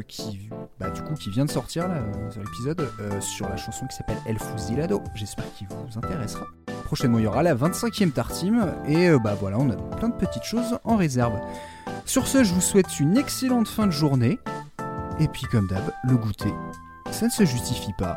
qui, 0.06 0.50
bah, 0.78 0.90
du 0.90 1.02
coup, 1.02 1.14
qui 1.14 1.30
vient 1.30 1.44
de 1.44 1.50
sortir 1.50 1.88
là 1.88 2.02
sur 2.30 2.42
l'épisode 2.42 2.88
sur 3.20 3.48
la 3.48 3.56
chanson 3.56 3.86
qui 3.86 3.96
s'appelle 3.96 4.18
El 4.26 4.38
Fusilado. 4.38 5.02
J'espère 5.14 5.52
qu'il 5.54 5.66
vous 5.68 5.98
intéressera. 5.98 6.46
Prochainement, 6.84 7.18
il 7.18 7.24
y 7.24 7.26
aura 7.26 7.42
la 7.42 7.54
25e 7.54 8.12
Tartime. 8.12 8.74
Et 8.86 9.10
bah 9.18 9.36
voilà, 9.38 9.58
on 9.58 9.70
a 9.70 9.76
plein 9.96 10.08
de 10.08 10.14
petites 10.14 10.44
choses 10.44 10.78
en 10.84 10.96
réserve. 10.96 11.34
Sur 12.04 12.28
ce, 12.28 12.44
je 12.44 12.54
vous 12.54 12.60
souhaite 12.60 13.00
une 13.00 13.16
excellente 13.16 13.68
fin 13.68 13.86
de 13.86 13.92
journée. 13.92 14.38
Et 15.18 15.28
puis, 15.28 15.42
comme 15.50 15.66
d'hab, 15.66 15.92
le 16.04 16.16
goûter, 16.16 16.52
ça 17.10 17.26
ne 17.26 17.30
se 17.30 17.44
justifie 17.44 17.94
pas. 17.98 18.16